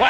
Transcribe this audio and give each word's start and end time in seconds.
He's 0.00 0.08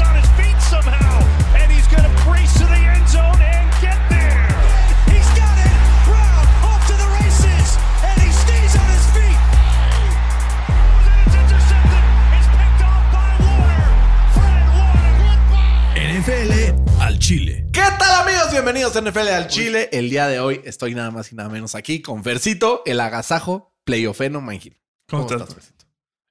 on 0.00 0.16
his 0.16 0.30
feet 0.32 0.56
somehow, 0.62 1.20
and 1.54 1.70
he's 1.70 1.86
going 1.88 2.04
to 2.04 2.24
brace 2.24 2.54
to 2.54 2.64
the 2.64 2.72
end 2.72 3.06
zone 3.06 3.36
and 3.36 3.68
get 3.82 4.00
there. 4.08 4.48
He's 5.12 5.28
got 5.36 5.58
it. 5.60 5.76
Brown 6.08 6.46
off 6.64 6.80
to 6.86 6.94
the 6.96 7.04
races, 7.20 7.76
and 8.02 8.16
he 8.18 8.32
stays 8.32 8.76
on 8.80 8.88
his 8.88 9.04
feet. 9.12 9.36
And 11.04 11.20
it's 11.20 11.36
intercepted. 11.36 12.04
It's 12.32 12.48
picked 12.48 12.80
off 12.80 13.04
by 13.12 13.36
Warner. 13.44 13.84
Fred 14.32 14.72
Warner. 14.72 16.00
NFL 16.16 16.52
al 17.02 17.18
Chile. 17.18 17.66
¿Qué 17.74 17.82
tal 17.98 18.22
amigos? 18.22 18.50
Bienvenidos 18.52 18.96
a 18.96 19.02
NFL 19.02 19.28
al 19.28 19.48
Chile. 19.48 19.90
El 19.92 20.08
día 20.08 20.28
de 20.28 20.40
hoy 20.40 20.62
estoy 20.64 20.94
nada 20.94 21.10
más 21.10 21.30
y 21.30 21.34
nada 21.34 21.50
menos 21.50 21.74
aquí 21.74 22.00
con 22.00 22.24
Fercito, 22.24 22.82
el 22.86 23.00
agasajo 23.00 23.74
playoffeno 23.84 24.40
Mangil. 24.40 24.78
¿Cómo 25.10 25.26
estás? 25.26 25.52
Fercito? 25.52 25.79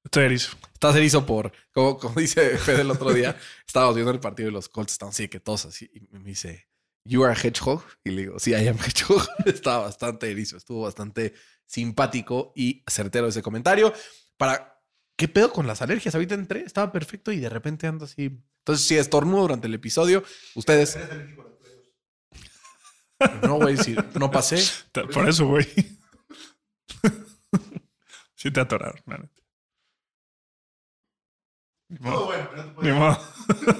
Estoy 0.03 0.25
erizo. 0.25 0.57
Estás 0.73 0.95
erizo 0.95 1.25
por, 1.25 1.51
como, 1.71 1.97
como 1.97 2.19
dice 2.19 2.57
Fede 2.57 2.81
el 2.81 2.91
otro 2.91 3.11
día, 3.13 3.37
estábamos 3.67 3.95
viendo 3.95 4.11
el 4.11 4.19
partido 4.19 4.47
de 4.47 4.53
los 4.53 4.69
Colts, 4.69 4.93
estaban 4.93 5.11
así 5.11 5.27
que 5.27 5.39
todos 5.39 5.65
así, 5.65 5.89
y 5.93 6.01
me 6.17 6.29
dice, 6.29 6.69
¿You 7.09 7.23
are 7.23 7.33
a 7.33 7.35
hedgehog? 7.35 7.83
Y 8.03 8.11
le 8.11 8.21
digo, 8.21 8.39
sí, 8.39 8.51
I 8.51 8.67
am 8.67 8.77
hedgehog. 8.77 9.27
Estaba 9.45 9.85
bastante 9.85 10.29
erizo, 10.29 10.57
estuvo 10.57 10.83
bastante 10.83 11.33
simpático 11.65 12.53
y 12.55 12.83
certero 12.87 13.27
ese 13.27 13.41
comentario. 13.41 13.93
Para, 14.37 14.79
¿qué 15.15 15.27
pedo 15.27 15.51
con 15.51 15.65
las 15.65 15.81
alergias? 15.81 16.13
Ahorita 16.13 16.35
entré, 16.35 16.61
estaba 16.61 16.91
perfecto 16.91 17.31
y 17.31 17.39
de 17.39 17.49
repente 17.49 17.87
ando 17.87 18.05
así. 18.05 18.43
Entonces, 18.59 18.85
si 18.85 18.95
estornudo 18.97 19.41
durante 19.41 19.67
el 19.67 19.73
episodio, 19.73 20.23
ustedes... 20.55 20.97
No, 23.41 23.55
güey, 23.55 23.75
si 23.75 23.97
no 24.17 24.31
pasé. 24.31 24.63
Por 25.13 25.27
eso, 25.27 25.45
güey. 25.45 25.67
sí 28.33 28.49
te 28.49 28.61
atoraron, 28.61 29.29
Ni 31.89 32.91
modo. 32.91 33.19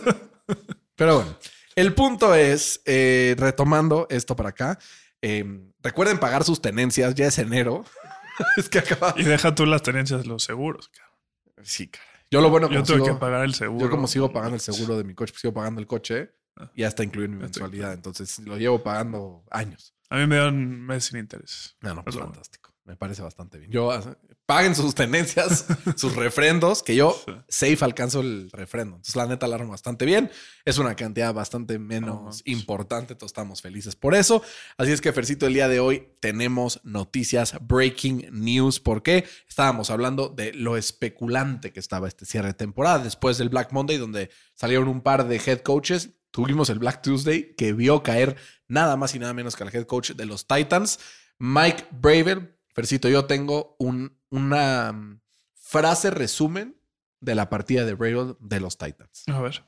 Pero 0.95 1.15
bueno, 1.15 1.37
el 1.75 1.93
punto 1.93 2.35
es, 2.35 2.81
eh, 2.85 3.35
retomando 3.37 4.07
esto 4.09 4.35
para 4.35 4.49
acá, 4.49 4.79
eh, 5.21 5.45
recuerden 5.81 6.17
pagar 6.19 6.43
sus 6.43 6.61
tenencias, 6.61 7.15
ya 7.15 7.27
es 7.27 7.37
enero. 7.39 7.85
es 8.57 8.67
que 8.69 8.79
acaba... 8.79 9.13
Y 9.17 9.23
deja 9.23 9.55
tú 9.55 9.65
las 9.65 9.81
tenencias 9.83 10.21
de 10.23 10.27
los 10.27 10.43
seguros, 10.43 10.89
cabrón. 10.89 11.17
Sí, 11.63 11.87
cara. 11.87 12.05
Yo 12.31 12.41
lo 12.41 12.49
bueno 12.49 12.67
Yo 12.67 12.73
como 12.75 12.85
tuve 12.85 12.97
sigo- 12.97 13.05
que 13.05 13.13
pagar 13.19 13.43
el 13.43 13.53
seguro. 13.53 13.85
Yo 13.85 13.89
como 13.89 14.07
sigo 14.07 14.31
pagando 14.31 14.55
el 14.55 14.61
seguro 14.61 14.97
de 14.97 15.03
mi 15.03 15.13
coche, 15.15 15.31
pues 15.33 15.41
sigo 15.41 15.53
pagando 15.53 15.79
el 15.81 15.87
coche 15.87 16.31
Ah. 16.61 16.69
y 16.75 16.83
hasta 16.83 17.03
incluir 17.05 17.29
mi 17.29 17.37
mensualidad. 17.37 17.93
Entonces 17.93 18.37
lo 18.39 18.57
llevo 18.57 18.83
pagando 18.83 19.45
años. 19.49 19.95
A 20.09 20.17
mí 20.17 20.27
me 20.27 20.35
dan 20.35 20.55
un 20.55 20.81
mes 20.85 21.05
sin 21.05 21.17
interés. 21.19 21.77
No, 21.79 21.95
no, 21.95 22.03
pues 22.03 22.13
Es 22.15 22.19
bueno. 22.19 22.33
fantástico. 22.33 22.68
Me 22.89 22.95
parece 22.95 23.21
bastante 23.21 23.59
bien. 23.59 23.69
Yo, 23.69 23.91
ah, 23.91 24.17
paguen 24.47 24.73
sus 24.73 24.95
tenencias, 24.95 25.67
sus 25.95 26.15
refrendos, 26.15 26.81
que 26.81 26.95
yo 26.95 27.15
safe 27.47 27.77
alcanzo 27.85 28.21
el 28.21 28.49
refrendo. 28.49 28.95
Entonces, 28.95 29.15
la 29.15 29.27
neta, 29.27 29.47
la 29.47 29.57
armo 29.57 29.69
bastante 29.69 30.05
bien. 30.07 30.31
Es 30.65 30.79
una 30.79 30.95
cantidad 30.95 31.31
bastante 31.31 31.77
menos 31.77 32.41
importante. 32.45 33.13
Todos 33.13 33.29
estamos 33.29 33.61
felices 33.61 33.95
por 33.95 34.15
eso. 34.15 34.41
Así 34.75 34.91
es 34.91 35.01
que, 35.01 35.13
Fercito, 35.13 35.45
el 35.45 35.53
día 35.53 35.67
de 35.67 35.79
hoy 35.79 36.07
tenemos 36.19 36.81
noticias, 36.83 37.55
breaking 37.61 38.27
news. 38.31 38.79
¿Por 38.79 39.03
qué? 39.03 39.27
Estábamos 39.47 39.91
hablando 39.91 40.29
de 40.29 40.51
lo 40.53 40.75
especulante 40.75 41.71
que 41.71 41.79
estaba 41.79 42.07
este 42.07 42.25
cierre 42.25 42.47
de 42.47 42.53
temporada 42.55 43.03
después 43.03 43.37
del 43.37 43.49
Black 43.49 43.71
Monday, 43.71 43.97
donde 43.97 44.31
salieron 44.55 44.87
un 44.87 45.01
par 45.01 45.27
de 45.27 45.39
head 45.45 45.59
coaches. 45.59 46.09
Tuvimos 46.31 46.71
el 46.71 46.79
Black 46.79 47.03
Tuesday, 47.03 47.53
que 47.55 47.73
vio 47.73 48.01
caer 48.01 48.35
nada 48.67 48.97
más 48.97 49.13
y 49.13 49.19
nada 49.19 49.35
menos 49.35 49.55
que 49.55 49.61
al 49.61 49.75
head 49.75 49.85
coach 49.85 50.13
de 50.13 50.25
los 50.25 50.47
Titans, 50.47 50.99
Mike 51.37 51.85
Bravel. 51.91 52.55
Yo 52.87 53.25
tengo 53.25 53.75
un, 53.79 54.17
una 54.29 54.91
mm, 54.91 55.21
frase 55.55 56.09
resumen 56.11 56.79
de 57.19 57.35
la 57.35 57.49
partida 57.49 57.85
de 57.85 57.93
Bravel 57.93 58.35
de 58.39 58.59
los 58.59 58.77
Titans. 58.77 59.23
A 59.27 59.41
ver. 59.41 59.63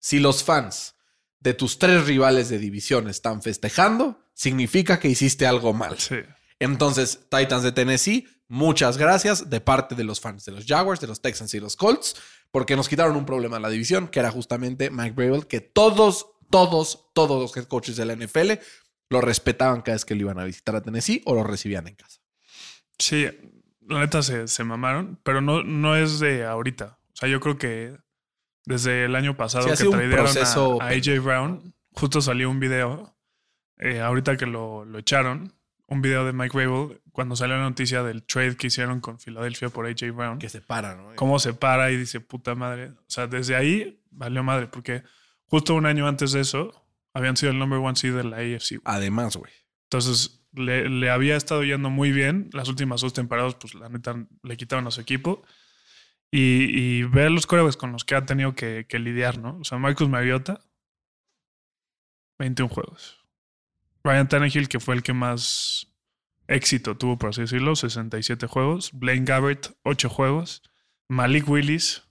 Si 0.00 0.18
los 0.18 0.44
fans 0.44 0.96
de 1.40 1.54
tus 1.54 1.78
tres 1.78 2.06
rivales 2.06 2.48
de 2.48 2.58
división 2.58 3.08
están 3.08 3.42
festejando, 3.42 4.18
significa 4.34 4.98
que 4.98 5.08
hiciste 5.08 5.46
algo 5.46 5.72
mal. 5.72 5.98
Sí. 5.98 6.16
Entonces, 6.58 7.20
Titans 7.30 7.62
de 7.62 7.72
Tennessee, 7.72 8.26
muchas 8.48 8.96
gracias 8.96 9.50
de 9.50 9.60
parte 9.60 9.94
de 9.94 10.04
los 10.04 10.20
fans 10.20 10.44
de 10.44 10.52
los 10.52 10.64
Jaguars, 10.66 11.00
de 11.00 11.06
los 11.06 11.20
Texans 11.20 11.52
y 11.54 11.60
los 11.60 11.76
Colts, 11.76 12.16
porque 12.50 12.76
nos 12.76 12.88
quitaron 12.88 13.16
un 13.16 13.26
problema 13.26 13.56
en 13.56 13.62
la 13.62 13.68
división, 13.68 14.08
que 14.08 14.20
era 14.20 14.30
justamente 14.30 14.90
Mike 14.90 15.14
Bravel, 15.14 15.46
que 15.46 15.60
todos, 15.60 16.26
todos, 16.50 17.10
todos 17.14 17.40
los 17.40 17.56
head 17.56 17.64
coaches 17.64 17.96
de 17.96 18.04
la 18.04 18.16
NFL 18.16 18.52
lo 19.10 19.20
respetaban 19.20 19.82
cada 19.82 19.94
vez 19.94 20.04
que 20.04 20.14
lo 20.14 20.22
iban 20.22 20.38
a 20.38 20.44
visitar 20.44 20.76
a 20.76 20.82
Tennessee 20.82 21.22
o 21.24 21.34
lo 21.34 21.44
recibían 21.44 21.86
en 21.88 21.94
casa. 21.94 22.20
Sí, 22.98 23.26
la 23.86 24.00
neta 24.00 24.22
se, 24.22 24.48
se 24.48 24.64
mamaron, 24.64 25.18
pero 25.22 25.40
no, 25.40 25.62
no 25.62 25.96
es 25.96 26.20
de 26.20 26.44
ahorita. 26.44 26.98
O 27.12 27.16
sea, 27.16 27.28
yo 27.28 27.40
creo 27.40 27.58
que 27.58 27.96
desde 28.64 29.04
el 29.04 29.14
año 29.14 29.36
pasado 29.36 29.64
Sí, 29.76 29.88
que 29.88 30.16
a, 30.16 30.84
a 30.84 30.88
AJ 30.88 31.22
Brown, 31.22 31.74
justo 31.92 32.20
salió 32.20 32.50
un 32.50 32.60
video, 32.60 33.16
eh, 33.78 34.00
ahorita 34.00 34.36
que 34.36 34.46
lo, 34.46 34.84
lo 34.84 34.98
echaron, 34.98 35.52
un 35.86 36.00
video 36.00 36.24
de 36.24 36.32
Mike 36.32 36.56
Rabel 36.58 37.00
cuando 37.12 37.36
salió 37.36 37.56
la 37.56 37.62
noticia 37.62 38.02
del 38.02 38.24
trade 38.24 38.56
que 38.56 38.68
hicieron 38.68 39.00
con 39.00 39.20
Filadelfia 39.20 39.68
por 39.68 39.86
AJ 39.86 40.12
Brown. 40.14 40.38
Que 40.38 40.48
se 40.48 40.60
para, 40.60 40.96
¿no? 40.96 41.14
Cómo 41.14 41.38
se 41.38 41.52
para 41.54 41.90
y 41.90 41.96
dice, 41.96 42.20
puta 42.20 42.54
madre. 42.54 42.88
O 42.88 43.04
sea, 43.06 43.26
desde 43.26 43.54
ahí 43.54 44.02
valió 44.10 44.42
madre, 44.42 44.66
porque 44.66 45.02
justo 45.46 45.74
un 45.74 45.86
año 45.86 46.08
antes 46.08 46.32
de 46.32 46.40
eso 46.40 46.83
habían 47.14 47.36
sido 47.36 47.52
el 47.52 47.58
number 47.58 47.78
one 47.78 47.96
seed 47.96 48.14
de 48.14 48.24
la 48.24 48.36
AFC. 48.38 48.70
güey. 48.72 48.82
Además, 48.84 49.36
güey. 49.36 49.52
Entonces 49.84 50.44
le, 50.52 50.88
le 50.88 51.10
había 51.10 51.36
estado 51.36 51.62
yendo 51.64 51.90
muy 51.90 52.12
bien. 52.12 52.50
Las 52.52 52.68
últimas 52.68 53.00
dos 53.00 53.12
temporadas, 53.12 53.54
pues 53.54 53.74
la 53.74 53.88
neta 53.88 54.26
le 54.42 54.56
quitaron 54.56 54.86
a 54.86 54.90
su 54.90 55.00
equipo. 55.00 55.42
Y, 56.30 56.66
y 56.76 57.02
ver 57.04 57.30
los 57.30 57.46
corebacks 57.46 57.76
con 57.76 57.92
los 57.92 58.04
que 58.04 58.16
ha 58.16 58.26
tenido 58.26 58.54
que, 58.54 58.86
que 58.88 58.98
lidiar, 58.98 59.38
¿no? 59.38 59.58
O 59.58 59.64
sea, 59.64 59.78
Marcus 59.78 60.08
Mariota, 60.08 60.60
21 62.40 62.68
juegos. 62.68 63.24
Ryan 64.02 64.28
Tannehill, 64.28 64.68
que 64.68 64.80
fue 64.80 64.96
el 64.96 65.02
que 65.02 65.12
más 65.12 65.94
éxito 66.48 66.96
tuvo, 66.96 67.18
por 67.18 67.30
así 67.30 67.42
decirlo, 67.42 67.76
67 67.76 68.46
juegos. 68.48 68.90
Blaine 68.92 69.24
Gabbert, 69.24 69.68
8 69.84 70.08
juegos. 70.08 70.62
Malik 71.08 71.48
Willis, 71.48 72.03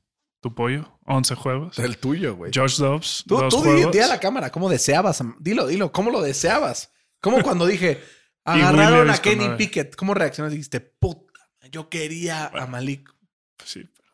tu 0.43 0.53
pollo, 0.53 0.99
11 1.05 1.35
juegos. 1.35 1.79
El 1.79 1.97
tuyo, 1.97 2.35
güey. 2.35 2.51
Josh 2.53 2.77
Dobbs, 2.77 3.23
Tú, 3.25 3.37
dos 3.37 3.47
tú 3.55 3.61
juegos. 3.61 3.93
di 3.93 3.99
a 3.99 4.07
la 4.07 4.19
cámara 4.19 4.51
cómo 4.51 4.69
deseabas. 4.69 5.23
Dilo, 5.39 5.65
dilo, 5.65 5.93
¿cómo 5.93 6.11
lo 6.11 6.21
deseabas? 6.21 6.91
¿Cómo 7.21 7.41
cuando 7.43 7.65
dije, 7.65 8.03
agarraron 8.43 9.09
a 9.09 9.17
Kenny. 9.19 9.55
Pickett? 9.57 9.95
¿Cómo 9.95 10.13
reaccionaste? 10.13 10.55
Dijiste, 10.57 10.81
puta, 10.81 11.39
yo 11.71 11.87
quería 11.87 12.47
a 12.47 12.67
Malik. 12.67 13.09
Pues 13.55 13.69
sí, 13.69 13.89
pero 13.95 14.09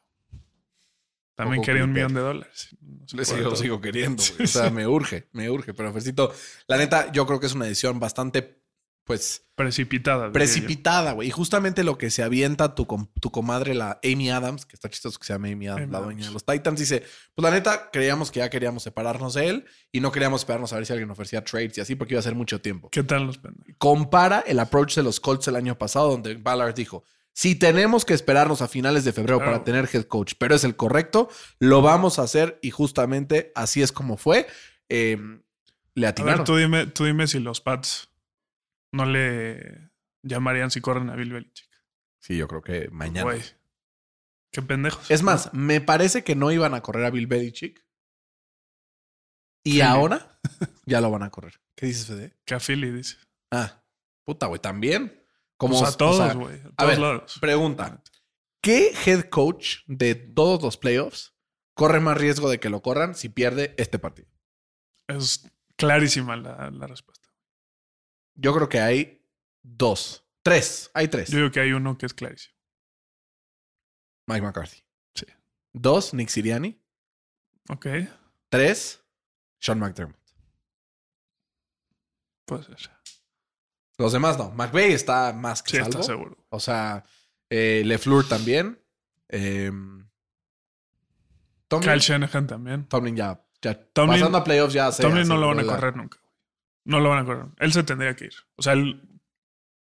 también 1.33 1.61
Poco 1.61 1.65
quería 1.65 1.83
un 1.83 1.93
millón 1.93 2.13
de 2.13 2.21
dólares. 2.21 2.77
No 2.79 3.05
Le 3.11 3.25
sigo, 3.25 3.55
sigo 3.55 3.81
queriendo, 3.81 4.21
O 4.43 4.45
sea, 4.45 4.69
me 4.69 4.85
urge, 4.85 5.29
me 5.31 5.49
urge. 5.49 5.73
Pero, 5.73 5.91
Fercito, 5.91 6.31
la 6.67 6.77
neta, 6.77 7.11
yo 7.11 7.25
creo 7.25 7.39
que 7.39 7.47
es 7.47 7.55
una 7.55 7.65
decisión 7.65 7.99
bastante, 7.99 8.58
pues, 9.09 9.43
Precipitada. 9.55 10.31
precipitada, 10.31 11.11
güey. 11.13 11.27
Y 11.27 11.31
justamente 11.31 11.83
lo 11.83 11.97
que 11.97 12.11
se 12.11 12.21
avienta 12.23 12.75
tu, 12.75 12.85
com- 12.85 13.07
tu 13.19 13.31
comadre, 13.31 13.73
la 13.73 13.99
Amy 14.03 14.29
Adams, 14.29 14.65
que 14.67 14.75
está 14.75 14.87
chistoso 14.87 15.17
que 15.19 15.25
se 15.25 15.33
llama 15.33 15.47
Amy 15.49 15.67
Adams, 15.67 15.83
Amy 15.85 15.91
la 15.91 15.99
dueña 15.99 16.25
de 16.27 16.31
los 16.31 16.45
Titans, 16.45 16.79
dice, 16.79 17.03
pues 17.35 17.43
la 17.43 17.49
neta, 17.51 17.89
creíamos 17.91 18.29
que 18.31 18.39
ya 18.39 18.49
queríamos 18.49 18.83
separarnos 18.83 19.33
de 19.33 19.47
él 19.49 19.65
y 19.91 19.99
no 19.99 20.11
queríamos 20.11 20.41
esperarnos 20.41 20.71
a 20.71 20.75
ver 20.75 20.85
si 20.85 20.93
alguien 20.93 21.09
ofrecía 21.09 21.43
trades 21.43 21.77
y 21.77 21.81
así, 21.81 21.95
porque 21.95 22.13
iba 22.13 22.19
a 22.19 22.23
ser 22.23 22.35
mucho 22.35 22.61
tiempo. 22.61 22.89
¿Qué 22.91 23.01
tal 23.03 23.25
los 23.25 23.39
pendejos? 23.39 23.73
compara 23.79 24.43
el 24.47 24.59
approach 24.59 24.95
de 24.95 25.03
los 25.03 25.19
Colts 25.19 25.47
el 25.47 25.55
año 25.55 25.75
pasado, 25.77 26.09
donde 26.11 26.35
Ballard 26.35 26.75
dijo: 26.75 27.03
Si 27.33 27.55
tenemos 27.55 28.05
que 28.05 28.13
esperarnos 28.13 28.61
a 28.61 28.67
finales 28.69 29.03
de 29.03 29.11
febrero 29.11 29.39
Claro. 29.39 29.51
para 29.53 29.63
tener 29.65 29.89
head 29.91 30.03
coach, 30.03 30.33
pero 30.37 30.53
es 30.55 30.63
el 30.63 30.75
correcto, 30.75 31.29
lo 31.59 31.81
vamos 31.81 32.19
a 32.19 32.21
hacer 32.21 32.59
y 32.61 32.69
justamente 32.69 33.51
así 33.55 33.81
es 33.81 33.91
como 33.91 34.15
fue. 34.17 34.45
Eh, 34.87 35.17
le 35.95 36.05
A 36.07 36.11
atinaron. 36.11 36.37
ver, 36.39 36.45
tú 36.45 36.55
dime, 36.55 36.85
tú 36.85 37.03
dime 37.05 37.27
si 37.27 37.39
los 37.39 37.59
Pats 37.59 38.08
no 38.91 39.05
le 39.05 39.91
llamarían 40.23 40.71
si 40.71 40.81
corren 40.81 41.09
a 41.09 41.15
Bill 41.15 41.33
Belichick. 41.33 41.69
Sí, 42.19 42.37
yo 42.37 42.47
creo 42.47 42.61
que 42.61 42.89
mañana. 42.89 43.23
Güey. 43.23 43.41
Qué 44.51 44.61
pendejos. 44.61 45.09
Es 45.11 45.21
más, 45.23 45.53
me 45.53 45.79
parece 45.79 46.23
que 46.23 46.35
no 46.35 46.51
iban 46.51 46.73
a 46.73 46.81
correr 46.81 47.05
a 47.05 47.11
Bill 47.11 47.27
Belichick. 47.27 47.85
Y 49.63 49.81
ahora 49.81 50.39
ya 50.85 51.01
lo 51.01 51.11
van 51.11 51.23
a 51.23 51.29
correr. 51.29 51.61
¿Qué 51.75 51.85
dices, 51.85 52.07
Fede? 52.07 52.37
Que 52.45 52.55
a 52.55 52.59
Philly 52.59 52.91
dice. 52.91 53.17
Ah, 53.51 53.83
puta, 54.25 54.47
güey, 54.47 54.59
también. 54.59 55.15
Como 55.57 55.77
Pues 55.77 55.91
o 55.91 55.93
a 55.93 55.97
todos, 55.97 56.35
güey. 56.35 56.55
a 56.61 56.67
a 56.67 56.71
todos 56.71 56.89
ver, 56.89 56.99
lados. 56.99 57.37
Pregunta: 57.39 58.01
¿Qué 58.61 58.93
head 59.05 59.29
coach 59.29 59.79
de 59.87 60.15
todos 60.15 60.61
los 60.63 60.77
playoffs 60.77 61.35
corre 61.75 61.99
más 61.99 62.17
riesgo 62.17 62.49
de 62.49 62.59
que 62.59 62.69
lo 62.69 62.81
corran 62.81 63.13
si 63.15 63.29
pierde 63.29 63.75
este 63.77 63.99
partido? 63.99 64.29
Es 65.07 65.45
clarísima 65.75 66.35
la, 66.37 66.71
la 66.71 66.87
respuesta. 66.87 67.28
Yo 68.35 68.53
creo 68.53 68.69
que 68.69 68.79
hay 68.79 69.25
dos. 69.61 70.25
Tres. 70.43 70.89
Hay 70.93 71.07
tres. 71.07 71.29
Yo 71.29 71.37
digo 71.37 71.51
que 71.51 71.59
hay 71.59 71.73
uno 71.73 71.97
que 71.97 72.05
es 72.05 72.13
clarísimo. 72.13 72.55
Mike 74.27 74.41
McCarthy. 74.41 74.83
Sí. 75.15 75.25
Dos, 75.73 76.13
Nick 76.13 76.29
Siriani. 76.29 76.81
Ok. 77.69 77.87
Tres, 78.49 79.03
Sean 79.59 79.79
McDermott. 79.79 80.17
Puede 82.45 82.63
ser. 82.63 82.91
Los 83.97 84.13
demás 84.13 84.37
no. 84.37 84.51
McVay 84.51 84.93
está 84.93 85.33
más 85.33 85.61
que 85.61 85.71
Sí, 85.71 85.77
salvo. 85.77 85.89
está 85.91 86.03
seguro. 86.03 86.37
O 86.49 86.59
sea, 86.59 87.03
Eh, 87.51 87.81
LeFleur 87.83 88.27
también. 88.29 88.79
Eh, 89.27 89.71
Tomlin, 91.67 91.89
Kyle 91.89 91.99
Shanahan 91.99 92.45
también. 92.45 92.85
Tomlin 92.87 93.15
ya, 93.15 93.43
ya 93.61 93.73
Tomlin- 93.91 94.19
pasando 94.19 94.37
a 94.37 94.43
playoffs 94.43 94.73
ya 94.73 94.91
se 94.91 95.01
Tomlin 95.01 95.27
no 95.27 95.35
lo 95.37 95.47
van 95.47 95.59
a 95.59 95.63
correr 95.65 95.95
nunca. 95.95 96.19
No 96.89 96.99
lo 96.99 97.09
van 97.09 97.19
a 97.19 97.25
correr. 97.25 97.45
Él 97.59 97.71
se 97.71 97.83
tendría 97.83 98.15
que 98.15 98.25
ir. 98.25 98.33
O 98.55 98.63
sea, 98.63 98.73
él 98.73 99.07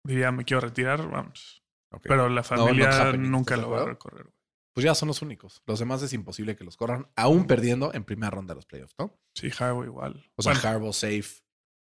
diría, 0.05 0.31
me 0.33 0.45
quiero 0.45 0.61
retirar, 0.61 1.09
vamos. 1.09 1.65
Pero 2.03 2.29
la 2.29 2.43
familia 2.43 3.13
nunca 3.15 3.55
¿estás 3.55 3.67
lo 3.67 3.75
va 3.75 3.83
a 3.83 3.87
recorrer. 3.87 4.27
Pues 4.75 4.85
ya 4.85 4.95
son 4.95 5.09
los 5.09 5.23
únicos. 5.23 5.63
Los 5.67 5.79
demás 5.79 6.03
es 6.03 6.13
imposible 6.13 6.57
que 6.57 6.63
los 6.63 6.77
corran, 6.77 7.09
aún 7.17 7.47
perdiendo 7.47 7.93
en 7.95 8.05
primera 8.05 8.29
ronda 8.31 8.53
de 8.53 8.57
los 8.57 8.67
playoffs, 8.67 8.95
¿no? 8.99 9.19
Sí, 9.35 9.51
Harbaugh 9.59 9.85
igual. 9.85 10.31
O 10.37 10.43
sea, 10.43 10.53
Bueno, 10.53 10.69
Harbaugh 10.69 10.93
safe, 10.93 11.43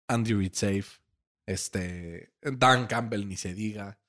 Andy 0.09 0.33
Reid 0.33 0.53
safe, 0.53 0.99
este, 1.45 2.33
Dan 2.41 2.87
Campbell 2.87 3.27
ni 3.29 3.37
se 3.37 3.53
diga, 3.53 3.99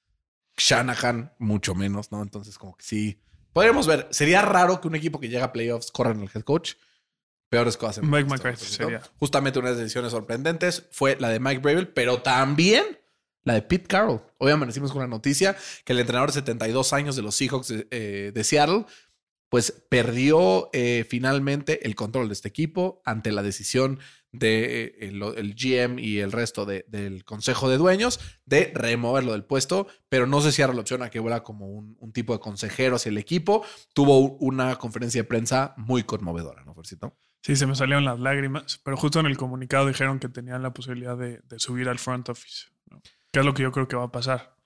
Shanahan 0.56 1.33
mucho 1.39 1.77
menos, 1.77 2.11
¿no? 2.11 2.23
Entonces 2.23 2.59
como 2.59 2.77
que 2.77 2.85
sí, 2.85 3.23
podríamos 3.53 3.87
ver, 3.87 4.09
sería 4.11 4.43
raro 4.43 4.81
que 4.81 4.89
un 4.89 4.97
equipo 4.97 5.21
que 5.21 5.29
llega 5.29 5.45
a 5.45 5.53
playoffs 5.53 5.93
corra 5.93 6.11
en 6.11 6.23
el 6.23 6.31
head 6.35 6.43
coach. 6.43 6.75
Peores 7.49 7.77
cosas. 7.77 7.99
hemos 7.99 8.11
Mike 8.11 8.29
McCarthy 8.31 8.65
¿no? 8.65 8.71
sería. 8.71 9.03
Justamente 9.19 9.59
una 9.59 9.69
de 9.69 9.75
las 9.75 9.83
decisiones 9.83 10.12
sorprendentes 10.12 10.85
fue 10.91 11.17
la 11.19 11.29
de 11.31 11.41
Mike 11.41 11.59
Bravel, 11.61 11.89
pero 11.89 12.21
también 12.23 12.85
la 13.45 13.55
de 13.55 13.62
Pete 13.62 13.87
Carroll. 13.87 14.21
Hoy 14.39 14.50
amanecimos 14.53 14.91
con 14.93 14.99
una 14.99 15.06
noticia 15.09 15.56
que 15.85 15.93
el 15.95 16.00
entrenador 16.00 16.29
de 16.31 16.35
72 16.35 16.93
años 16.93 17.17
de 17.17 17.23
los 17.23 17.35
Seahawks 17.37 17.69
de, 17.69 17.89
eh, 17.91 18.33
de 18.35 18.45
Seattle, 18.45 18.85
pues 19.49 19.73
perdió 19.89 20.69
eh, 20.75 21.06
finalmente 21.09 21.87
el 21.87 21.95
control 21.95 22.29
de 22.29 22.35
este 22.35 22.49
equipo 22.49 23.00
ante 23.06 23.33
la 23.33 23.43
decisión 23.43 23.99
de 24.31 24.83
eh, 24.85 24.97
el, 25.09 25.23
el 25.23 25.55
GM 25.55 25.99
y 25.99 26.19
el 26.19 26.33
resto 26.33 26.67
de- 26.67 26.85
del 26.89 27.25
consejo 27.25 27.71
de 27.71 27.79
dueños 27.79 28.21
de 28.45 28.71
removerlo 28.75 29.33
del 29.33 29.45
puesto, 29.47 29.87
pero 30.11 30.27
no 30.27 30.43
se 30.43 30.53
cierra 30.53 30.75
la 30.75 30.83
opción 30.83 31.03
a 31.03 31.09
que 31.09 31.19
vuela 31.19 31.43
como 31.43 31.67
un, 31.67 31.97
un 31.99 32.12
tipo 32.12 32.35
de 32.35 32.41
consejero 32.41 32.97
hacia 32.97 33.09
el 33.09 33.17
equipo. 33.17 33.65
Tuvo 33.95 34.19
una 34.37 34.77
conferencia 34.77 35.23
de 35.23 35.29
prensa 35.29 35.73
muy 35.79 36.03
conmovedora, 36.03 36.62
¿no, 36.65 36.75
Fercito? 36.75 37.17
Sí, 37.43 37.56
se 37.56 37.67
me 37.67 37.75
salieron 37.75 38.05
las 38.05 38.19
lágrimas. 38.20 38.81
Pero 38.85 38.96
justo 38.96 39.20
en 39.20 39.26
el 39.26 39.37
comunicado 39.37 39.87
dijeron 39.87 40.19
que 40.19 40.29
tenían 40.29 40.62
la 40.62 40.73
posibilidad 40.73 41.17
de, 41.17 41.40
de 41.49 41.58
subir 41.58 41.88
al 41.88 41.99
front 41.99 42.29
office. 42.29 42.67
¿no? 42.90 43.00
Que 43.32 43.40
es 43.40 43.44
lo 43.46 43.55
que 43.55 43.62
yo 43.62 43.73
creo 43.73 43.88
que 43.88 43.96
va 43.96 44.05
a 44.05 44.12
pasar. 44.12 44.56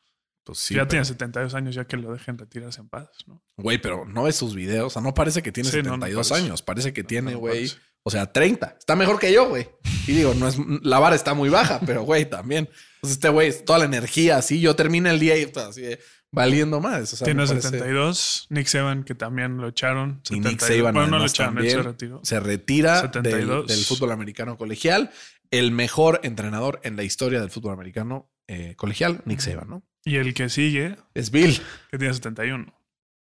Pues 0.44 0.58
Si 0.58 0.74
ya 0.74 0.88
tiene 0.88 1.04
72 1.04 1.54
años, 1.54 1.74
ya 1.74 1.84
que 1.84 1.96
lo 1.96 2.12
dejen 2.12 2.36
retirarse 2.36 2.80
en 2.80 2.88
paz. 2.88 3.08
¿no? 3.26 3.40
Güey, 3.56 3.78
pero 3.78 4.04
no 4.04 4.24
ves 4.24 4.36
sus 4.36 4.54
videos. 4.54 4.86
O 4.86 4.90
sea, 4.90 5.02
no 5.02 5.14
parece 5.14 5.42
que 5.42 5.52
tiene 5.52 5.70
Sí, 5.70 5.76
no, 5.78 5.90
no 5.96 6.06
72 6.06 6.28
parece. 6.30 6.46
años. 6.46 6.62
Parece 6.62 6.92
que 6.92 7.04
tiene, 7.04 7.32
no 7.32 7.38
güey. 7.38 7.70
o 8.02 8.10
sea, 8.10 8.32
30. 8.32 8.76
Está 8.78 8.96
mejor 8.96 9.20
que 9.20 9.32
yo, 9.32 9.48
güey. 9.48 9.68
Y 10.08 10.12
digo, 10.12 10.34
no 10.34 10.48
es, 10.48 10.56
la 10.82 10.98
vara 10.98 11.14
está 11.14 11.34
muy 11.34 11.48
baja, 11.48 11.78
pero 11.86 12.02
güey, 12.02 12.28
también. 12.28 12.68
Pues 13.00 13.12
este 13.12 13.28
güey, 13.28 13.52
toda 13.64 13.78
la 13.78 13.84
energía 13.84 14.38
así. 14.38 14.60
Yo 14.60 14.74
termino 14.74 15.08
el 15.10 15.20
día 15.20 15.36
y 15.38 15.42
está 15.42 15.68
así 15.68 15.84
eh, 15.84 16.00
valiendo 16.32 16.80
más. 16.80 17.12
O 17.12 17.16
sea, 17.16 17.24
Tiene 17.24 17.42
me 17.42 17.48
parece- 17.48 17.68
72. 17.70 18.46
Nick 18.50 18.66
Saban, 18.66 19.04
que 19.04 19.14
también 19.14 19.58
lo 19.58 19.68
echaron. 19.68 20.20
Y 20.30 20.40
Nick 20.40 20.58
72. 20.60 20.78
Saban 20.78 20.94
Bueno, 20.94 21.10
no 21.10 21.18
lo 21.18 21.26
echaron, 21.26 21.62
se 21.62 21.82
retiró. 21.82 22.20
se 22.24 22.40
retira 22.40 23.02
del, 23.02 23.12
72. 23.12 23.66
del 23.68 23.84
fútbol 23.84 24.12
americano 24.12 24.56
colegial. 24.56 25.10
El 25.50 25.70
mejor 25.70 26.20
entrenador 26.22 26.80
en 26.82 26.96
la 26.96 27.04
historia 27.04 27.40
del 27.40 27.50
fútbol 27.50 27.74
americano 27.74 28.30
eh, 28.48 28.74
colegial, 28.76 29.22
Nick 29.26 29.40
Saban, 29.40 29.68
¿no? 29.68 29.82
Y 30.04 30.16
el 30.16 30.34
que 30.34 30.48
sigue, 30.48 30.96
Es 31.14 31.30
Bill. 31.30 31.60
que 31.90 31.98
tiene 31.98 32.12
71. 32.12 32.74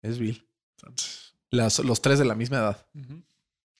Es 0.01 0.17
Bill. 0.19 0.47
Entonces, 0.77 1.35
Las- 1.49 1.79
los 1.79 2.01
tres 2.01 2.19
de 2.19 2.25
la 2.25 2.35
misma 2.35 2.57
edad. 2.57 2.87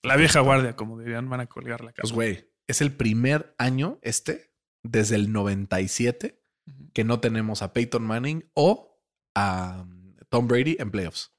la 0.03 0.15
vieja 0.17 0.41
guardia, 0.41 0.75
como 0.75 0.99
dirían, 0.99 1.29
van 1.29 1.39
a 1.39 1.45
colgar 1.45 1.81
la 1.81 1.91
casa. 1.93 2.01
Pues, 2.01 2.11
güey, 2.11 2.49
es 2.67 2.81
el 2.81 2.91
primer 2.91 3.55
año 3.57 3.99
este, 4.01 4.51
desde 4.83 5.15
el 5.15 5.31
97, 5.31 6.41
Ujú. 6.67 6.91
que 6.93 7.03
no 7.03 7.19
tenemos 7.19 7.61
a 7.61 7.71
Peyton 7.73 8.03
Manning 8.03 8.49
o 8.53 8.92
a 9.35 9.81
um, 9.81 10.15
Tom 10.29 10.47
Brady 10.47 10.75
en 10.79 10.91
playoffs. 10.91 11.31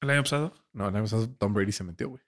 ¿El 0.00 0.10
año 0.10 0.22
pasado? 0.22 0.54
No, 0.72 0.88
el 0.88 0.94
año 0.94 1.04
pasado 1.04 1.28
Tom 1.30 1.52
Brady 1.54 1.72
se 1.72 1.84
metió, 1.84 2.08
güey. 2.10 2.22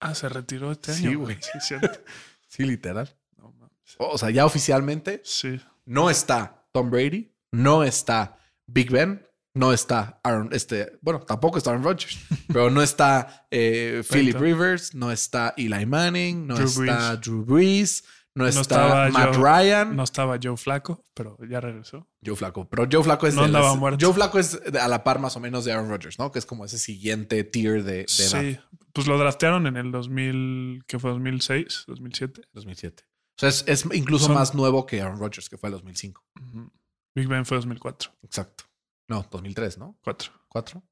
Ah, 0.00 0.14
se 0.14 0.28
retiró 0.28 0.72
este 0.72 0.92
Sí, 0.92 1.06
año. 1.08 1.18
güey. 1.20 1.36
Sí, 1.40 1.58
cierto. 1.60 1.90
Sí, 2.50 2.64
literal. 2.64 3.14
No. 3.36 3.52
O 3.98 4.16
sea, 4.16 4.30
ya 4.30 4.46
oficialmente 4.46 5.20
Sí. 5.22 5.60
no 5.84 6.08
está 6.08 6.66
Tom 6.72 6.90
Brady, 6.90 7.30
no 7.52 7.82
está 7.84 8.38
Big 8.66 8.90
Ben, 8.90 9.26
no 9.52 9.72
está 9.74 10.18
Aaron, 10.24 10.48
este, 10.52 10.98
bueno, 11.02 11.20
tampoco 11.20 11.58
está 11.58 11.70
Aaron 11.70 11.84
Rodgers, 11.84 12.18
pero 12.48 12.70
no 12.70 12.80
está 12.80 13.46
eh, 13.50 14.02
Philip. 14.10 14.36
Rivers, 14.38 14.94
no 14.94 15.12
está 15.12 15.52
Eli 15.58 15.84
Manning, 15.84 16.46
no 16.46 16.54
Drew 16.54 16.66
está 16.68 16.80
Brees. 17.10 17.20
Drew 17.20 17.44
Brees, 17.44 18.04
no, 18.44 18.48
está 18.48 18.60
estaba 18.60 19.10
Matt 19.10 19.34
Joe- 19.36 19.42
Ryan. 19.62 19.96
No 19.96 20.02
estaba 20.04 20.38
Joe 20.42 20.56
Flaco, 20.56 21.04
pero 21.14 21.36
ya 21.48 21.60
regresó. 21.60 22.08
Joe 22.24 22.36
Flaco. 22.36 22.68
Pero 22.68 22.86
Joe 22.90 23.02
Flaco 23.04 23.26
es 23.26 23.34
No 23.34 23.42
de 23.42 23.48
las- 23.48 23.60
andaba 23.62 23.74
muerto. 23.76 24.04
Joe 24.04 24.14
Flaco 24.14 24.38
es 24.38 24.60
a 24.80 24.88
la 24.88 25.04
par 25.04 25.18
más 25.18 25.36
o 25.36 25.40
menos 25.40 25.64
de 25.64 25.72
Aaron 25.72 25.88
Rodgers, 25.88 26.18
¿no? 26.18 26.30
Que 26.32 26.38
es 26.38 26.46
como 26.46 26.64
ese 26.64 26.78
siguiente 26.78 27.44
tier 27.44 27.84
de, 27.84 27.92
de 27.92 28.24
edad. 28.24 28.40
Sí. 28.42 28.58
Pues 28.92 29.06
lo 29.06 29.18
draftearon 29.18 29.66
en 29.66 29.76
el 29.76 29.92
2000, 29.92 30.82
que 30.86 30.98
fue 30.98 31.10
2006, 31.10 31.84
2007. 31.86 32.42
2007. 32.52 33.04
O 33.06 33.40
sea, 33.40 33.48
es, 33.50 33.64
es 33.68 33.84
incluso 33.92 34.26
Son- 34.26 34.34
más 34.34 34.54
nuevo 34.54 34.86
que 34.86 35.00
Aaron 35.00 35.18
Rodgers, 35.20 35.48
que 35.48 35.56
fue 35.58 35.68
el 35.68 35.74
2005. 35.74 36.24
Ujú. 36.40 36.72
Big 37.14 37.28
Ben 37.28 37.44
fue 37.46 37.56
2004. 37.58 38.10
Exacto. 38.22 38.64
No, 39.08 39.26
2003, 39.30 39.78
¿no? 39.78 39.96
4. 40.02 40.32
¿Cuatro? 40.48 40.82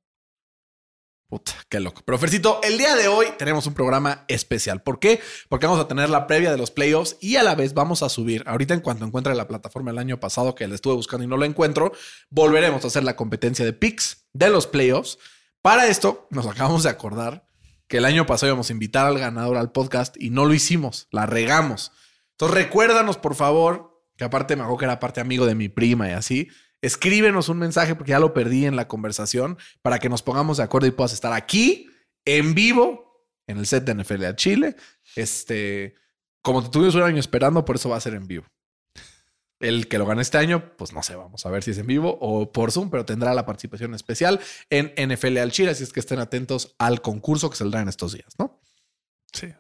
Puta, 1.29 1.53
qué 1.69 1.81
loco. 1.81 2.03
Pero 2.05 2.19
Fercito, 2.19 2.61
el 2.63 2.79
día 2.79 2.95
de 2.95 3.09
hoy 3.09 3.27
tenemos 3.37 3.67
un 3.67 3.75
programa 3.75 4.25
especial. 4.29 4.83
¿Por 4.83 5.01
qué? 5.01 5.21
Porque 5.49 5.67
vamos 5.67 5.85
a 5.85 5.89
tener 5.89 6.09
la 6.09 6.29
previa 6.29 6.53
de 6.53 6.57
los 6.57 6.71
playoffs 6.71 7.17
y 7.21 7.35
a 7.35 7.43
la 7.43 7.57
vez 7.57 7.75
vamos 7.75 8.05
a 8.05 8.09
subir. 8.09 8.45
Ahorita 8.47 8.75
en 8.75 8.81
cuanto 8.81 9.05
encuentre 9.05 9.35
la 9.35 9.49
plataforma 9.49 9.91
el 9.91 9.99
año 9.99 10.21
pasado 10.21 10.55
que 10.55 10.69
la 10.69 10.77
estuve 10.77 10.95
buscando 10.95 11.25
y 11.25 11.27
no 11.27 11.37
la 11.37 11.47
encuentro, 11.47 11.93
volveremos 12.31 12.85
a 12.85 12.87
hacer 12.87 13.03
la 13.03 13.17
competencia 13.17 13.65
de 13.65 13.73
picks 13.73 14.29
de 14.35 14.51
los 14.51 14.69
playoffs. 14.69 15.19
Para 15.63 15.89
esto, 15.89 16.29
nos 16.31 16.47
acabamos 16.47 16.85
de 16.85 16.91
acordar 16.91 17.45
que 17.89 17.97
el 17.97 18.05
año 18.05 18.25
pasado 18.25 18.51
íbamos 18.51 18.71
a 18.71 18.73
invitar 18.73 19.07
al 19.07 19.19
ganador 19.19 19.57
al 19.57 19.73
podcast 19.73 20.17
y 20.17 20.31
no 20.31 20.45
lo 20.45 20.55
hicimos, 20.55 21.09
la 21.11 21.27
regamos. 21.27 21.91
Entonces 22.33 22.57
recuérdanos, 22.57 23.17
por 23.17 23.35
favor, 23.35 24.01
que 24.17 24.23
aparte 24.23 24.55
me 24.55 24.63
acuerdo 24.63 24.79
que 24.79 24.85
era 24.85 25.01
parte 25.01 25.21
amigo 25.21 25.45
de 25.47 25.57
mi 25.57 25.69
prima 25.69 26.09
y 26.09 26.13
así. 26.13 26.49
Escríbenos 26.83 27.49
un 27.49 27.59
mensaje 27.59 27.95
porque 27.95 28.11
ya 28.11 28.19
lo 28.19 28.35
perdí 28.35 28.67
en 28.67 28.77
la 28.77 28.89
conversación 28.89 29.59
para 29.83 29.99
que 29.99 30.09
nos 30.09 30.23
pongamos 30.23 30.59
de 30.59 30.65
acuerdo 30.65 30.87
y 30.87 30.93
puedas 30.93 31.13
estar 31.13 31.33
aquí 31.33 31.91
en 32.25 32.55
vivo 32.55 33.07
en 33.47 33.59
el 33.59 33.67
set 33.67 33.85
de 33.85 33.95
NFL 33.95 34.25
a 34.25 34.37
Chile. 34.37 34.77
Este, 35.15 35.95
como 36.43 36.63
te 36.63 36.71
tuvimos 36.71 36.95
un 36.95 37.03
año 37.03 37.19
esperando, 37.19 37.65
por 37.65 37.77
eso 37.77 37.89
va 37.89 37.97
a 37.97 38.01
ser 38.01 38.15
en 38.15 38.27
vivo. 38.27 38.47
El 39.59 39.89
que 39.89 39.97
lo 39.97 40.05
gane 40.05 40.21
este 40.21 40.37
año, 40.37 40.77
pues 40.77 40.93
no 40.93 41.03
sé, 41.03 41.17
vamos 41.17 41.47
a 41.47 41.51
ver 41.51 41.63
si 41.63 41.71
es 41.71 41.79
en 41.79 41.87
vivo 41.87 42.19
o 42.21 42.53
por 42.53 42.73
Zoom, 42.73 42.91
pero 42.91 43.07
tendrá 43.07 43.33
la 43.33 43.47
participación 43.47 43.95
especial 43.95 44.39
en 44.69 44.93
NFL 44.99 45.39
al 45.39 45.51
Chile, 45.51 45.71
así 45.71 45.83
es 45.83 45.95
que 45.95 46.01
estén 46.01 46.19
atentos 46.19 46.75
al 46.79 47.01
concurso 47.01 47.49
que 47.49 47.57
saldrá 47.57 47.81
en 47.81 47.89
estos 47.89 48.13
días, 48.13 48.35
¿no? 48.39 48.61
Sí. 49.33 49.55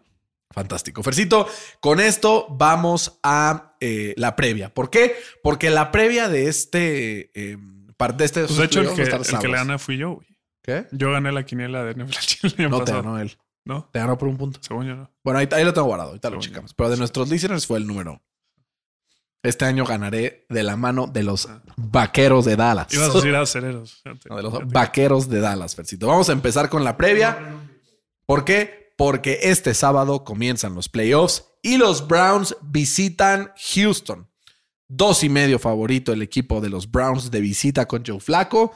Fantástico. 0.50 1.02
Fercito, 1.02 1.46
con 1.80 2.00
esto 2.00 2.46
vamos 2.50 3.18
a 3.22 3.76
eh, 3.80 4.14
la 4.16 4.36
previa. 4.36 4.72
¿Por 4.72 4.90
qué? 4.90 5.16
Porque 5.42 5.70
la 5.70 5.90
previa 5.90 6.28
de 6.28 6.48
este 6.48 7.30
eh, 7.34 7.56
de 7.58 8.24
este 8.24 8.44
Pues 8.44 8.56
de 8.56 8.64
hecho, 8.64 8.80
el 8.80 8.94
que, 8.94 9.02
el 9.02 9.38
que 9.38 9.48
le 9.48 9.54
gana 9.54 9.78
fui 9.78 9.96
yo, 9.96 10.12
güey. 10.14 10.26
¿Qué? 10.62 10.86
Yo 10.92 11.12
gané 11.12 11.30
la 11.32 11.44
quiniela 11.44 11.84
de 11.84 11.94
NFL 11.94 12.18
Chile 12.20 12.68
No 12.68 12.78
te 12.78 12.84
pasado. 12.86 13.02
ganó 13.02 13.18
él. 13.20 13.36
¿No? 13.64 13.88
Te 13.92 13.98
ganó 13.98 14.16
por 14.16 14.28
un 14.28 14.36
punto. 14.36 14.60
Según 14.62 14.86
yo 14.86 14.94
no. 14.94 15.10
Bueno, 15.24 15.40
ahí, 15.40 15.48
ahí 15.52 15.64
lo 15.64 15.72
tengo 15.74 15.86
guardado. 15.88 16.10
Ahorita 16.10 16.30
lo 16.30 16.34
Según 16.34 16.42
checamos. 16.44 16.70
yo. 16.70 16.74
Pero 16.76 16.90
de 16.90 16.96
nuestros 16.96 17.28
listeners 17.28 17.66
fue 17.66 17.78
el 17.78 17.86
número. 17.86 18.22
Este 19.42 19.64
año 19.64 19.84
ganaré 19.84 20.46
de 20.48 20.62
la 20.62 20.76
mano 20.76 21.06
de 21.06 21.22
los 21.22 21.48
vaqueros 21.76 22.44
de 22.44 22.56
Dallas. 22.56 22.92
Ibas 22.92 23.10
a 23.10 23.12
decir 23.12 23.34
a 23.34 23.40
acereros. 23.42 24.02
No, 24.28 24.36
de 24.36 24.42
los 24.42 24.66
vaqueros 24.68 25.28
de 25.28 25.40
Dallas, 25.40 25.74
Fercito. 25.74 26.06
Vamos 26.06 26.28
a 26.28 26.32
empezar 26.32 26.68
con 26.68 26.82
la 26.84 26.96
previa. 26.96 27.38
¿Por 28.24 28.44
qué? 28.44 28.85
Porque 28.96 29.40
este 29.42 29.74
sábado 29.74 30.24
comienzan 30.24 30.74
los 30.74 30.88
playoffs 30.88 31.44
y 31.62 31.76
los 31.76 32.06
Browns 32.08 32.56
visitan 32.62 33.52
Houston. 33.74 34.28
Dos 34.88 35.22
y 35.24 35.28
medio 35.28 35.58
favorito 35.58 36.12
el 36.12 36.22
equipo 36.22 36.60
de 36.60 36.70
los 36.70 36.90
Browns 36.90 37.30
de 37.30 37.40
visita 37.40 37.86
con 37.86 38.04
Joe 38.06 38.20
Flaco. 38.20 38.74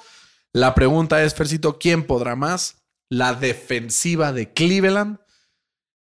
La 0.52 0.74
pregunta 0.74 1.22
es, 1.22 1.34
Fercito, 1.34 1.78
¿quién 1.78 2.06
podrá 2.06 2.36
más? 2.36 2.82
¿La 3.08 3.34
defensiva 3.34 4.32
de 4.32 4.52
Cleveland 4.52 5.18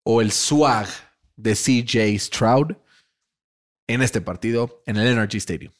o 0.04 0.20
el 0.20 0.30
swag 0.30 0.88
de 1.36 1.54
CJ 1.54 2.18
Stroud 2.18 2.72
en 3.88 4.02
este 4.02 4.20
partido 4.20 4.82
en 4.86 4.96
el 4.96 5.06
Energy 5.08 5.38
Stadium? 5.38 5.72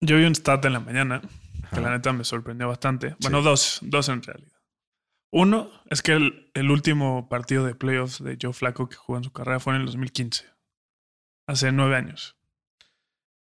Yo 0.00 0.16
vi 0.16 0.24
un 0.24 0.34
stat 0.34 0.64
en 0.66 0.72
la 0.74 0.80
mañana 0.80 1.22
que 1.72 1.80
la 1.80 1.90
neta 1.90 2.12
me 2.12 2.24
sorprendió 2.24 2.68
bastante. 2.68 3.16
Bueno, 3.20 3.38
Sí. 3.38 3.44
dos, 3.44 3.78
dos 3.82 4.08
en 4.08 4.22
realidad. 4.22 4.53
Uno 5.36 5.68
es 5.90 6.00
que 6.00 6.12
el, 6.12 6.48
el 6.54 6.70
último 6.70 7.28
partido 7.28 7.66
de 7.66 7.74
playoffs 7.74 8.22
de 8.22 8.38
Joe 8.40 8.52
Flaco 8.52 8.88
que 8.88 8.94
jugó 8.94 9.18
en 9.18 9.24
su 9.24 9.32
carrera 9.32 9.58
fue 9.58 9.74
en 9.74 9.80
el 9.80 9.86
2015. 9.86 10.44
Hace 11.48 11.72
nueve 11.72 11.96
años. 11.96 12.36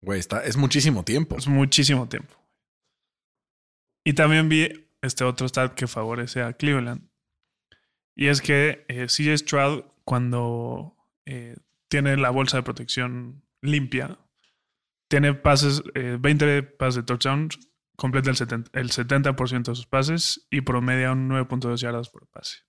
Güey, 0.02 0.18
está, 0.18 0.42
es 0.46 0.56
muchísimo 0.56 1.04
tiempo. 1.04 1.36
Es 1.38 1.50
muchísimo 1.50 2.08
tiempo. 2.08 2.34
Y 4.06 4.14
también 4.14 4.48
vi 4.48 4.88
este 5.02 5.26
otro 5.26 5.50
stat 5.50 5.74
que 5.74 5.86
favorece 5.86 6.42
a 6.42 6.54
Cleveland. 6.54 7.10
Y 8.16 8.28
es 8.28 8.42
que 8.42 8.86
eh, 8.88 9.08
CJ 9.08 9.40
Stroud, 9.40 9.84
cuando 10.06 10.96
eh, 11.26 11.58
tiene 11.90 12.16
la 12.16 12.30
bolsa 12.30 12.56
de 12.56 12.64
protección 12.64 13.44
limpia, 13.62 14.18
Tiene 15.10 15.34
pases, 15.34 15.84
eh, 15.96 16.16
20 16.18 16.64
pases 16.64 16.96
de 16.96 17.04
touchdown, 17.04 17.50
completa 17.96 18.30
el 18.30 18.36
70%, 18.36 18.70
el 18.74 18.92
70 18.92 19.34
de 19.34 19.76
sus 19.76 19.88
pases 19.88 20.48
y 20.50 20.62
promedia 20.62 21.12
un 21.12 21.30
9.2 21.30 21.78
yardas 21.78 22.10
por 22.10 22.28
pase. 22.28 22.60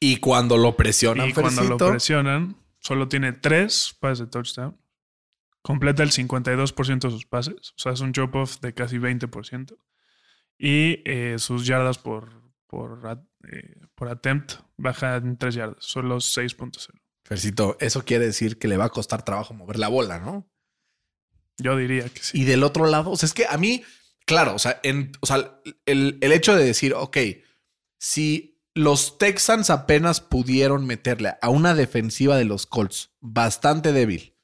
Y 0.00 0.18
cuando 0.18 0.58
lo 0.58 0.76
presionan, 0.76 1.28
y 1.28 1.32
cuando 1.32 1.64
lo 1.64 1.76
presionan, 1.76 2.56
solo 2.80 3.08
tiene 3.08 3.32
3 3.32 3.96
pases 4.00 4.18
de 4.20 4.26
touchdown. 4.26 4.78
Completa 5.62 6.02
el 6.02 6.10
52% 6.10 6.98
de 7.00 7.10
sus 7.10 7.24
pases. 7.24 7.70
O 7.70 7.78
sea, 7.78 7.92
es 7.92 8.00
un 8.00 8.12
drop-off 8.12 8.60
de 8.60 8.74
casi 8.74 8.98
20%. 8.98 9.76
Y 10.58 11.02
eh, 11.06 11.36
sus 11.38 11.66
yardas 11.66 11.96
por, 11.96 12.42
por, 12.66 13.00
eh, 13.50 13.80
por 13.94 14.08
attempt 14.08 14.54
baja 14.76 15.16
en 15.16 15.38
3 15.38 15.54
yardas. 15.54 15.78
Solo 15.80 16.16
6.0. 16.16 16.90
Fercito, 17.24 17.78
eso 17.80 18.04
quiere 18.04 18.26
decir 18.26 18.58
que 18.58 18.68
le 18.68 18.76
va 18.76 18.84
a 18.84 18.90
costar 18.90 19.24
trabajo 19.24 19.54
mover 19.54 19.78
la 19.78 19.88
bola, 19.88 20.18
¿no? 20.18 20.46
Yo 21.56 21.76
diría 21.76 22.08
que 22.08 22.22
sí. 22.22 22.42
Y 22.42 22.44
del 22.44 22.62
otro 22.62 22.86
lado, 22.86 23.10
o 23.10 23.16
sea, 23.16 23.26
es 23.26 23.32
que 23.32 23.46
a 23.46 23.56
mí, 23.56 23.82
claro, 24.24 24.54
o 24.54 24.58
sea, 24.58 24.80
en, 24.82 25.12
o 25.20 25.26
sea 25.26 25.60
el, 25.86 26.18
el 26.20 26.32
hecho 26.32 26.54
de 26.56 26.64
decir, 26.64 26.94
ok, 26.94 27.18
si 27.98 28.54
los 28.74 29.18
Texans 29.18 29.70
apenas 29.70 30.20
pudieron 30.20 30.84
meterle 30.86 31.34
a 31.40 31.48
una 31.48 31.74
defensiva 31.74 32.36
de 32.36 32.44
los 32.44 32.66
Colts 32.66 33.10
bastante 33.20 33.92
débil, 33.92 34.36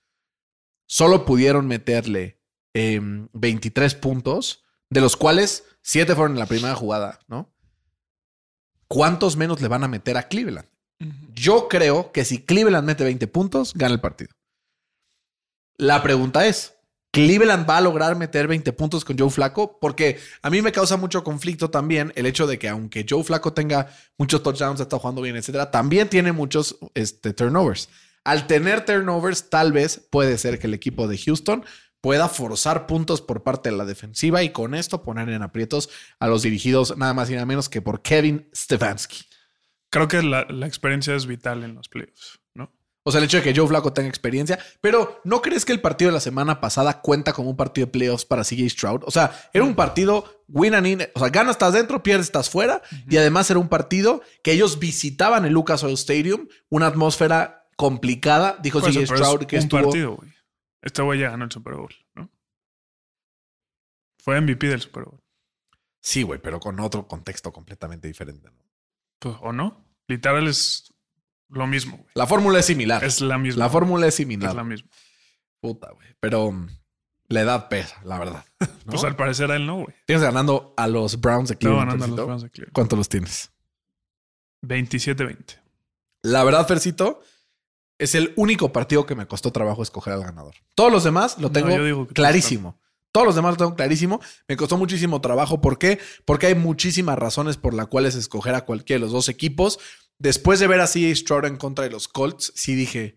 solo 0.86 1.24
pudieron 1.24 1.66
meterle 1.66 2.40
em, 2.74 3.28
23 3.32 3.94
puntos, 3.96 4.64
de 4.88 5.00
los 5.00 5.16
cuales 5.16 5.64
7 5.82 6.14
fueron 6.14 6.32
en 6.32 6.38
la 6.38 6.46
primera 6.46 6.74
jugada, 6.74 7.20
¿no? 7.26 7.52
¿Cuántos 8.88 9.36
menos 9.36 9.60
le 9.60 9.68
van 9.68 9.84
a 9.84 9.88
meter 9.88 10.16
a 10.16 10.28
Cleveland? 10.28 10.68
Yo 11.32 11.68
creo 11.68 12.12
que 12.12 12.24
si 12.24 12.44
Cleveland 12.44 12.86
mete 12.86 13.04
20 13.04 13.26
puntos, 13.28 13.72
gana 13.74 13.94
el 13.94 14.00
partido. 14.00 14.34
La 15.76 16.02
pregunta 16.02 16.46
es, 16.46 16.76
¿Cleveland 17.12 17.68
va 17.68 17.78
a 17.78 17.80
lograr 17.80 18.16
meter 18.16 18.46
20 18.46 18.72
puntos 18.72 19.04
con 19.04 19.18
Joe 19.18 19.30
Flaco? 19.30 19.78
Porque 19.80 20.18
a 20.42 20.50
mí 20.50 20.62
me 20.62 20.70
causa 20.70 20.96
mucho 20.96 21.24
conflicto 21.24 21.68
también 21.68 22.12
el 22.14 22.26
hecho 22.26 22.46
de 22.46 22.58
que 22.58 22.68
aunque 22.68 23.04
Joe 23.08 23.24
Flaco 23.24 23.52
tenga 23.52 23.88
muchos 24.16 24.42
touchdowns, 24.42 24.80
está 24.80 24.98
jugando 24.98 25.20
bien, 25.20 25.36
etcétera, 25.36 25.70
también 25.72 26.08
tiene 26.08 26.30
muchos 26.32 26.78
este, 26.94 27.32
turnovers. 27.32 27.88
Al 28.22 28.46
tener 28.46 28.84
turnovers, 28.84 29.50
tal 29.50 29.72
vez 29.72 30.06
puede 30.10 30.38
ser 30.38 30.60
que 30.60 30.68
el 30.68 30.74
equipo 30.74 31.08
de 31.08 31.18
Houston 31.18 31.64
pueda 32.00 32.28
forzar 32.28 32.86
puntos 32.86 33.20
por 33.20 33.42
parte 33.42 33.70
de 33.70 33.76
la 33.76 33.84
defensiva 33.84 34.42
y 34.42 34.50
con 34.50 34.74
esto 34.74 35.02
poner 35.02 35.28
en 35.30 35.42
aprietos 35.42 35.90
a 36.20 36.28
los 36.28 36.42
dirigidos 36.42 36.96
nada 36.96 37.12
más 37.12 37.28
y 37.28 37.34
nada 37.34 37.46
menos 37.46 37.68
que 37.68 37.82
por 37.82 38.02
Kevin 38.02 38.48
Stefanski. 38.54 39.24
Creo 39.90 40.06
que 40.06 40.22
la, 40.22 40.46
la 40.48 40.66
experiencia 40.68 41.16
es 41.16 41.26
vital 41.26 41.64
en 41.64 41.74
los 41.74 41.88
playoffs. 41.88 42.40
O 43.02 43.10
sea, 43.10 43.18
el 43.18 43.24
hecho 43.24 43.38
de 43.38 43.42
que 43.42 43.54
Joe 43.58 43.66
Flaco 43.66 43.92
tenga 43.92 44.08
experiencia. 44.08 44.58
Pero 44.80 45.20
¿no 45.24 45.40
crees 45.40 45.64
que 45.64 45.72
el 45.72 45.80
partido 45.80 46.10
de 46.10 46.14
la 46.14 46.20
semana 46.20 46.60
pasada 46.60 47.00
cuenta 47.00 47.32
como 47.32 47.48
un 47.50 47.56
partido 47.56 47.86
de 47.86 47.92
playoffs 47.92 48.26
para 48.26 48.44
CJ 48.44 48.68
Stroud? 48.68 49.02
O 49.06 49.10
sea, 49.10 49.48
era 49.54 49.64
un 49.64 49.74
partido 49.74 50.42
win 50.48 50.74
and 50.74 50.86
in. 50.86 51.02
O 51.14 51.20
sea, 51.20 51.30
ganas 51.30 51.52
estás 51.52 51.72
dentro, 51.72 52.02
pierdes 52.02 52.26
estás 52.26 52.50
fuera. 52.50 52.82
Y 53.08 53.16
además 53.16 53.50
era 53.50 53.58
un 53.58 53.68
partido 53.68 54.22
que 54.42 54.52
ellos 54.52 54.78
visitaban 54.78 55.46
el 55.46 55.52
Lucas 55.52 55.82
Oil 55.82 55.94
Stadium, 55.94 56.46
una 56.68 56.88
atmósfera 56.88 57.68
complicada. 57.76 58.58
Dijo 58.62 58.80
Por 58.80 58.90
eso, 58.90 59.00
CJ 59.00 59.08
pero 59.08 59.20
es 59.20 59.26
Stroud 59.26 59.46
que 59.46 59.56
un 59.56 59.62
estuvo. 59.62 59.82
partido, 59.82 60.16
güey. 60.16 60.32
Este 60.82 61.02
güey 61.02 61.20
ya 61.20 61.30
ganó 61.30 61.44
el 61.44 61.50
Super 61.52 61.74
Bowl, 61.74 61.94
¿no? 62.14 62.30
Fue 64.22 64.38
MVP 64.40 64.66
del 64.68 64.80
Super 64.80 65.04
Bowl. 65.04 65.20
Sí, 66.02 66.22
güey, 66.22 66.40
pero 66.40 66.60
con 66.60 66.78
otro 66.80 67.06
contexto 67.06 67.52
completamente 67.52 68.08
diferente. 68.08 68.48
¿no? 68.50 68.64
Pues, 69.18 69.36
¿O 69.40 69.52
no? 69.52 69.86
Literal 70.08 70.46
es 70.48 70.92
lo 71.50 71.66
mismo, 71.66 71.96
güey. 71.98 72.08
La 72.14 72.26
fórmula 72.26 72.58
es 72.60 72.66
similar. 72.66 73.02
Es 73.04 73.20
la 73.20 73.38
misma. 73.38 73.64
la 73.64 73.70
fórmula 73.70 74.06
es 74.06 74.14
Es 74.14 74.16
similar. 74.16 74.54
la 74.54 74.64
misma. 74.64 74.88
Puta, 75.60 75.90
güey. 75.92 76.08
Pero 76.20 76.52
mm, 76.52 76.68
la 77.28 77.40
edad 77.40 77.68
pesa, 77.68 78.00
la 78.04 78.18
verdad. 78.18 78.44
¿no? 78.60 78.66
Pues 78.92 79.04
al 79.04 79.16
parecer 79.16 79.50
a 79.50 79.56
él 79.56 79.66
no, 79.66 79.76
güey. 79.82 79.94
Tienes 80.06 80.22
ganando 80.22 80.74
a 80.76 80.86
los 80.86 81.20
Browns 81.20 81.48
de 81.50 81.56
Cleveland. 81.56 81.90
ganando 81.90 82.04
a 82.04 82.08
los. 82.08 82.26
Browns 82.26 82.42
de 82.42 82.50
Cleveland. 82.50 82.72
¿Cuánto 82.74 82.96
los 82.96 83.08
tienes? 83.08 83.50
27-20. 84.62 85.58
La 86.22 86.44
verdad, 86.44 86.66
Fercito, 86.66 87.20
es 87.98 88.14
el 88.14 88.32
único 88.36 88.72
partido 88.72 89.06
que 89.06 89.14
me 89.14 89.26
costó 89.26 89.52
trabajo 89.52 89.82
escoger 89.82 90.12
al 90.12 90.22
ganador. 90.22 90.54
Todos 90.74 90.92
los 90.92 91.04
demás 91.04 91.36
lo 91.38 91.48
No, 91.48 91.52
tengo 91.52 92.06
clarísimo. 92.08 92.78
Todos 93.12 93.26
los 93.26 93.34
demás 93.34 93.52
lo 93.52 93.56
tengo 93.56 93.74
clarísimo. 93.74 94.20
Me 94.46 94.56
costó 94.56 94.76
muchísimo 94.76 95.20
trabajo. 95.20 95.60
¿Por 95.60 95.78
qué? 95.78 95.98
Porque 96.24 96.46
hay 96.46 96.54
muchísimas 96.54 97.18
razones 97.18 97.56
por 97.56 97.74
las 97.74 97.88
cuales 97.88 98.14
escoger 98.14 98.54
a 98.54 98.64
cualquiera 98.64 98.98
de 98.98 99.06
los 99.06 99.12
dos 99.12 99.28
equipos. 99.28 99.78
Después 100.20 100.60
de 100.60 100.66
ver 100.66 100.80
a 100.80 100.86
CJ 100.86 101.16
Stroud 101.16 101.46
en 101.46 101.56
contra 101.56 101.84
de 101.84 101.90
los 101.90 102.06
Colts, 102.06 102.52
sí 102.54 102.74
dije, 102.74 103.16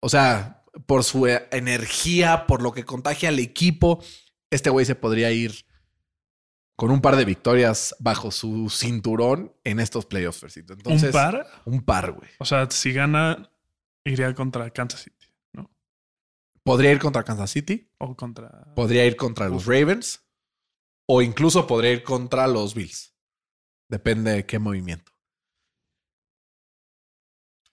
o 0.00 0.10
sea, 0.10 0.62
por 0.86 1.04
su 1.04 1.26
eh, 1.26 1.48
energía, 1.52 2.46
por 2.46 2.60
lo 2.60 2.72
que 2.72 2.84
contagia 2.84 3.30
al 3.30 3.38
equipo, 3.38 4.04
este 4.50 4.68
güey 4.68 4.84
se 4.84 4.94
podría 4.94 5.32
ir 5.32 5.64
con 6.76 6.90
un 6.90 7.00
par 7.00 7.16
de 7.16 7.24
victorias 7.24 7.96
bajo 7.98 8.30
su 8.30 8.68
cinturón 8.68 9.54
en 9.64 9.80
estos 9.80 10.04
playoffs, 10.04 10.40
Fercito. 10.40 10.74
Entonces, 10.74 11.08
¿Un 11.08 11.12
par? 11.12 11.46
Un 11.64 11.82
par, 11.82 12.12
güey. 12.12 12.28
O 12.38 12.44
sea, 12.44 12.70
si 12.70 12.92
gana, 12.92 13.50
iría 14.04 14.34
contra 14.34 14.68
Kansas 14.70 15.00
City, 15.00 15.34
¿no? 15.52 15.70
Podría 16.62 16.92
ir 16.92 16.98
contra 16.98 17.24
Kansas 17.24 17.50
City, 17.50 17.90
O 17.96 18.14
contra... 18.14 18.74
podría 18.74 19.06
ir 19.06 19.16
contra 19.16 19.48
los 19.48 19.64
Ravens 19.64 20.26
o 21.06 21.22
incluso 21.22 21.66
podría 21.66 21.92
ir 21.92 22.02
contra 22.02 22.46
los 22.46 22.74
Bills. 22.74 23.14
Depende 23.88 24.32
de 24.32 24.44
qué 24.44 24.58
movimiento. 24.58 25.10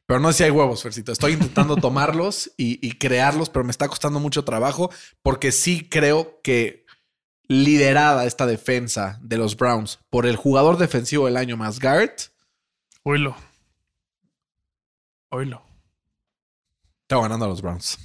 Pero 0.08 0.20
no 0.20 0.32
sé 0.32 0.38
si 0.40 0.44
hay 0.46 0.52
huevos, 0.52 0.82
Fercito. 0.82 1.12
Estoy 1.12 1.34
intentando 1.34 1.76
tomarlos 1.78 2.52
y, 2.58 2.86
y 2.86 2.94
crearlos, 2.94 3.50
pero 3.50 3.64
me 3.64 3.72
está 3.72 3.88
costando 3.88 4.20
mucho 4.20 4.44
trabajo 4.44 4.90
porque 5.22 5.52
sí 5.52 5.88
creo 5.88 6.42
que 6.42 6.88
liderada 7.48 8.26
esta 8.26 8.48
defensa 8.48 9.20
de 9.22 9.38
los 9.38 9.56
Browns 9.56 10.00
por 10.10 10.26
el 10.26 10.36
jugador 10.36 10.78
defensivo 10.78 11.28
del 11.28 11.38
año 11.38 11.56
más 11.56 11.80
Garrett, 11.80 12.32
Oilo. 13.10 13.38
Oilo. 15.30 15.64
tengo 17.08 17.22
ganando 17.22 17.46
a 17.46 17.48
los 17.48 17.62
Browns. 17.62 17.98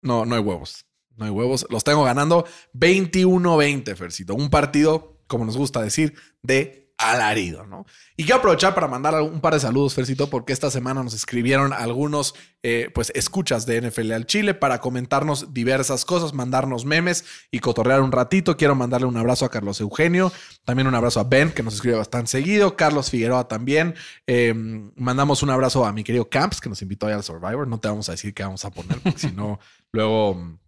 No, 0.00 0.24
no 0.24 0.34
hay 0.34 0.40
huevos. 0.40 0.86
No 1.14 1.26
hay 1.26 1.30
huevos. 1.30 1.66
Los 1.68 1.84
tengo 1.84 2.04
ganando 2.04 2.46
21-20, 2.72 3.94
Fercito. 3.96 4.34
Un 4.34 4.48
partido, 4.48 5.20
como 5.26 5.44
nos 5.44 5.58
gusta 5.58 5.82
decir, 5.82 6.14
de 6.42 6.85
alarido, 6.98 7.66
¿no? 7.66 7.84
Y 8.16 8.24
quiero 8.24 8.38
aprovechar 8.38 8.74
para 8.74 8.88
mandar 8.88 9.20
un 9.20 9.40
par 9.40 9.54
de 9.54 9.60
saludos, 9.60 9.94
Fercito, 9.94 10.30
porque 10.30 10.52
esta 10.52 10.70
semana 10.70 11.02
nos 11.02 11.12
escribieron 11.12 11.72
algunos, 11.72 12.34
eh, 12.62 12.90
pues, 12.94 13.12
escuchas 13.14 13.66
de 13.66 13.82
NFL 13.82 14.12
al 14.12 14.26
Chile 14.26 14.54
para 14.54 14.80
comentarnos 14.80 15.52
diversas 15.52 16.04
cosas, 16.04 16.32
mandarnos 16.32 16.86
memes 16.86 17.24
y 17.50 17.58
cotorrear 17.58 18.00
un 18.00 18.12
ratito. 18.12 18.56
Quiero 18.56 18.74
mandarle 18.74 19.06
un 19.06 19.16
abrazo 19.16 19.44
a 19.44 19.50
Carlos 19.50 19.80
Eugenio, 19.80 20.32
también 20.64 20.86
un 20.86 20.94
abrazo 20.94 21.20
a 21.20 21.24
Ben, 21.24 21.52
que 21.52 21.62
nos 21.62 21.74
escribe 21.74 21.96
bastante 21.96 22.30
seguido, 22.30 22.76
Carlos 22.76 23.10
Figueroa 23.10 23.46
también. 23.46 23.94
Eh, 24.26 24.54
mandamos 24.96 25.42
un 25.42 25.50
abrazo 25.50 25.84
a 25.84 25.92
mi 25.92 26.02
querido 26.02 26.30
Camps, 26.30 26.60
que 26.60 26.70
nos 26.70 26.80
invitó 26.80 27.06
allá 27.06 27.16
al 27.16 27.24
Survivor. 27.24 27.68
No 27.68 27.78
te 27.78 27.88
vamos 27.88 28.08
a 28.08 28.12
decir 28.12 28.32
qué 28.32 28.42
vamos 28.42 28.64
a 28.64 28.70
poner, 28.70 28.98
si 29.16 29.32
no, 29.32 29.58
luego 29.92 30.58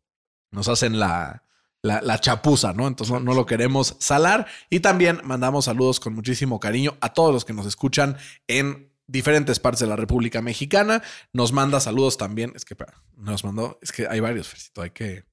nos 0.50 0.68
hacen 0.68 0.99
la, 0.99 1.42
la, 1.82 2.00
la 2.00 2.18
chapuza, 2.20 2.73
¿no? 2.73 2.87
Entonces 2.87 3.12
no, 3.12 3.20
no 3.20 3.35
lo 3.35 3.47
queremos 3.47 3.97
salar. 3.99 4.47
Y 4.70 4.80
también 4.80 5.20
mandamos 5.25 5.66
saludos 5.66 6.00
con 6.00 6.14
muchísimo 6.14 6.61
cariño 6.61 6.97
a 7.00 7.12
todos 7.12 7.32
los 7.32 7.44
que 7.44 7.52
nos 7.52 7.66
escuchan 7.66 8.16
en 8.47 8.88
diferentes 9.08 9.58
partes 9.58 9.80
de 9.80 9.87
la 9.88 9.97
República 9.97 10.40
Mexicana. 10.40 11.02
Nos 11.32 11.52
manda 11.52 11.80
saludos 11.80 12.16
también. 12.16 12.52
Es 12.54 12.64
que 12.64 12.76
nos 13.16 13.42
mandó, 13.44 13.78
es 13.82 13.90
que 13.90 14.06
hay 14.06 14.20
varios, 14.20 14.49
Fercito. 14.49 14.82
Hay 14.82 14.90
que, 14.90 15.25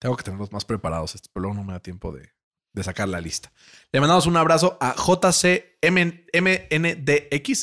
tengo 0.00 0.16
que 0.16 0.24
tenerlos 0.24 0.50
más 0.50 0.64
preparados, 0.64 1.14
estos, 1.14 1.30
pero 1.32 1.42
luego 1.42 1.56
no 1.56 1.64
me 1.64 1.72
da 1.72 1.80
tiempo 1.80 2.10
de, 2.12 2.32
de 2.72 2.82
sacar 2.82 3.08
la 3.08 3.20
lista. 3.20 3.52
Le 3.92 4.00
mandamos 4.00 4.26
un 4.26 4.36
abrazo 4.36 4.76
a 4.80 4.96
JCMNDX, 4.96 5.76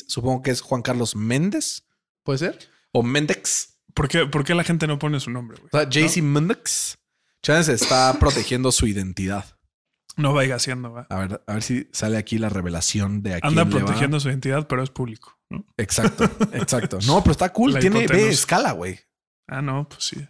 supongo 0.08 0.42
que 0.42 0.50
es 0.52 0.62
Juan 0.62 0.82
Carlos 0.82 1.16
Méndez, 1.16 1.86
¿puede 2.22 2.38
ser? 2.38 2.58
O 2.92 3.02
Méndez. 3.02 3.74
¿Por 3.94 4.08
qué, 4.08 4.26
por 4.26 4.44
qué 4.44 4.54
la 4.54 4.64
gente 4.64 4.86
no 4.86 4.98
pone 4.98 5.18
su 5.18 5.30
nombre, 5.30 5.58
güey? 5.58 5.70
O 5.72 5.78
sea, 5.78 5.88
JC 5.88 6.22
Méndez. 6.22 6.98
Chance 7.42 7.72
está 7.72 8.16
protegiendo 8.18 8.72
su 8.72 8.86
identidad. 8.86 9.44
No 10.16 10.32
vaya 10.34 10.56
haciendo, 10.56 10.92
va. 10.92 11.06
A 11.10 11.18
ver, 11.20 11.42
a 11.46 11.52
ver 11.54 11.62
si 11.62 11.88
sale 11.92 12.16
aquí 12.16 12.38
la 12.38 12.48
revelación 12.48 13.22
de 13.22 13.34
aquí. 13.34 13.46
Anda 13.46 13.64
protegiendo 13.66 14.18
su 14.18 14.28
identidad, 14.28 14.66
pero 14.66 14.82
es 14.82 14.90
público, 14.90 15.38
¿no? 15.48 15.64
Exacto, 15.76 16.24
exacto. 16.52 16.98
No, 17.06 17.22
pero 17.22 17.32
está 17.32 17.52
cool. 17.52 17.72
La 17.74 17.80
Tiene 17.80 18.06
ve, 18.06 18.28
escala, 18.28 18.72
güey. 18.72 18.98
Ah, 19.46 19.62
no, 19.62 19.88
pues 19.88 20.04
sí. 20.04 20.26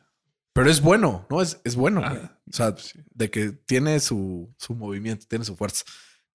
Pero 0.52 0.70
es 0.70 0.80
bueno, 0.82 1.26
¿no? 1.30 1.40
Es, 1.40 1.60
es 1.64 1.74
bueno, 1.76 2.02
Ah, 2.04 2.10
güey. 2.10 2.24
O 2.24 2.52
sea, 2.52 2.76
sí. 2.76 3.00
de 3.14 3.30
que 3.30 3.52
tiene 3.52 3.98
su, 4.00 4.54
su 4.58 4.74
movimiento, 4.74 5.26
tiene 5.26 5.44
su 5.44 5.56
fuerza. 5.56 5.84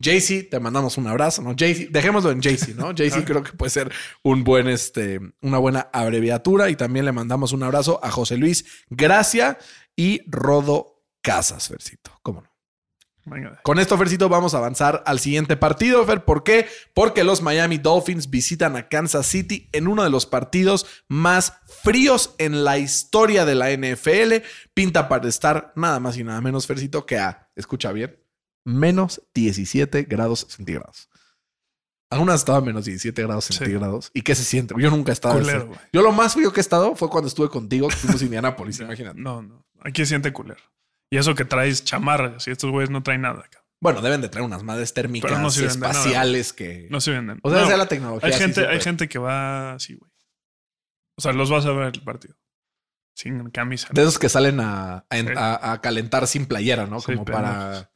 JC, 0.04 0.50
te 0.50 0.60
mandamos 0.60 0.98
un 0.98 1.08
abrazo, 1.08 1.42
¿no? 1.42 1.54
JC, 1.54 1.90
dejémoslo 1.90 2.32
en 2.32 2.42
JC, 2.42 2.76
¿no? 2.76 2.92
JC 2.96 3.24
creo 3.26 3.42
que 3.42 3.54
puede 3.54 3.70
ser 3.70 3.92
un 4.22 4.44
buen, 4.44 4.68
este, 4.68 5.20
una 5.42 5.58
buena 5.58 5.90
abreviatura 5.94 6.70
y 6.70 6.76
también 6.76 7.06
le 7.06 7.12
mandamos 7.12 7.54
un 7.54 7.64
abrazo 7.64 8.00
a 8.04 8.12
José 8.12 8.38
Luis 8.38 8.66
Gracia 8.90 9.58
y 9.96 10.22
Rodo 10.28 11.02
Casas, 11.22 11.70
Versito. 11.70 12.12
¿Cómo 12.22 12.42
no? 12.42 12.54
Venga. 13.26 13.62
Con 13.64 13.80
esto, 13.80 13.98
Fercito, 13.98 14.28
vamos 14.28 14.54
a 14.54 14.58
avanzar 14.58 15.02
al 15.06 15.18
siguiente 15.18 15.56
partido, 15.56 16.06
Fer. 16.06 16.26
¿Por 16.26 16.44
qué? 16.44 16.68
Porque 16.94 17.24
los 17.24 17.42
Miami 17.42 17.78
Dolphins 17.78 18.30
visitan 18.30 18.76
a 18.76 18.90
Kansas 18.90 19.26
City 19.26 19.70
en 19.72 19.88
uno 19.88 20.04
de 20.04 20.10
los 20.10 20.26
partidos 20.26 20.86
más 21.08 21.54
fríos 21.84 22.36
en 22.38 22.66
la 22.66 22.80
historia 22.80 23.46
de 23.46 23.56
la 23.56 23.72
NFL. 23.72 24.46
Pinta 24.74 25.08
para 25.08 25.30
estar 25.30 25.72
nada 25.78 26.02
más 26.02 26.18
y 26.18 26.26
nada 26.26 26.42
menos, 26.42 26.68
Fercito, 26.68 27.06
que 27.06 27.18
a, 27.18 27.50
escucha 27.56 27.94
bien, 27.94 28.23
menos 28.66 29.22
17 29.34 30.04
grados 30.04 30.46
centígrados. 30.50 31.10
Algunas 32.12 32.42
estaban 32.42 32.64
menos 32.64 32.86
17 32.86 33.24
grados 33.24 33.46
Sí. 33.46 33.54
centígrados. 33.54 34.12
¿Y 34.14 34.22
qué 34.22 34.36
se 34.36 34.44
siente? 34.44 34.76
Yo 34.78 34.90
nunca 34.92 35.12
he 35.12 35.14
estado. 35.14 35.40
Culero, 35.40 35.72
ese-. 35.72 35.82
Yo 35.92 36.02
lo 36.04 36.12
más 36.12 36.34
frío 36.34 36.54
que 36.54 36.60
he 36.60 36.62
estado 36.62 36.96
fue 36.96 37.10
cuando 37.10 37.28
estuve 37.28 37.50
contigo, 37.50 37.88
que 37.88 37.96
fuimos 37.96 38.22
a 38.22 38.26
Indianapolis, 38.26 38.80
imagínate. 38.80 39.20
No, 39.20 39.42
no. 39.42 39.66
Aquí 39.82 40.02
se 40.04 40.08
siente 40.10 40.32
culero. 40.32 40.62
Y 41.12 41.18
eso 41.18 41.34
que 41.36 41.46
traes 41.46 41.84
chamarras 41.84 42.48
y 42.48 42.52
estos 42.52 42.70
güeyes 42.72 42.90
no 42.90 43.02
traen 43.04 43.22
nada. 43.22 43.44
cabrón. 43.44 43.64
Bueno, 43.82 44.02
deben 44.02 44.22
de 44.22 44.30
traer 44.30 44.46
unas 44.46 44.64
madres 44.64 44.94
térmicas 44.94 45.40
no 45.40 45.48
espaciales 45.50 46.54
que. 46.54 46.88
No 46.90 47.02
se 47.02 47.12
venden. 47.12 47.40
O 47.44 47.50
sea, 47.52 47.68
No, 47.68 47.78
la 47.78 47.88
tecnología. 47.88 48.30
hay 48.30 48.34
gente, 48.36 48.66
hay 48.68 48.80
gente 48.80 49.10
que 49.10 49.20
va 49.20 49.74
así, 49.74 49.96
güey. 49.96 50.10
O 51.18 51.22
sea, 51.22 51.34
los 51.34 51.50
vas 51.52 51.66
a 51.66 51.72
ver 51.72 51.92
el 51.96 52.02
partido. 52.04 52.36
Sin 53.16 53.50
camisa. 53.52 53.90
De 53.92 54.02
esos 54.02 54.18
que 54.18 54.30
salen 54.30 54.60
a, 54.60 55.06
a- 55.10 55.18
Sí. 55.18 55.26
a- 55.36 55.74
a 55.74 55.82
calentar 55.82 56.26
sin 56.28 56.46
playera, 56.46 56.88
¿no? 56.88 57.00
Sí, 57.00 57.14
Como 57.14 57.26
para. 57.26 57.92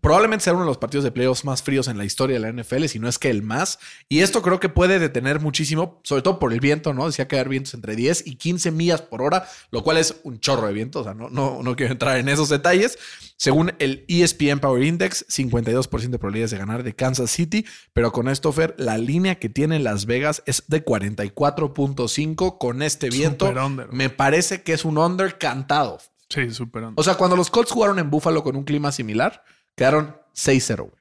Probablemente 0.00 0.44
sea 0.44 0.52
uno 0.52 0.62
de 0.62 0.68
los 0.68 0.78
partidos 0.78 1.04
de 1.04 1.10
playoffs 1.10 1.44
más 1.44 1.62
fríos 1.62 1.88
en 1.88 1.96
la 1.96 2.04
historia 2.04 2.38
de 2.38 2.40
la 2.40 2.62
NFL, 2.62 2.84
si 2.84 2.98
no 2.98 3.08
es 3.08 3.18
que 3.18 3.30
el 3.30 3.42
más. 3.42 3.78
Y 4.08 4.20
esto 4.20 4.42
creo 4.42 4.60
que 4.60 4.68
puede 4.68 4.98
detener 4.98 5.40
muchísimo, 5.40 6.00
sobre 6.04 6.22
todo 6.22 6.38
por 6.38 6.52
el 6.52 6.60
viento, 6.60 6.92
¿no? 6.92 7.06
Decía 7.06 7.26
que 7.26 7.36
haber 7.36 7.48
vientos 7.48 7.74
entre 7.74 7.96
10 7.96 8.26
y 8.26 8.36
15 8.36 8.70
millas 8.72 9.02
por 9.02 9.22
hora, 9.22 9.48
lo 9.70 9.82
cual 9.82 9.96
es 9.96 10.20
un 10.22 10.38
chorro 10.38 10.66
de 10.66 10.74
viento. 10.74 11.00
O 11.00 11.04
sea, 11.04 11.14
no, 11.14 11.30
no, 11.30 11.62
no 11.62 11.76
quiero 11.76 11.92
entrar 11.92 12.18
en 12.18 12.28
esos 12.28 12.50
detalles. 12.50 12.98
Según 13.36 13.72
el 13.78 14.04
ESPN 14.06 14.60
Power 14.60 14.82
Index, 14.82 15.26
52% 15.28 16.10
de 16.10 16.18
probabilidades 16.18 16.50
de 16.50 16.58
ganar 16.58 16.82
de 16.82 16.94
Kansas 16.94 17.30
City. 17.30 17.64
Pero 17.94 18.12
con 18.12 18.28
esto, 18.28 18.52
Fer, 18.52 18.74
la 18.78 18.98
línea 18.98 19.36
que 19.36 19.48
tiene 19.48 19.78
Las 19.78 20.04
Vegas 20.04 20.42
es 20.44 20.64
de 20.68 20.84
44.5 20.84 22.58
con 22.58 22.82
este 22.82 23.08
viento. 23.08 23.46
Super 23.46 23.62
under. 23.62 23.92
Me 23.92 24.10
parece 24.10 24.62
que 24.62 24.74
es 24.74 24.84
un 24.84 24.98
under 24.98 25.38
cantado. 25.38 25.98
Sí, 26.28 26.50
súper 26.50 26.84
under. 26.84 27.00
O 27.00 27.02
sea, 27.02 27.14
cuando 27.14 27.34
los 27.34 27.50
Colts 27.50 27.72
jugaron 27.72 27.98
en 27.98 28.10
Buffalo 28.10 28.44
con 28.44 28.56
un 28.56 28.64
clima 28.64 28.92
similar, 28.92 29.42
quedaron 29.76 30.16
6-0, 30.34 30.76
güey. 30.88 31.00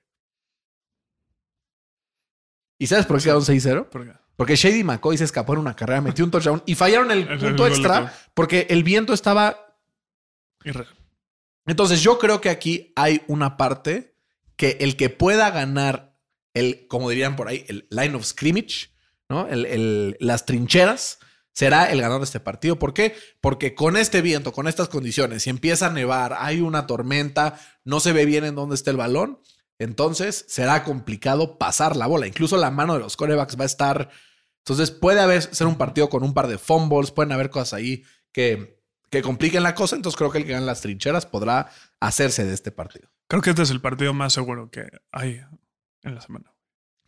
¿Y 2.80 2.88
sabes 2.88 3.06
por 3.06 3.18
qué 3.18 3.24
quedaron 3.24 3.44
6-0? 3.44 3.90
¿Por 3.90 4.06
qué? 4.06 4.14
Porque 4.36 4.56
Shady 4.56 4.84
McCoy 4.86 5.18
se 5.18 5.26
escapó 5.26 5.54
en 5.54 5.60
una 5.60 5.76
carrera, 5.76 6.00
metió 6.00 6.24
un 6.24 6.32
touchdown 6.32 6.64
y 6.66 6.76
fallaron 6.76 7.12
el 7.12 7.28
punto 7.40 7.68
extra 7.68 8.14
porque 8.34 8.68
el 8.70 8.84
viento 8.84 9.14
estaba. 9.14 9.76
Entonces, 11.66 12.02
yo 12.02 12.18
creo 12.20 12.40
que 12.40 12.50
aquí 12.50 12.94
hay 12.96 13.22
una 13.28 13.58
parte 13.58 14.16
que 14.56 14.78
el 14.80 14.96
que 14.96 15.10
pueda 15.10 15.52
ganar 15.52 16.16
el, 16.54 16.88
como 16.88 17.10
dirían 17.10 17.36
por 17.36 17.48
ahí, 17.50 17.66
el 17.68 17.86
line 17.92 18.16
of 18.16 18.26
scrimmage, 18.26 18.92
¿no? 19.30 19.48
El- 19.48 19.66
el- 19.66 20.18
las 20.20 20.46
trincheras, 20.46 21.20
será 21.54 21.92
el 21.92 22.02
ganador 22.02 22.22
de 22.22 22.26
este 22.26 22.40
partido. 22.40 22.80
¿Por 22.80 22.94
qué? 22.94 23.16
Porque 23.42 23.76
con 23.76 23.98
este 23.98 24.22
viento, 24.22 24.52
con 24.52 24.68
estas 24.68 24.90
condiciones, 24.90 25.44
si 25.44 25.50
empieza 25.50 25.88
a 25.88 25.92
nevar, 25.92 26.36
hay 26.38 26.62
una 26.62 26.88
tormenta, 26.88 27.60
no 27.84 28.00
se 28.00 28.14
ve 28.14 28.26
bien 28.26 28.46
en 28.46 28.56
dónde 28.56 28.76
está 28.76 28.92
el 28.92 28.98
balón, 28.98 29.40
entonces 29.78 30.46
será 30.48 30.84
complicado 30.84 31.58
pasar 31.58 31.96
la 31.96 32.08
bola. 32.08 32.28
Incluso 32.28 32.58
la 32.58 32.72
mano 32.72 32.94
de 32.94 33.00
los 33.00 33.16
corebacks 33.16 33.58
va 33.58 33.64
a 33.64 33.66
estar. 33.66 34.10
Entonces 34.60 34.92
puede 34.92 35.22
haber 35.22 35.42
ser 35.42 35.68
un 35.68 35.78
partido 35.78 36.10
con 36.10 36.24
un 36.24 36.34
par 36.34 36.48
de 36.48 36.58
fumbles, 36.58 37.12
pueden 37.12 37.32
haber 37.32 37.50
cosas 37.50 37.74
ahí 37.74 38.04
que, 38.32 38.78
que 39.10 39.22
compliquen 39.22 39.64
la 39.64 39.76
cosa. 39.76 39.96
Entonces 39.96 40.18
creo 40.18 40.32
que 40.32 40.40
el 40.40 40.46
que 40.46 40.52
gane 40.52 40.66
las 40.66 40.82
trincheras 40.82 41.26
podrá 41.26 41.72
hacerse 42.00 42.46
de 42.46 42.54
este 42.54 42.72
partido. 42.72 43.10
Creo 43.28 43.42
que 43.42 43.52
este 43.52 43.62
es 43.62 43.70
el 43.70 43.80
partido 43.80 44.14
más 44.14 44.34
seguro 44.34 44.70
que 44.70 44.88
hay 45.12 45.42
en 46.04 46.16
la 46.16 46.22
semana. 46.22 46.54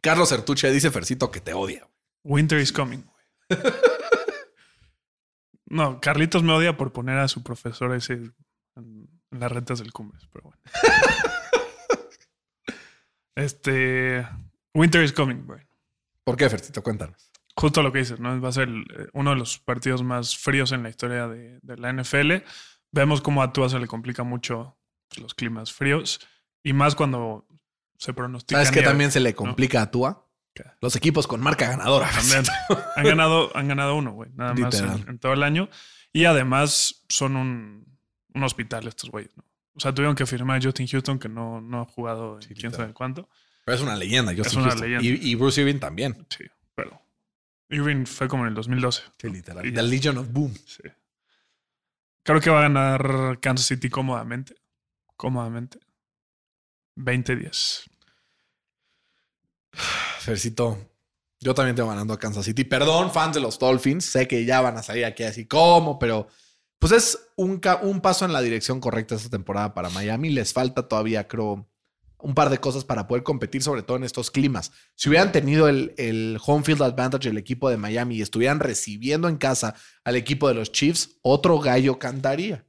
Carlos 0.02 0.30
Sertuche 0.30 0.72
dice 0.72 0.92
Fercito 0.92 1.30
que 1.30 1.42
te 1.42 1.54
odia. 1.54 1.88
Winter 2.24 2.60
is 2.60 2.72
coming. 2.72 3.04
no, 5.72 6.02
Carlitos 6.02 6.44
me 6.44 6.54
odia 6.54 6.76
por 6.76 6.92
poner 6.92 7.18
a 7.18 7.28
su 7.28 7.44
profesor 7.44 7.96
ese 7.96 8.32
en, 8.76 9.10
las 9.32 9.52
rentas 9.52 9.80
del 9.80 9.94
Cumbres, 9.94 10.28
pero 10.32 10.44
bueno. 10.44 10.62
este. 13.36 14.28
Winter 14.74 15.04
is 15.04 15.14
coming, 15.14 15.46
güey. 15.46 15.62
¿Por 16.24 16.36
qué, 16.36 16.50
Fercito? 16.50 16.84
Cuéntanos. 16.84 17.32
Justo 17.56 17.82
lo 17.82 17.92
que 17.92 18.00
dices, 18.00 18.20
¿no? 18.20 18.40
Va 18.42 18.50
a 18.50 18.54
ser 18.54 18.70
eh, 18.70 19.08
uno 19.14 19.32
de 19.32 19.38
los 19.38 19.60
partidos 19.60 20.04
más 20.04 20.38
fríos 20.38 20.72
en 20.72 20.84
la 20.84 20.90
historia 20.90 21.28
de, 21.28 21.60
de 21.62 21.78
la 21.78 21.94
NFL. 21.94 22.44
Vemos 22.92 23.22
cómo 23.22 23.42
a 23.42 23.54
Tua 23.54 23.70
se 23.70 23.80
le 23.80 23.88
complica 23.88 24.24
mucho 24.24 24.78
los 25.18 25.34
climas 25.34 25.72
fríos 25.72 26.20
y 26.64 26.74
más 26.74 26.96
cuando 26.96 27.46
se 27.98 28.14
pronostica. 28.14 28.58
¿Sabes 28.58 28.72
que 28.72 28.82
también 28.82 29.12
se 29.12 29.20
le 29.20 29.34
complica 29.34 29.82
a 29.82 29.92
Tua? 29.92 30.28
Los 30.82 30.96
equipos 30.96 31.28
con 31.28 31.42
marca 31.42 31.68
ganadora. 31.70 32.10
También. 32.12 32.44
han 32.96 33.04
ganado, 33.06 33.56
han 33.56 33.68
ganado 33.68 33.96
uno, 33.96 34.12
güey. 34.12 34.30
Nada 34.34 34.54
más 34.54 34.80
en, 34.80 35.10
en 35.10 35.20
todo 35.20 35.34
el 35.34 35.44
año. 35.44 35.70
Y 36.14 36.26
además 36.26 37.04
son 37.10 37.36
un, 37.38 37.98
un 38.34 38.44
hospital 38.44 38.88
estos 38.88 39.10
güeyes, 39.10 39.36
¿no? 39.38 39.44
O 39.74 39.80
sea, 39.80 39.94
tuvieron 39.94 40.16
que 40.16 40.26
firmar 40.26 40.58
a 40.60 40.62
Justin 40.62 40.88
Houston, 40.88 41.18
que 41.18 41.30
no, 41.30 41.62
no 41.62 41.82
ha 41.82 41.86
jugado 41.86 42.36
en 42.36 42.42
Sí, 42.42 42.54
quién 42.54 42.74
sabe 42.74 42.94
cuánto. 42.94 43.30
Pero 43.64 43.76
es 43.78 43.82
una 43.82 43.96
leyenda. 43.96 44.34
Yo 44.34 44.44
Es 44.44 44.54
una 44.54 44.66
Houston. 44.66 44.82
leyenda. 44.92 45.08
Y, 45.08 45.32
y 45.32 45.36
Bruce 45.36 45.62
Irving 45.62 45.80
también. 45.80 46.28
Sí, 46.30 46.44
pero 46.76 47.02
Irving 47.70 48.06
fue 48.06 48.28
como 48.28 48.44
en 48.44 48.50
el 48.50 48.56
2012. 48.56 49.04
Sí, 49.18 49.30
literal. 49.30 49.66
Y 49.66 49.72
The. 49.72 49.84
Legion 49.84 50.18
of 50.18 50.28
Boom. 50.32 50.54
Sí. 50.66 50.84
Creo 52.24 52.42
que 52.42 52.50
va 52.50 52.60
a 52.60 52.64
ganar 52.64 53.40
Kansas 53.40 53.68
City 53.68 53.90
cómodamente. 53.90 54.56
Cómodamente. 55.16 55.80
20-10. 56.98 57.90
Fercito, 59.74 60.78
yo 61.40 61.56
también 61.56 61.76
tengo 61.76 61.90
ganando 61.90 62.14
a 62.14 62.20
Kansas 62.20 62.46
City. 62.46 62.64
Perdón, 62.64 63.12
fans 63.12 63.34
de 63.36 63.42
los 63.42 63.58
Dolphins. 63.58 64.06
Sé 64.06 64.28
que 64.28 64.46
ya 64.46 64.62
van 64.62 64.78
a 64.78 64.84
salir 64.84 65.06
aquí 65.06 65.24
así 65.24 65.48
como, 65.48 65.98
pero 65.98 66.28
pues 66.80 66.94
es 66.94 67.20
un, 67.36 67.62
un 67.84 68.02
paso 68.02 68.26
en 68.26 68.34
la 68.34 68.42
dirección 68.42 68.80
correcta 68.80 69.16
esta 69.16 69.30
temporada 69.30 69.74
para 69.74 69.90
Miami. 69.90 70.30
Les 70.30 70.54
falta 70.54 70.88
todavía, 70.88 71.28
creo, 71.28 71.68
un 72.20 72.36
par 72.36 72.50
de 72.50 72.60
cosas 72.60 72.86
para 72.86 73.08
poder 73.08 73.24
competir, 73.24 73.64
sobre 73.64 73.84
todo 73.84 73.98
en 73.98 74.04
estos 74.04 74.30
climas. 74.30 74.72
Si 74.96 75.10
hubieran 75.10 75.32
tenido 75.32 75.68
el, 75.68 75.94
el 75.98 76.38
home 76.46 76.64
field 76.64 76.84
advantage 76.84 77.30
del 77.30 77.38
equipo 77.38 77.70
de 77.70 77.78
Miami 77.78 78.18
y 78.18 78.22
estuvieran 78.22 78.60
recibiendo 78.60 79.28
en 79.28 79.38
casa 79.38 79.76
al 80.04 80.16
equipo 80.16 80.48
de 80.48 80.54
los 80.54 80.72
Chiefs, 80.72 81.18
otro 81.22 81.60
gallo 81.60 81.98
cantaría. 81.98 82.66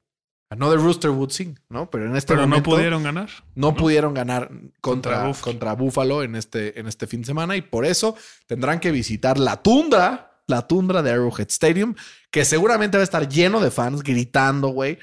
Another 0.53 0.79
Rooster 0.79 1.11
would 1.11 1.31
sing, 1.31 1.59
¿no? 1.71 1.88
Pero 1.88 2.05
en 2.05 2.15
este 2.15 2.35
Pero 2.35 2.47
no 2.47 2.62
pudieron 2.62 3.03
ganar. 3.03 3.31
no 3.55 3.75
pudieron 3.75 4.12
ganar 4.12 4.51
contra, 4.83 5.23
Contra 5.23 5.41
contra, 5.41 5.73
Buffalo. 5.73 6.23
En 6.23 6.37
este, 6.37 6.79
en 6.79 6.87
este 6.87 7.07
fin 7.07 7.23
de 7.23 7.27
semana 7.27 7.57
y 7.57 7.62
por 7.62 7.87
eso 7.87 8.17
tendrán 8.47 8.79
que 8.79 8.91
visitar 8.91 9.38
la 9.38 9.62
tundra, 9.62 10.43
la 10.47 10.67
tundra 10.69 11.03
de 11.03 11.11
Arrowhead 11.11 11.49
Stadium, 11.49 11.95
que 12.31 12.45
seguramente 12.45 12.99
va 12.99 13.01
a 13.01 13.05
estar 13.05 13.27
lleno 13.31 13.61
de 13.61 13.71
fans 13.71 14.03
gritando, 14.03 14.69
güey. 14.69 14.99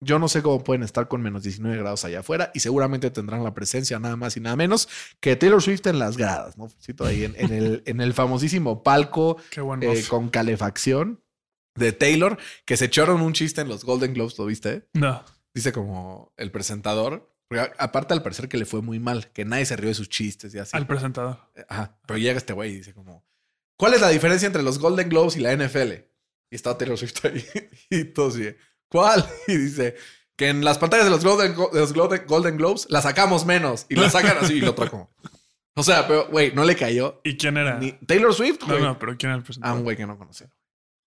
Yo 0.00 0.18
no 0.18 0.26
sé 0.26 0.42
cómo 0.42 0.64
pueden 0.64 0.82
estar 0.82 1.06
con 1.06 1.22
menos 1.22 1.44
19 1.44 1.76
grados 1.76 2.04
allá 2.04 2.20
afuera 2.20 2.50
y 2.52 2.58
seguramente 2.58 3.12
tendrán 3.12 3.44
la 3.44 3.54
presencia 3.54 4.00
nada 4.00 4.16
más 4.16 4.36
y 4.36 4.40
nada 4.40 4.56
menos 4.56 4.88
que 5.20 5.36
Taylor 5.36 5.62
Swift 5.62 5.86
en 5.86 6.00
las 6.00 6.16
gradas, 6.16 6.58
¿no? 6.58 6.68
Cito 6.82 7.04
ahí 7.04 7.22
en, 7.22 7.36
en 7.36 7.52
el, 7.52 7.82
en 7.86 8.00
el 8.00 8.12
famosísimo 8.12 8.82
palco 8.82 9.36
Qué 9.50 9.60
eh, 9.60 10.04
con 10.08 10.30
calefacción 10.30 11.20
de 11.74 11.92
Taylor, 11.92 12.38
que 12.64 12.76
se 12.76 12.86
echaron 12.86 13.20
un 13.22 13.32
chiste 13.32 13.60
en 13.60 13.68
los 13.68 13.84
Golden 13.84 14.12
Globes, 14.14 14.38
¿lo 14.38 14.46
viste? 14.46 14.88
No. 14.94 15.24
Dice 15.54 15.72
como 15.72 16.32
el 16.36 16.50
presentador. 16.50 17.32
porque 17.48 17.70
aparte, 17.78 18.14
al 18.14 18.22
parecer 18.22 18.48
que 18.48 18.56
le 18.58 18.64
fue 18.66 18.82
muy 18.82 18.98
mal, 19.00 19.30
que 19.32 19.44
nadie 19.44 19.66
se 19.66 19.76
rió 19.76 19.88
de 19.88 19.94
sus 19.94 20.08
chistes 20.08 20.54
y 20.54 20.58
así. 20.58 20.76
Al 20.76 20.86
presentador. 20.86 21.38
Ajá. 21.68 21.98
Pero 22.06 22.18
llega 22.18 22.38
este 22.38 22.52
güey 22.52 22.70
y 22.72 22.76
dice 22.76 22.94
como, 22.94 23.24
¿cuál 23.78 23.94
es 23.94 24.00
la 24.00 24.08
diferencia 24.08 24.46
entre 24.46 24.62
los 24.62 24.78
Golden 24.78 25.08
Globes 25.08 25.36
y 25.36 25.40
la 25.40 25.52
NFL? 25.56 25.92
Y 26.50 26.54
está 26.56 26.76
Taylor 26.78 26.98
Swift 26.98 27.24
ahí. 27.24 27.44
Y 27.90 28.04
todos 28.04 28.34
sigue, 28.34 28.56
¿cuál? 28.88 29.26
Y 29.48 29.56
dice 29.56 29.96
que 30.36 30.48
en 30.48 30.64
las 30.64 30.78
pantallas 30.78 31.04
de 31.06 31.10
los 31.10 31.24
Golden, 31.24 31.54
Go- 31.54 31.70
de 31.72 31.80
los 31.80 31.92
Golden, 31.92 32.22
Golden 32.26 32.56
Globes 32.56 32.86
la 32.88 33.02
sacamos 33.02 33.44
menos. 33.46 33.86
Y 33.88 33.94
la 33.96 34.08
sacan 34.10 34.38
así 34.40 34.54
y 34.54 34.60
lo 34.60 34.74
como. 34.74 35.10
O 35.76 35.82
sea, 35.82 36.06
pero 36.08 36.28
güey, 36.28 36.52
no 36.52 36.64
le 36.64 36.74
cayó 36.76 37.20
¿Y 37.24 37.36
quién 37.36 37.56
era? 37.56 37.78
ni 37.78 37.92
Taylor 37.92 38.34
Swift, 38.34 38.60
No, 38.62 38.66
güey. 38.68 38.82
no, 38.82 38.98
pero 38.98 39.16
¿quién 39.16 39.30
era 39.30 39.36
el 39.36 39.42
A 39.42 39.44
presentador? 39.44 39.76
un 39.78 39.84
güey 39.84 39.96
que 39.96 40.06
no 40.06 40.18
conocía. 40.18 40.50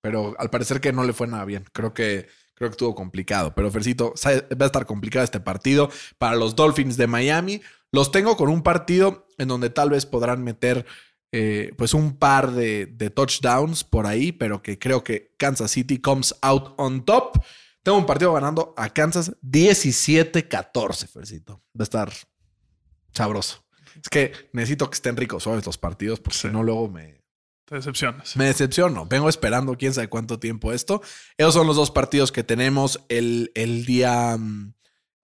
Pero 0.03 0.35
al 0.37 0.49
parecer 0.49 0.81
que 0.81 0.91
no 0.91 1.05
le 1.05 1.13
fue 1.13 1.27
nada 1.27 1.45
bien. 1.45 1.63
Creo 1.71 1.93
que, 1.93 2.27
creo 2.55 2.69
que 2.69 2.73
estuvo 2.73 2.93
complicado. 2.93 3.55
Pero 3.55 3.71
Fercito, 3.71 4.13
va 4.25 4.65
a 4.65 4.65
estar 4.65 4.85
complicado 4.85 5.23
este 5.23 5.39
partido 5.39 5.89
para 6.17 6.35
los 6.35 6.57
Dolphins 6.57 6.97
de 6.97 7.07
Miami. 7.07 7.61
Los 7.89 8.11
tengo 8.11 8.35
con 8.35 8.49
un 8.49 8.63
partido 8.63 9.25
en 9.37 9.47
donde 9.47 9.69
tal 9.69 9.89
vez 9.91 10.05
podrán 10.05 10.43
meter 10.43 10.85
eh, 11.31 11.71
pues 11.77 11.93
un 11.93 12.17
par 12.17 12.51
de, 12.51 12.85
de 12.85 13.09
touchdowns 13.11 13.85
por 13.85 14.05
ahí, 14.05 14.33
pero 14.33 14.61
que 14.61 14.77
creo 14.77 15.05
que 15.05 15.33
Kansas 15.37 15.71
City 15.71 15.99
comes 15.99 16.35
out 16.41 16.73
on 16.77 17.05
top. 17.05 17.41
Tengo 17.81 17.97
un 17.97 18.05
partido 18.05 18.33
ganando 18.33 18.73
a 18.75 18.89
Kansas 18.89 19.31
17-14, 19.41 21.07
Fercito. 21.07 21.63
Va 21.79 21.81
a 21.81 21.83
estar 21.83 22.13
sabroso. 23.13 23.63
Es 24.01 24.09
que 24.09 24.33
necesito 24.51 24.89
que 24.89 24.95
estén 24.95 25.15
ricos 25.15 25.43
suaves 25.43 25.65
los 25.65 25.77
partidos, 25.77 26.19
porque 26.19 26.37
Sí. 26.37 26.47
si 26.49 26.53
no 26.53 26.61
luego 26.61 26.89
me, 26.89 27.22
Te 27.73 27.77
decepcionas. 27.77 28.37
me 28.37 28.45
decepciono. 28.45 29.07
Vengo 29.07 29.29
esperando 29.29 29.75
quién 29.77 29.95
sabe 29.95 30.07
cuánto 30.07 30.37
tiempo 30.37 30.71
esto. 30.73 31.01
Esos 31.37 31.55
son 31.55 31.65
los 31.65 31.75
dos 31.75 31.89
partidos 31.89 32.31
que 32.31 32.43
tenemos 32.43 33.03
el, 33.09 33.51
el 33.55 33.83
día 33.85 34.37
mm, 34.37 34.75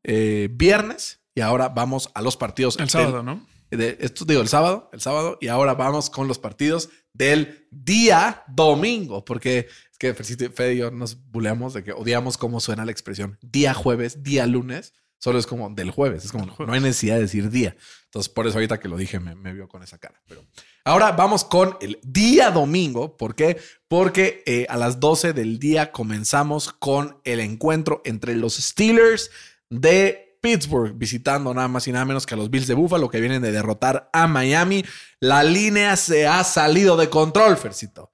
eh, 0.04 0.50
viernes. 0.52 1.22
Y 1.36 1.42
ahora 1.42 1.70
vamos 1.70 2.10
a 2.16 2.24
los 2.24 2.38
partidos. 2.38 2.74
El 2.78 2.86
del- 2.86 2.90
sábado, 2.90 3.22
¿no? 3.22 3.46
de- 3.70 3.98
esto 4.02 4.26
digo 4.26 4.42
el 4.42 4.48
sábado, 4.48 4.90
el 4.94 5.00
sábado, 5.00 5.38
y 5.40 5.48
ahora 5.50 5.76
vamos 5.76 6.10
con 6.10 6.28
los 6.28 6.40
partidos 6.40 6.90
del 7.14 7.68
día 7.70 8.44
domingo, 8.48 9.24
porque 9.24 9.68
es 9.92 9.98
que 10.00 10.16
Fede 10.16 10.74
y 10.74 10.78
yo 10.78 10.90
nos 10.90 11.30
buleamos 11.30 11.76
de 11.76 11.84
que 11.84 11.92
odiamos 11.92 12.40
cómo 12.40 12.60
suena 12.62 12.84
la 12.84 12.92
expresión 12.92 13.38
día 13.44 13.76
jueves, 13.76 14.24
día 14.24 14.48
lunes, 14.48 14.94
solo 15.20 15.38
es 15.38 15.46
como 15.46 15.70
del 15.70 15.92
jueves, 15.92 16.26
es 16.26 16.32
como 16.32 16.46
no 16.46 16.74
hay 16.74 16.82
necesidad 16.82 17.16
de 17.16 17.22
decir 17.22 17.50
día. 17.50 17.76
Entonces, 18.06 18.30
por 18.30 18.48
eso 18.48 18.58
ahorita 18.58 18.80
que 18.80 18.88
lo 18.88 18.98
dije 18.98 19.20
me, 19.20 19.36
me 19.36 19.54
vio 19.54 19.68
con 19.68 19.84
esa 19.84 20.00
cara. 20.00 20.22
Pero 20.28 20.44
ahora 20.84 21.12
vamos 21.12 21.44
con 21.44 21.78
el 21.82 22.00
día 22.02 22.50
domingo, 22.50 23.18
¿por 23.18 23.36
qué? 23.36 23.58
Porque 23.88 24.44
eh, 24.48 24.66
a 24.70 24.78
las 24.78 25.00
12 25.00 25.34
del 25.34 25.60
día 25.60 25.92
comenzamos 25.92 26.74
con 26.74 27.20
el 27.24 27.40
encuentro 27.40 28.02
entre 28.06 28.36
los 28.36 28.56
Steelers 28.56 29.30
de 29.70 30.38
Pittsburgh, 30.42 30.98
visitando 30.98 31.54
nada 31.54 31.68
más 31.68 31.88
y 31.88 31.92
nada 31.92 32.06
menos 32.06 32.26
que 32.26 32.34
a 32.34 32.38
los 32.38 32.50
Bills 32.50 32.68
de 32.68 32.74
Buffalo 32.74 33.10
que 33.10 33.20
vienen 33.20 33.42
de 33.42 33.52
derrotar 33.52 34.10
a 34.14 34.28
Miami. 34.28 34.86
La 35.20 35.44
línea 35.44 35.96
se 35.96 36.28
ha 36.28 36.44
salido 36.44 36.98
de 36.98 37.10
control, 37.10 37.58
Fercito. 37.58 38.14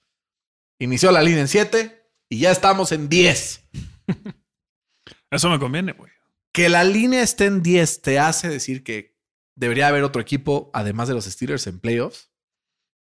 Inició 0.80 1.12
la 1.12 1.22
línea 1.22 1.42
en 1.42 1.48
7 1.48 2.04
y 2.30 2.40
ya 2.40 2.52
estamos 2.52 2.92
en 2.92 3.08
10. 3.10 3.62
Eso 5.32 5.50
me 5.50 5.60
conviene, 5.60 5.94
güey. 5.94 6.12
Que 6.56 6.70
la 6.70 6.86
línea 6.86 7.22
esté 7.22 7.48
en 7.48 7.62
10 7.62 8.02
te 8.02 8.18
hace 8.18 8.48
decir 8.48 8.82
que 8.82 9.14
debería 9.56 9.90
haber 9.90 10.04
otro 10.04 10.22
equipo, 10.22 10.72
además 10.74 11.10
de 11.10 11.14
los 11.14 11.26
Steelers, 11.26 11.68
en 11.68 11.82
playoffs. 11.82 12.32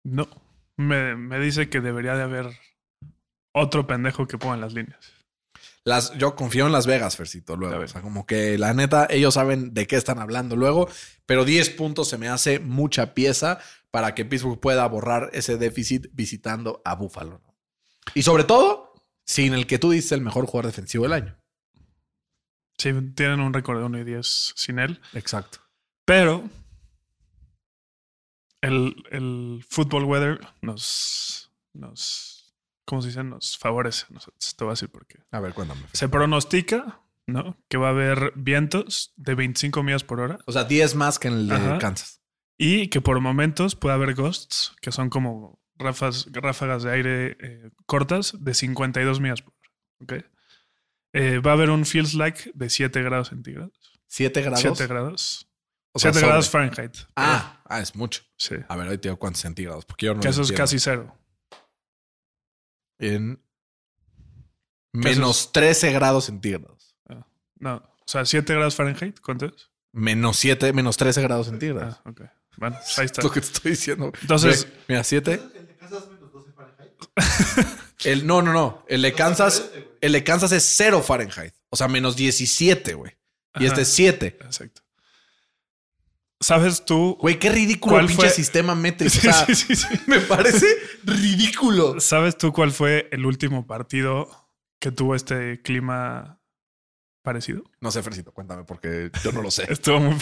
No. 0.03 0.27
Me, 0.77 1.15
me 1.15 1.39
dice 1.39 1.71
que 1.71 1.81
debería 1.81 2.17
de 2.17 2.25
haber 2.25 2.49
otro 3.53 3.87
pendejo 3.87 4.27
que 4.27 4.39
ponga 4.39 4.57
las 4.57 4.73
líneas. 4.73 4.99
Las, 5.85 6.19
yo 6.19 6.35
confío 6.35 6.67
en 6.67 6.73
Las 6.73 6.89
Vegas, 6.89 7.17
Fercito, 7.17 7.55
luego. 7.55 7.79
O 7.85 7.87
sea, 7.87 8.03
como 8.03 8.27
que 8.27 8.59
la 8.59 8.75
neta, 8.75 9.07
ellos 9.09 9.35
saben 9.35 9.73
de 9.73 9.87
qué 9.87 9.95
están 9.95 10.19
hablando 10.19 10.57
luego, 10.57 10.89
pero 11.25 11.45
10 11.45 11.71
puntos 11.71 12.09
se 12.09 12.19
me 12.19 12.27
hace 12.27 12.59
mucha 12.59 13.15
pieza 13.15 13.61
para 13.93 14.17
que 14.17 14.25
Pittsburgh 14.25 14.59
pueda 14.59 14.85
borrar 14.89 15.31
ese 15.33 15.59
déficit 15.59 16.09
visitando 16.13 16.83
a 16.85 16.97
Buffalo. 16.97 17.41
¿no? 17.47 17.55
Y 18.15 18.23
sobre 18.23 18.43
todo, 18.43 18.95
sin 19.25 19.55
el 19.55 19.69
que 19.69 19.79
tú 19.79 19.93
dices 19.93 20.11
el 20.11 20.23
mejor 20.23 20.47
jugador 20.47 20.73
defensivo 20.73 21.05
del 21.05 21.13
año. 21.13 21.44
Sí, 22.79 22.93
tienen 23.15 23.41
un 23.41 23.53
récord 23.53 23.79
de 23.79 23.85
1 23.85 23.99
y 23.99 24.05
10 24.05 24.53
sin 24.57 24.79
él. 24.79 25.01
Exacto. 25.15 25.59
Pero 26.05 26.49
el, 28.61 28.95
el 29.11 29.65
football 29.69 30.05
weather 30.05 30.41
nos, 30.63 31.51
nos, 31.73 32.55
¿cómo 32.85 33.03
se 33.03 33.09
dice? 33.09 33.23
Nos 33.25 33.57
favorece. 33.59 34.07
nosotros. 34.11 34.55
Te 34.57 34.65
voy 34.65 34.71
a 34.73 34.75
decir 34.75 34.89
por 34.91 35.07
qué. 35.07 35.19
A 35.31 35.41
ver, 35.41 35.55
cuéntame. 35.55 35.83
Se 35.93 36.09
pronostica, 36.09 37.01
¿no? 37.27 37.57
Que 37.69 37.77
va 37.77 37.89
a 37.89 37.91
haber 37.91 38.33
vientos 38.37 39.13
de 39.17 39.35
25 39.35 39.83
millas 39.83 40.05
por 40.05 40.21
hora 40.21 40.39
O 40.47 40.53
sea, 40.53 40.65
10 40.65 40.95
más 40.95 41.19
que 41.19 41.29
en 41.29 41.35
el 41.35 41.49
de 41.49 41.55
Ajá. 41.55 41.79
Kansas. 41.79 42.21
y 42.59 42.89
que 42.89 43.01
por 43.01 43.21
momentos 43.21 43.77
puede 43.77 43.95
haber 43.95 44.15
ghosts, 44.15 44.75
que 44.81 44.93
son 44.93 45.11
como 45.11 45.61
ráfagas, 45.77 46.27
ráfagas 46.33 46.83
de 46.83 46.93
aire 46.93 47.37
eh, 47.41 47.71
cortas 47.87 48.37
de 48.41 48.55
52 48.55 49.21
millas 49.21 49.43
por 49.43 49.55
hora. 49.55 49.71
¿ok? 50.23 50.25
Eh, 51.17 51.39
va 51.39 51.53
a 51.53 51.55
haber 51.55 51.71
un 51.71 51.87
feels 51.87 52.15
like 52.15 52.51
de 52.55 52.69
7 52.69 53.01
grados 53.03 53.29
centígrados. 53.29 53.73
7 54.09 54.43
grados. 54.43 54.61
7 54.61 54.87
grados. 54.89 55.49
O 55.93 56.01
sea, 56.01 56.11
7 56.11 56.19
sobre. 56.19 56.29
grados 56.29 56.51
Fahrenheit. 56.51 56.97
Ah, 57.15 57.63
ah, 57.67 57.79
es 57.79 57.95
mucho. 57.95 58.23
Sí. 58.37 58.57
A 58.69 58.77
ver, 58.77 58.89
hoy 58.89 58.99
te 58.99 59.09
digo 59.09 59.17
cuántos 59.17 59.43
centígrados. 59.43 59.85
Porque 59.85 60.07
yo 60.07 60.15
no 60.15 60.21
que 60.21 60.29
eso 60.29 60.43
es 60.43 60.51
casi 60.51 60.81
cero. 60.81 61.17
En 62.99 63.41
menos 64.93 65.53
13 65.53 65.93
grados 65.93 66.25
centígrados. 66.25 66.97
Ah, 67.09 67.25
no, 67.61 67.77
o 67.77 68.05
sea, 68.07 68.25
7 68.25 68.53
grados 68.53 68.75
Fahrenheit, 68.75 69.21
¿cuánto 69.21 69.47
es? 69.47 69.71
Menos 69.93 70.37
7, 70.39 70.73
menos 70.73 70.97
13 70.97 71.23
grados 71.23 71.47
centígrados. 71.47 72.01
Ah, 72.05 72.11
ok. 72.11 72.23
Bueno, 72.57 72.77
pues 72.77 72.99
ahí 72.99 73.07
está. 73.07 73.21
Es 73.23 73.25
lo 73.25 73.31
que 73.31 73.41
te 73.41 73.47
estoy 73.47 73.71
diciendo. 73.71 74.13
Entonces- 74.21 74.67
mira, 74.89 75.05
7. 75.05 75.41
El, 78.05 78.27
no, 78.27 78.43
no, 78.43 78.53
no. 78.53 78.85
El 78.89 79.03
de 79.03 79.13
Kansas, 79.13 79.71
el 80.01 80.13
de 80.13 80.25
Kansas 80.25 80.53
es 80.53 80.65
0 80.77 81.03
Fahrenheit. 81.03 81.55
O 81.71 81.77
sea, 81.77 81.89
menos 81.89 82.17
17, 82.17 82.95
güey. 82.95 83.13
Y 83.55 83.59
Ajá. 83.59 83.67
este 83.67 83.83
es 83.83 83.89
7. 83.89 84.39
Exacto. 84.43 84.83
¿Sabes 86.41 86.85
tú? 86.85 87.17
Güey, 87.21 87.39
qué 87.39 87.49
ridículo 87.49 87.95
¿Cuál 87.95 88.07
pinche 88.07 88.27
fue? 88.27 88.31
sistema 88.31 88.75
métrico. 88.75 89.11
Sí, 89.11 89.29
o 89.29 89.33
sea, 89.33 89.55
sí, 89.55 89.75
sí, 89.77 89.89
me 90.07 90.21
parece 90.21 90.67
ridículo. 91.05 92.01
¿Sabes 92.01 92.37
tú 92.37 92.53
cuál 92.53 92.73
fue 92.73 93.09
el 93.13 93.25
último 93.25 93.67
partido 93.67 94.29
que 94.79 94.93
tuvo 94.93 95.15
este 95.15 95.63
clima 95.63 96.41
parecido? 97.23 97.63
No 97.81 97.91
sé, 97.91 98.03
Fercito, 98.03 98.33
cuéntame, 98.33 98.65
porque 98.65 99.11
yo 99.23 99.33
no 99.33 99.41
lo 99.41 99.51
sé. 99.51 99.65
Estuvo 99.73 100.01
muy 100.01 100.17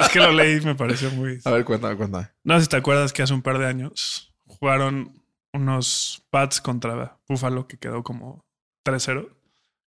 es 0.00 0.08
que 0.08 0.18
lo 0.18 0.32
leí 0.32 0.56
y 0.56 0.60
me 0.64 0.74
pareció 0.74 1.10
muy. 1.10 1.38
A 1.44 1.50
ver, 1.50 1.64
cuéntame, 1.64 1.96
cuéntame. 1.96 2.30
No 2.42 2.56
sé 2.56 2.62
si 2.62 2.68
te 2.68 2.76
acuerdas 2.76 3.12
que 3.12 3.22
hace 3.22 3.34
un 3.34 3.42
par 3.42 3.58
de 3.58 3.66
años 3.66 4.34
jugaron 4.46 5.23
unos 5.54 6.22
Pats 6.30 6.60
contra 6.60 7.18
Buffalo 7.28 7.66
que 7.66 7.78
quedó 7.78 8.02
como 8.02 8.44
3-0. 8.84 9.30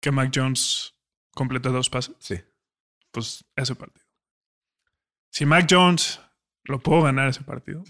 Que 0.02 0.12
Mac 0.12 0.32
Jones 0.36 0.96
completó 1.34 1.72
dos 1.72 1.90
pases. 1.90 2.16
Sí. 2.20 2.42
Pues 3.12 3.46
ese 3.56 3.76
partido. 3.76 4.06
Si 5.30 5.46
Mac 5.46 5.66
Jones 5.70 6.20
lo 6.64 6.80
puedo 6.80 7.04
ganar 7.04 7.30
ese 7.30 7.42
partido. 7.42 7.84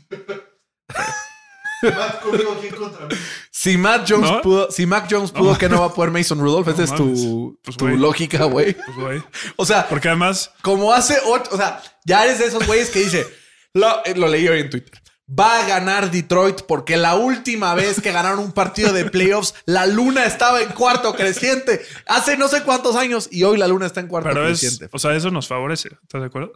Si 3.49 3.77
Matt 3.77 4.07
Jones 4.07 4.31
¿No? 4.31 4.41
pudo, 4.41 4.71
si 4.71 4.85
Mac 4.85 5.07
Jones 5.09 5.31
pudo, 5.31 5.53
No. 5.53 5.57
que 5.57 5.67
no 5.69 5.79
va 5.81 5.87
a 5.87 5.93
poder 5.93 6.11
Mason 6.11 6.39
Rudolph, 6.39 6.67
No 6.67 6.73
esa 6.73 6.83
es 6.83 6.95
tu. 6.95 7.59
Pues, 7.63 7.77
tu 7.77 7.87
lógica, 7.87 8.43
güey. 8.45 8.73
Pues, 8.73 8.97
güey. 8.97 9.23
O 9.55 9.65
sea, 9.65 9.87
Porque 9.89 10.07
además, 10.09 10.51
como 10.61 10.91
hace 10.93 11.17
ocho, 11.25 11.49
o 11.51 11.57
sea, 11.57 11.81
ya 12.05 12.23
eres 12.25 12.39
de 12.39 12.45
esos 12.45 12.65
güeyes 12.67 12.89
que 12.91 12.99
dice, 12.99 13.25
lo, 13.73 14.03
eh, 14.05 14.15
lo 14.15 14.27
leí 14.27 14.47
hoy 14.47 14.61
en 14.61 14.69
Twitter. 14.69 15.00
Va 15.39 15.61
a 15.63 15.67
ganar 15.67 16.11
Detroit 16.11 16.61
porque 16.67 16.97
la 16.97 17.15
última 17.15 17.73
vez 17.73 18.01
que 18.01 18.11
ganaron 18.11 18.39
un 18.39 18.51
partido 18.51 18.91
de 18.91 19.05
playoffs, 19.09 19.53
la 19.65 19.85
luna 19.87 20.25
estaba 20.25 20.61
en 20.61 20.69
cuarto 20.71 21.13
creciente. 21.15 21.81
Hace 22.05 22.35
no 22.35 22.47
sé 22.49 22.63
cuántos 22.63 22.95
años 22.97 23.29
y 23.31 23.43
hoy 23.43 23.57
la 23.57 23.67
luna 23.67 23.85
está 23.85 24.01
en 24.01 24.07
cuarto 24.07 24.27
pero 24.29 24.47
es, 24.47 24.59
creciente. 24.59 24.89
o 24.91 24.99
sea, 24.99 25.15
eso 25.15 25.31
nos 25.31 25.47
favorece. 25.47 25.89
¿Estás 26.03 26.21
de 26.21 26.27
acuerdo? 26.27 26.53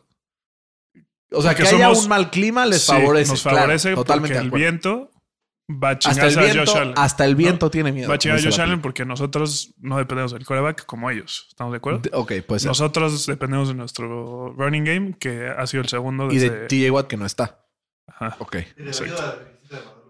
O 1.31 1.41
sea, 1.41 1.55
que 1.55 1.63
porque 1.63 1.75
haya 1.77 1.85
somos- 1.88 2.03
un 2.03 2.09
mal 2.09 2.29
clima 2.31 2.65
les 2.65 2.81
Sí, 2.83 2.91
favorece. 2.91 3.31
Nos 3.31 3.41
claro, 3.41 3.57
favorece 3.59 3.95
totalmente 3.95 4.35
porque 4.39 4.45
el 4.45 4.51
viento 4.51 5.11
va 5.69 5.89
a 5.89 5.91
Hasta 5.93 6.27
el 6.27 6.38
a 6.39 6.53
Josh 6.65 6.77
Allen. 6.77 6.93
hasta 6.97 7.25
el 7.25 7.35
viento 7.35 7.71
tiene 7.71 7.91
miedo. 7.91 8.09
Va 8.09 8.15
a 8.15 8.17
chingar 8.17 8.39
a 8.39 8.41
Josh 8.43 8.59
Allen 8.61 8.81
porque 8.81 9.05
nosotros 9.05 9.73
no 9.79 9.97
dependemos 9.97 10.31
del 10.33 10.45
coreback 10.45 10.85
como 10.85 11.09
ellos. 11.09 11.45
¿Estamos 11.49 11.71
de 11.73 11.77
acuerdo? 11.77 11.99
De- 11.99 12.11
Ok, 12.13 12.33
pues. 12.47 12.65
Nosotros 12.65 13.25
dependemos 13.25 13.67
de 13.69 13.73
nuestro 13.73 14.53
running 14.57 14.83
game, 14.83 15.15
que 15.17 15.47
ha 15.47 15.65
sido 15.65 15.81
el 15.81 15.89
segundo 15.89 16.29
y 16.31 16.38
de. 16.39 16.67
TJ 16.67 16.91
Watt 16.91 17.07
que 17.07 17.17
no 17.17 17.25
está. 17.25 17.64
Ajá, 18.08 18.36
Ok. 18.39 18.56
exacto. 18.78 19.41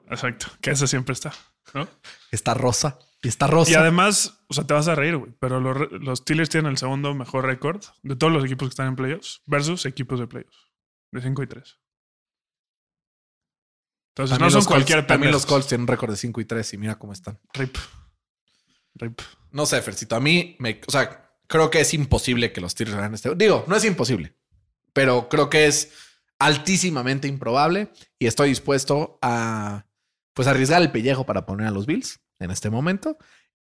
Exacto, 0.09 0.47
que 0.61 0.71
ese 0.71 0.87
siempre 0.87 1.13
está. 1.13 1.33
¿no? 1.73 1.87
Está 2.31 2.53
rosa. 2.53 2.99
Y 3.23 3.27
está 3.27 3.47
rosa. 3.47 3.71
Y 3.71 3.73
además, 3.75 4.39
o 4.47 4.53
sea, 4.53 4.65
te 4.67 4.73
vas 4.75 4.87
a 4.87 4.93
reír, 4.93 5.17
güey, 5.17 5.31
pero 5.39 5.59
los, 5.59 5.91
los 5.91 6.19
Steelers 6.19 6.49
tienen 6.49 6.69
el 6.71 6.77
segundo 6.77 7.13
mejor 7.15 7.45
récord 7.45 7.83
de 8.03 8.15
todos 8.15 8.31
los 8.31 8.45
equipos 8.45 8.67
que 8.67 8.73
están 8.73 8.87
en 8.87 8.95
playoffs 8.95 9.41
versus 9.47 9.85
equipos 9.87 10.19
de 10.19 10.27
playoffs. 10.27 10.57
De 11.11 11.21
5 11.21 11.41
y 11.43 11.47
3. 11.47 11.79
Entonces, 14.13 14.37
También 14.37 14.45
no 14.45 14.49
son 14.51 14.57
los 14.59 14.65
Colts- 14.65 14.67
cualquier 14.67 15.07
También 15.07 15.31
los. 15.31 15.45
Colts 15.45 15.67
tienen 15.67 15.81
un 15.83 15.87
récord 15.87 16.11
de 16.11 16.17
5 16.17 16.39
y 16.41 16.45
3 16.45 16.73
y 16.73 16.77
mira 16.77 16.95
cómo 16.99 17.13
están. 17.13 17.39
Rip. 17.53 17.75
Rip. 18.95 19.19
No 19.51 19.65
sé, 19.65 19.81
Fercito. 19.81 20.15
A 20.15 20.19
mí, 20.19 20.55
me, 20.59 20.81
o 20.87 20.91
sea, 20.91 21.31
creo 21.47 21.69
que 21.69 21.81
es 21.81 21.93
imposible 21.93 22.51
que 22.53 22.61
los 22.61 22.71
Steelers 22.73 22.95
ganen 22.95 23.13
este. 23.15 23.33
Digo, 23.35 23.65
no 23.67 23.75
es 23.75 23.83
imposible, 23.85 24.35
pero 24.93 25.27
creo 25.29 25.49
que 25.49 25.65
es 25.67 25.91
altísimamente 26.39 27.27
improbable 27.27 27.91
y 28.19 28.27
estoy 28.27 28.49
dispuesto 28.49 29.17
a, 29.21 29.85
pues, 30.33 30.47
arriesgar 30.47 30.81
el 30.81 30.91
pellejo 30.91 31.25
para 31.25 31.45
poner 31.45 31.67
a 31.67 31.71
los 31.71 31.85
Bills 31.85 32.21
en 32.39 32.51
este 32.51 32.69
momento 32.69 33.17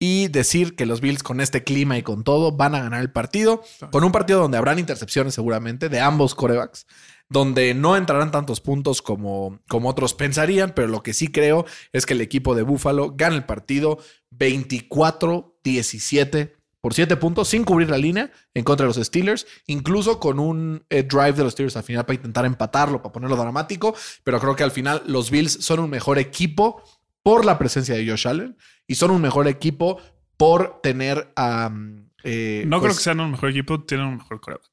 y 0.02 0.28
decir 0.28 0.76
que 0.76 0.86
los 0.86 1.02
Bills 1.02 1.22
con 1.22 1.40
este 1.40 1.62
clima 1.62 1.98
y 1.98 2.02
con 2.02 2.24
todo 2.24 2.52
van 2.52 2.74
a 2.74 2.80
ganar 2.80 3.02
el 3.02 3.12
partido, 3.12 3.62
con 3.92 4.02
un 4.02 4.12
partido 4.12 4.40
donde 4.40 4.56
habrán 4.56 4.78
intercepciones 4.78 5.34
seguramente 5.34 5.90
de 5.90 6.00
ambos 6.00 6.34
corebacks, 6.34 6.86
donde 7.28 7.74
no 7.74 7.98
entrarán 7.98 8.30
tantos 8.30 8.62
puntos 8.62 9.02
como, 9.02 9.60
como 9.68 9.90
otros 9.90 10.14
pensarían, 10.14 10.72
pero 10.74 10.88
lo 10.88 11.02
que 11.02 11.12
sí 11.12 11.28
creo 11.28 11.66
es 11.92 12.06
que 12.06 12.14
el 12.14 12.22
equipo 12.22 12.54
de 12.54 12.62
Buffalo 12.62 13.12
gana 13.14 13.36
el 13.36 13.44
partido 13.44 13.98
24-17 14.32 16.54
por 16.80 16.94
7 16.94 17.16
puntos 17.16 17.48
sin 17.48 17.64
cubrir 17.64 17.90
la 17.90 17.98
línea 17.98 18.30
en 18.54 18.64
contra 18.64 18.86
de 18.86 18.94
los 18.94 19.06
Steelers, 19.06 19.46
incluso 19.66 20.18
con 20.18 20.38
un 20.38 20.84
eh, 20.88 21.02
drive 21.02 21.32
de 21.32 21.44
los 21.44 21.52
Steelers 21.52 21.76
al 21.76 21.82
final 21.82 22.06
para 22.06 22.16
intentar 22.16 22.44
empatarlo, 22.44 23.02
para 23.02 23.12
ponerlo 23.12 23.36
dramático, 23.36 23.94
pero 24.24 24.40
creo 24.40 24.56
que 24.56 24.64
al 24.64 24.70
final 24.70 25.02
los 25.06 25.30
Bills 25.30 25.52
son 25.64 25.80
un 25.80 25.90
mejor 25.90 26.18
equipo 26.18 26.82
por 27.22 27.44
la 27.44 27.58
presencia 27.58 27.94
de 27.94 28.08
Josh 28.08 28.26
Allen 28.26 28.56
y 28.86 28.94
son 28.94 29.10
un 29.10 29.20
mejor 29.20 29.46
equipo 29.46 30.00
por 30.36 30.80
tener 30.80 31.32
a... 31.36 31.68
No 31.70 32.80
creo 32.80 32.94
que 32.94 33.00
sean 33.00 33.20
un 33.20 33.32
mejor 33.32 33.50
equipo, 33.50 33.82
tienen 33.84 34.06
un 34.06 34.16
mejor 34.16 34.40
coreback. 34.40 34.70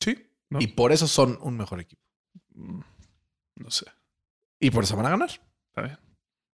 Sí. 0.00 0.30
¿no? 0.50 0.60
Y 0.60 0.68
por 0.68 0.92
eso 0.92 1.08
son 1.08 1.38
un 1.40 1.56
mejor 1.56 1.80
equipo. 1.80 2.02
Mm, 2.54 2.80
No 3.56 3.70
sé. 3.70 3.86
Y 4.60 4.70
por 4.70 4.84
eso 4.84 4.96
van 4.96 5.06
a 5.06 5.10
ganar. 5.10 5.30
Está 5.30 5.82
bien. 5.82 5.98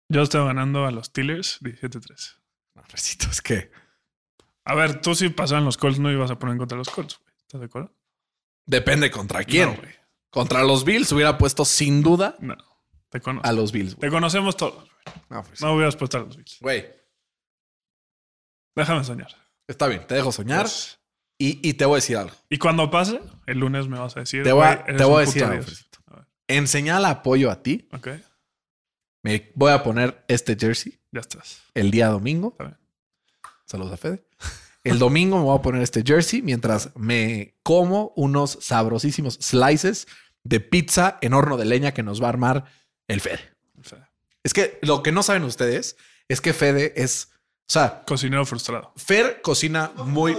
Yo 0.10 0.22
estoy 0.22 0.46
ganando 0.46 0.86
a 0.86 0.92
los 0.92 1.08
Steelers 1.08 1.62
17-3. 1.62 2.38
No, 2.78 2.84
es 3.32 3.42
que... 3.42 3.72
A 4.66 4.76
ver, 4.76 5.02
tú 5.02 5.16
si 5.16 5.30
pasaban 5.30 5.64
los 5.66 5.78
Colts 5.78 6.00
no 6.00 6.12
ibas 6.12 6.30
a 6.32 6.38
poner 6.40 6.54
en 6.54 6.60
contra 6.60 6.78
los 6.78 6.90
Colts. 6.90 7.20
güey. 7.24 7.34
¿Estás 7.40 7.60
de 7.62 7.66
acuerdo? 7.68 7.94
Depende 8.66 9.10
contra 9.12 9.44
quién. 9.46 9.70
No, 9.72 9.78
güey. 9.78 9.94
contra 10.30 10.64
los 10.64 10.84
Bills 10.84 11.12
hubiera 11.14 11.38
puesto 11.38 11.64
sin 11.66 12.02
duda 12.04 12.36
No. 12.40 12.56
Te 13.10 13.22
a 13.44 13.52
los 13.54 13.72
Bills. 13.72 13.96
güey. 13.96 14.10
Te 14.10 14.14
conocemos 14.14 14.58
todos. 14.58 14.76
güey. 14.84 14.90
No, 15.30 15.44
pues, 15.44 15.62
No 15.62 15.74
hubieras 15.74 15.96
puesto 15.96 16.18
a 16.18 16.22
los 16.22 16.36
Bills. 16.36 16.58
Güey, 16.60 16.86
Déjame 18.76 19.04
soñar. 19.04 19.30
está 19.68 19.88
bien, 19.88 20.06
te 20.06 20.16
dejo 20.16 20.32
soñar 20.32 20.62
Pues, 20.64 21.00
y, 21.40 21.68
y 21.68 21.74
te 21.76 21.86
voy 21.86 21.96
a 21.96 21.98
decir 21.98 22.18
algo. 22.18 22.36
y 22.50 22.58
cuando 22.58 22.92
pase, 22.92 23.22
el 23.46 23.60
lunes 23.60 23.88
me 23.88 23.98
vas 24.00 24.16
a 24.18 24.20
decir. 24.22 24.44
Te 24.44 24.52
voy 24.52 24.66
a- 24.66 24.84
te 24.86 25.04
voy 25.04 25.18
a 25.24 25.26
decir 25.26 25.44
algo, 25.46 25.66
En 26.48 26.68
señal 26.68 27.06
apoyo 27.06 27.50
a 27.52 27.62
ti, 27.64 27.88
Ok, 27.94 28.10
me 29.24 29.52
voy 29.56 29.72
a 29.72 29.84
poner 29.84 30.24
este 30.28 30.56
jersey 30.56 31.00
ya 31.12 31.22
estás. 31.22 31.62
el 31.74 31.92
día 31.92 32.08
domingo. 32.08 32.56
Saludos 33.66 33.94
a 33.94 33.98
Fede. 33.98 34.24
El 34.84 35.00
domingo 35.00 35.38
me 35.38 35.44
voy 35.44 35.58
a 35.58 35.62
poner 35.62 35.82
este 35.82 36.04
jersey 36.06 36.42
mientras 36.42 36.96
me 36.96 37.56
como 37.64 38.14
unos 38.16 38.58
sabrosísimos 38.62 39.36
slices 39.42 40.08
de 40.44 40.62
pizza 40.62 41.18
en 41.22 41.34
horno 41.34 41.58
de 41.58 41.66
leña 41.66 41.94
que 41.94 42.04
nos 42.04 42.22
va 42.22 42.28
a 42.28 42.30
armar 42.30 42.66
el 43.08 43.20
Fede. 43.20 43.42
Es 44.44 44.54
que 44.54 44.80
lo 44.82 45.04
que 45.04 45.12
no 45.12 45.24
saben 45.24 45.44
ustedes 45.44 45.98
es 46.30 46.40
que 46.40 46.54
Fede 46.54 46.94
es, 46.96 47.30
o 47.70 47.74
sea, 47.74 48.04
cocinero 48.08 48.46
frustrado. 48.46 48.94
Fer 48.96 49.42
cocina 49.42 49.92
muy, 50.06 50.38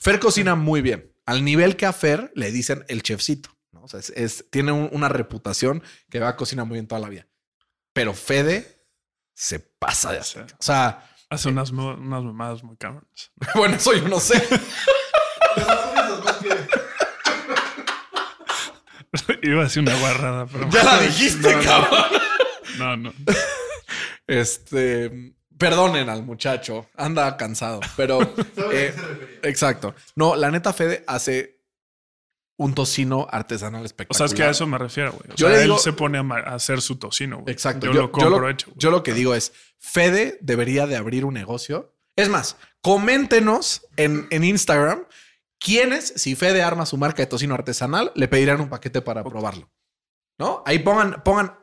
Fer 0.00 0.18
cocina 0.18 0.56
muy 0.56 0.80
bien. 0.82 1.12
Al 1.26 1.44
nivel 1.44 1.76
que 1.76 1.86
a 1.86 1.92
Fer 1.92 2.32
le 2.34 2.50
dicen 2.50 2.84
el 2.88 3.02
chefcito. 3.02 3.50
¿no? 3.72 3.82
O 3.82 3.88
sea, 3.88 4.00
es, 4.00 4.10
es- 4.10 4.46
tiene 4.50 4.72
un- 4.72 4.88
una 4.92 5.08
reputación 5.08 5.82
que 6.10 6.18
va 6.18 6.28
a 6.30 6.36
cocinar 6.36 6.66
muy 6.66 6.74
bien 6.76 6.88
toda 6.88 7.00
la 7.00 7.08
vida. 7.08 7.28
Pero 7.96 8.12
Fede 8.12 8.84
se 9.34 9.58
pasa 9.58 10.12
de 10.12 10.18
hacer. 10.18 10.44
O 10.58 10.62
sea, 10.62 11.02
Hace 11.30 11.48
unas, 11.48 11.72
mo- 11.72 11.94
unas 11.94 12.22
mamadas 12.22 12.62
muy 12.62 12.76
cabronas. 12.76 13.32
bueno, 13.54 13.74
eso 13.76 13.92
yo 13.94 14.06
no 14.06 14.20
sé. 14.20 14.36
Iba 19.42 19.60
a 19.62 19.64
decir 19.64 19.82
una 19.82 19.98
guarrada, 19.98 20.46
pero. 20.46 20.68
Ya 20.68 20.84
la 20.84 21.00
dijiste, 21.00 21.56
no, 21.56 21.62
cabrón. 21.62 22.04
No, 22.78 22.96
no. 22.96 23.12
Este, 24.26 25.32
perdonen 25.56 26.08
al 26.10 26.22
muchacho, 26.22 26.88
anda 26.96 27.36
cansado, 27.36 27.80
pero 27.96 28.20
eh, 28.72 28.94
exacto. 29.42 29.94
No, 30.16 30.36
la 30.36 30.50
neta 30.50 30.72
Fede 30.72 31.02
hace 31.06 31.55
un 32.58 32.74
tocino 32.74 33.26
artesanal 33.30 33.82
O 33.82 33.84
espectacular. 33.84 34.28
sea, 34.28 34.32
es 34.32 34.34
que 34.34 34.42
a 34.42 34.50
eso 34.50 34.66
me 34.66 34.78
refiero, 34.78 35.12
güey. 35.12 35.30
O 35.30 35.34
Yo 35.34 35.46
sea, 35.48 35.56
le 35.56 35.62
él 35.62 35.68
digo- 35.68 35.78
se 35.78 35.92
pone 35.92 36.18
a, 36.18 36.38
hacer 36.54 36.80
su 36.80 36.96
tocino, 36.96 37.40
güey. 37.40 37.52
Exacto. 37.52 37.86
Yo, 37.86 37.92
Yo, 37.92 38.00
lo 38.00 38.06
yo 38.06 38.12
compro 38.12 38.38
lo, 38.40 38.48
hecho, 38.48 38.72
yo 38.76 38.90
lo 38.90 39.02
que 39.02 39.12
digo 39.12 39.34
es, 39.34 39.52
Fede 39.78 40.38
debería 40.40 40.86
de 40.86 40.96
abrir 40.96 41.24
un 41.24 41.34
negocio. 41.34 41.94
Es 42.16 42.28
más, 42.30 42.56
coméntenos 42.80 43.86
en, 43.96 44.26
en 44.30 44.42
Instagram 44.44 45.04
quiénes, 45.58 46.14
si 46.16 46.34
Fede 46.34 46.62
arma 46.62 46.86
su 46.86 46.96
marca 46.96 47.22
de 47.22 47.26
tocino 47.26 47.54
artesanal, 47.54 48.10
le 48.14 48.28
pedirán 48.28 48.60
un 48.60 48.68
paquete 48.68 49.02
para 49.02 49.22
probarlo. 49.22 49.70
¿No? 50.38 50.62
Ahí 50.66 50.78
pongan, 50.80 51.22
pongan 51.24 51.58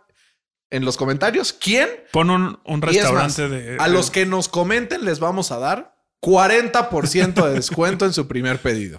en 0.69 0.86
los 0.86 0.97
comentarios 0.97 1.53
quién. 1.53 1.89
Pon 2.12 2.29
un, 2.29 2.60
más, 2.65 2.82
restaurante 2.82 3.49
de. 3.49 3.77
a 3.79 3.88
los 3.88 4.12
que 4.12 4.25
nos 4.25 4.47
comenten 4.47 5.06
les 5.06 5.19
vamos 5.19 5.51
a 5.51 5.60
dar 5.60 5.95
40% 6.21 7.47
de 7.47 7.53
descuento 7.53 8.06
en 8.06 8.13
su 8.13 8.27
primer 8.27 8.60
pedido. 8.60 8.97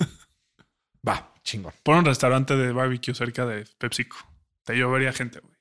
Chingón. 1.45 1.73
Pon 1.83 1.99
un 1.99 2.05
restaurante 2.05 2.57
de 2.57 2.73
barbecue 2.73 3.15
cerca 3.15 3.47
de 3.47 3.67
PepsiCo. 3.79 4.17
Te 4.65 4.75
llovería 4.75 5.13
gente, 5.13 5.41
güey. 5.41 5.55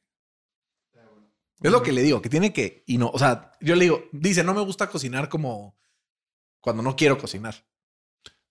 Es 1.62 1.72
lo 1.72 1.82
que 1.82 1.94
le 1.94 2.02
digo, 2.02 2.22
que 2.22 2.30
tiene 2.30 2.52
que, 2.52 2.84
y 2.88 2.98
no, 2.98 3.10
o 3.10 3.18
sea, 3.18 3.54
yo 3.62 3.76
le 3.76 3.86
digo, 3.86 4.04
dice, 4.12 4.44
no 4.44 4.54
me 4.54 4.62
gusta 4.62 4.90
cocinar 4.90 5.30
como 5.30 5.78
cuando 6.60 6.84
no 6.84 6.98
quiero 6.98 7.18
cocinar. 7.18 7.56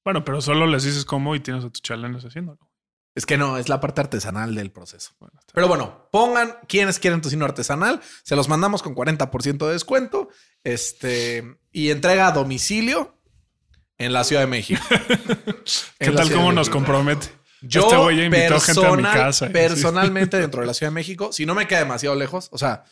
Bueno, 0.02 0.24
pero 0.24 0.40
solo 0.40 0.66
les 0.66 0.84
dices 0.84 1.04
cómo 1.04 1.36
y 1.36 1.40
tienes 1.40 1.62
a 1.62 1.68
tus 1.68 1.82
chalenes 1.82 2.24
haciéndolo. 2.24 2.70
Es 3.14 3.26
que 3.26 3.36
no, 3.36 3.58
es 3.58 3.68
la 3.68 3.80
parte 3.80 4.00
artesanal 4.00 4.54
del 4.54 4.70
proceso. 4.70 5.12
Bueno, 5.20 5.38
Pero 5.52 5.68
bueno, 5.68 6.08
pongan 6.10 6.56
quienes 6.66 6.98
quieren 6.98 7.20
tocino 7.20 7.44
artesanal, 7.44 8.00
se 8.22 8.34
los 8.34 8.48
mandamos 8.48 8.82
con 8.82 8.94
40% 8.94 9.66
de 9.66 9.72
descuento, 9.72 10.30
este, 10.64 11.58
y 11.70 11.90
entrega 11.90 12.28
a 12.28 12.32
domicilio 12.32 13.21
en 14.02 14.12
la 14.12 14.24
Ciudad 14.24 14.42
de 14.42 14.46
México. 14.48 14.82
¿Qué 15.98 16.10
tal 16.10 16.26
Ciudad 16.26 16.30
cómo 16.34 16.48
de 16.50 16.54
nos 16.54 16.68
compromete? 16.70 17.28
Yo 17.60 17.82
este 17.82 17.96
güey 17.96 18.16
ya 18.16 18.24
invitó 18.24 18.60
gente 18.60 18.86
a 18.86 18.92
mi 18.96 19.02
casa. 19.04 19.48
Personalmente 19.50 20.38
dentro 20.38 20.60
de 20.60 20.66
la 20.66 20.74
Ciudad 20.74 20.90
de 20.90 20.94
México, 20.94 21.32
si 21.32 21.46
no 21.46 21.54
me 21.54 21.66
queda 21.68 21.80
demasiado 21.80 22.16
lejos, 22.16 22.48
o 22.50 22.58
sea, 22.58 22.84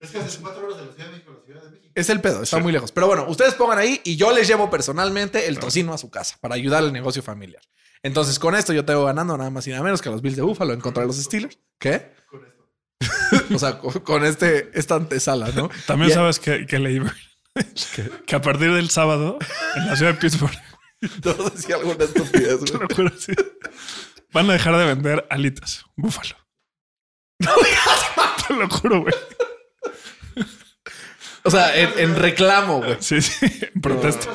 Es 0.00 0.10
que 0.10 0.18
hace 0.18 0.38
cuatro 0.40 0.64
horas 0.66 0.78
de 0.78 0.86
la 0.86 0.92
Ciudad 0.92 1.06
de 1.06 1.12
México 1.12 1.32
la 1.38 1.44
Ciudad 1.44 1.62
de 1.64 1.70
México. 1.72 1.92
es 1.94 2.08
el 2.08 2.20
pedo, 2.22 2.42
está 2.42 2.58
muy 2.58 2.72
lejos. 2.72 2.90
Pero 2.92 3.06
bueno, 3.06 3.26
ustedes 3.28 3.54
pongan 3.54 3.78
ahí 3.78 4.00
y 4.04 4.16
yo 4.16 4.32
les 4.32 4.48
llevo 4.48 4.70
personalmente 4.70 5.46
el 5.48 5.58
tocino 5.58 5.92
a 5.92 5.98
su 5.98 6.10
casa 6.10 6.36
para 6.40 6.54
ayudar 6.54 6.82
al 6.82 6.92
negocio 6.92 7.22
familiar. 7.22 7.62
Entonces, 8.02 8.38
con 8.38 8.54
esto 8.54 8.72
yo 8.72 8.86
tengo 8.86 9.04
ganando 9.04 9.36
nada 9.36 9.50
más 9.50 9.66
y 9.66 9.70
nada 9.70 9.82
menos 9.82 10.00
que 10.00 10.08
a 10.08 10.12
los 10.12 10.22
Bills 10.22 10.36
de 10.36 10.42
Búfalo 10.42 10.72
en 10.72 10.80
contra 10.80 11.02
de 11.02 11.08
los 11.08 11.16
Steelers. 11.16 11.58
¿Qué? 11.78 12.12
Con 12.30 12.40
esto. 12.46 13.44
o 13.54 13.58
sea, 13.58 13.78
con, 13.78 13.92
con 14.00 14.24
este, 14.24 14.70
esta 14.72 14.94
antesala, 14.94 15.48
¿no? 15.54 15.68
También 15.86 16.10
Y- 16.10 16.14
sabes 16.14 16.38
que, 16.38 16.64
que 16.66 16.78
leí 16.78 16.98
que 18.26 18.36
a 18.36 18.40
partir 18.40 18.72
del 18.72 18.90
sábado 18.90 19.38
en 19.76 19.86
la 19.86 19.96
ciudad 19.96 20.12
de 20.14 20.18
Pittsburgh, 20.18 20.56
No 21.24 21.32
decía 21.50 21.76
alguna 21.76 22.04
estupidez, 22.04 22.60
te 22.64 22.76
güey. 22.76 23.12
sí, 23.18 23.32
van 24.32 24.50
a 24.50 24.52
dejar 24.52 24.76
de 24.76 24.84
vender 24.84 25.26
alitas, 25.30 25.84
búfalo. 25.96 26.36
No 27.38 27.54
digas 27.56 28.00
Te 28.48 28.54
lo 28.54 28.68
juro, 28.68 29.00
güey. 29.02 29.14
O 31.42 31.50
sea, 31.50 31.74
en, 31.74 31.98
en 31.98 32.16
reclamo, 32.16 32.78
güey. 32.82 32.98
Sí, 33.00 33.22
sí, 33.22 33.46
en 33.74 33.80
protesta. 33.80 34.28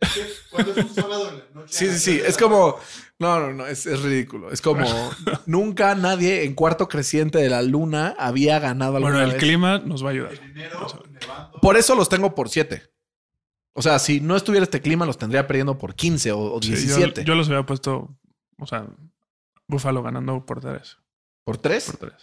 Es 0.00 0.76
un 0.76 0.94
sábado 0.94 1.28
en 1.30 1.38
la 1.38 1.44
noche. 1.54 1.74
Sí, 1.76 1.86
sí, 1.88 1.98
sí. 1.98 2.22
Es 2.24 2.36
como. 2.36 2.78
No, 3.18 3.40
no, 3.40 3.52
no. 3.52 3.66
Es, 3.66 3.86
es 3.86 4.02
ridículo. 4.02 4.50
Es 4.50 4.60
como. 4.60 4.84
nunca 5.46 5.94
nadie 5.94 6.44
en 6.44 6.54
cuarto 6.54 6.88
creciente 6.88 7.38
de 7.38 7.48
la 7.48 7.62
luna 7.62 8.14
había 8.18 8.58
ganado 8.58 8.96
alguna 8.96 9.14
Bueno, 9.14 9.26
el 9.26 9.32
vez. 9.32 9.40
clima 9.42 9.78
nos 9.78 10.04
va 10.04 10.08
a 10.08 10.12
ayudar. 10.12 10.32
Por 11.62 11.76
eso 11.76 11.94
los 11.94 12.08
tengo 12.08 12.34
por 12.34 12.48
7. 12.48 12.82
O 13.74 13.82
sea, 13.82 13.98
si 13.98 14.20
no 14.20 14.36
estuviera 14.36 14.64
este 14.64 14.80
clima, 14.80 15.04
los 15.06 15.18
tendría 15.18 15.46
perdiendo 15.46 15.76
por 15.78 15.94
15 15.94 16.32
o, 16.32 16.54
o 16.54 16.62
Sí, 16.62 16.70
yo- 16.70 16.76
17. 16.76 17.24
yo, 17.24 17.34
los 17.34 17.48
había 17.48 17.64
puesto, 17.66 18.16
o 18.58 18.66
sea, 18.66 18.86
búfalo 19.68 20.02
ganando 20.02 20.44
por 20.46 20.60
tres. 20.60 20.96
¿Por 21.44 21.58
3? 21.58 21.84
Por 21.98 22.10
tres. 22.10 22.22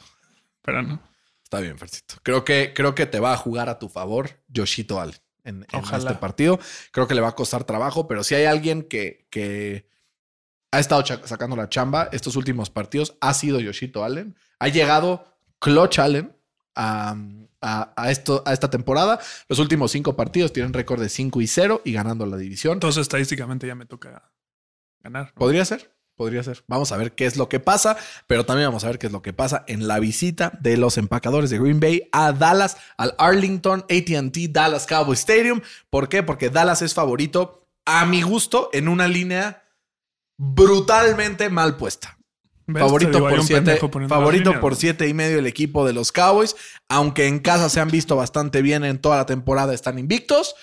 Pero 0.64 0.82
no. 0.82 1.00
Está 1.44 1.60
bien, 1.60 1.78
Fercito. 1.78 2.16
Creo 2.24 2.44
que, 2.44 2.74
creo 2.76 2.96
que 2.96 3.06
te 3.06 3.20
va 3.20 3.34
a 3.34 3.38
jugar 3.38 3.70
a 3.70 3.78
tu 3.78 3.88
favor 3.90 4.32
Yoshito 4.48 5.00
Allen 5.00 5.16
en, 5.44 5.66
en 5.72 5.80
Ojalá. 5.80 5.98
este 6.10 6.20
partido. 6.20 6.60
Creo 6.92 7.08
que 7.08 7.14
le 7.16 7.22
va 7.22 7.30
a 7.30 7.36
costar 7.36 7.64
trabajo, 7.66 8.08
pero 8.08 8.24
si 8.24 8.34
hay 8.34 8.46
alguien 8.46 8.82
que, 8.84 9.28
que 9.30 9.88
ha 10.74 10.80
estado 10.80 11.04
sacando 11.26 11.56
la 11.56 11.70
chamba 11.70 12.10
estos 12.12 12.36
últimos 12.36 12.70
partidos, 12.72 13.16
ha 13.22 13.34
sido 13.36 13.60
Yoshito 13.60 14.04
Allen. 14.04 14.36
Ha 14.60 14.70
llegado 14.70 15.28
Clutch 15.60 16.00
Allen 16.00 16.36
a, 16.76 17.16
a- 17.62 17.94
a 17.96 18.12
esto, 18.12 18.42
a 18.46 18.54
esta 18.54 18.70
temporada. 18.72 19.20
Los 19.48 19.60
últimos 19.60 19.92
cinco 19.92 20.16
partidos 20.16 20.52
tienen 20.52 20.74
récord 20.74 21.00
de 21.00 21.10
5 21.10 21.42
y 21.42 21.48
0 21.48 21.82
y 21.86 21.94
ganando 21.94 22.26
la 22.26 22.38
división. 22.38 22.74
Entonces, 22.74 23.02
estadísticamente 23.04 23.68
ya 23.68 23.76
me 23.76 23.86
toca 23.86 24.32
ganar. 25.04 25.28
¿no? 25.28 25.34
Podría 25.36 25.64
ser, 25.64 25.94
podría 26.16 26.42
ser. 26.42 26.64
Vamos 26.68 26.92
a 26.92 26.98
ver 26.98 27.14
qué 27.14 27.28
es 27.28 27.38
lo 27.38 27.50
que 27.50 27.60
pasa, 27.60 27.96
pero 28.26 28.44
también 28.46 28.68
vamos 28.70 28.84
a 28.84 28.88
ver 28.88 28.98
qué 28.98 29.06
es 29.08 29.14
lo 29.14 29.22
que 29.22 29.32
pasa 29.32 29.64
en 29.68 29.88
la 29.88 30.00
visita 30.00 30.58
de 30.60 30.78
los 30.78 30.98
empacadores 30.98 31.52
de 31.52 31.60
Green 31.60 31.80
Bay 31.80 32.10
a 32.12 32.32
Dallas, 32.32 32.78
al 32.98 33.14
Arlington 33.20 33.82
ATT 33.90 34.38
Dallas 34.50 34.88
Cowboy 34.88 35.14
Stadium. 35.14 35.62
¿Por 35.92 36.10
qué? 36.10 36.24
Porque 36.24 36.50
Dallas 36.50 36.82
es 36.82 36.96
favorito, 36.96 37.68
a 37.86 38.06
mi 38.08 38.24
gusto, 38.24 38.70
en 38.74 38.88
una 38.88 39.08
línea 39.08 39.63
brutalmente 40.44 41.50
mal 41.50 41.78
puesta. 41.78 42.18
Favorito 42.66 43.18
digo, 43.18 43.30
por 43.30 43.44
siete, 43.44 43.78
favorito 44.08 44.60
por 44.62 44.76
siete 44.76 45.08
y 45.08 45.14
medio 45.14 45.40
el 45.40 45.48
equipo 45.48 45.86
de 45.86 45.92
los 45.92 46.12
Cowboys, 46.14 46.56
aunque 46.88 47.28
en 47.28 47.40
casa 47.40 47.70
se 47.70 47.82
han 47.82 47.90
visto 47.90 48.16
bastante 48.16 48.62
bien 48.62 48.86
en 48.86 49.00
toda 49.00 49.18
la 49.18 49.26
temporada, 49.26 49.74
están 49.74 50.00
invictos. 50.00 50.56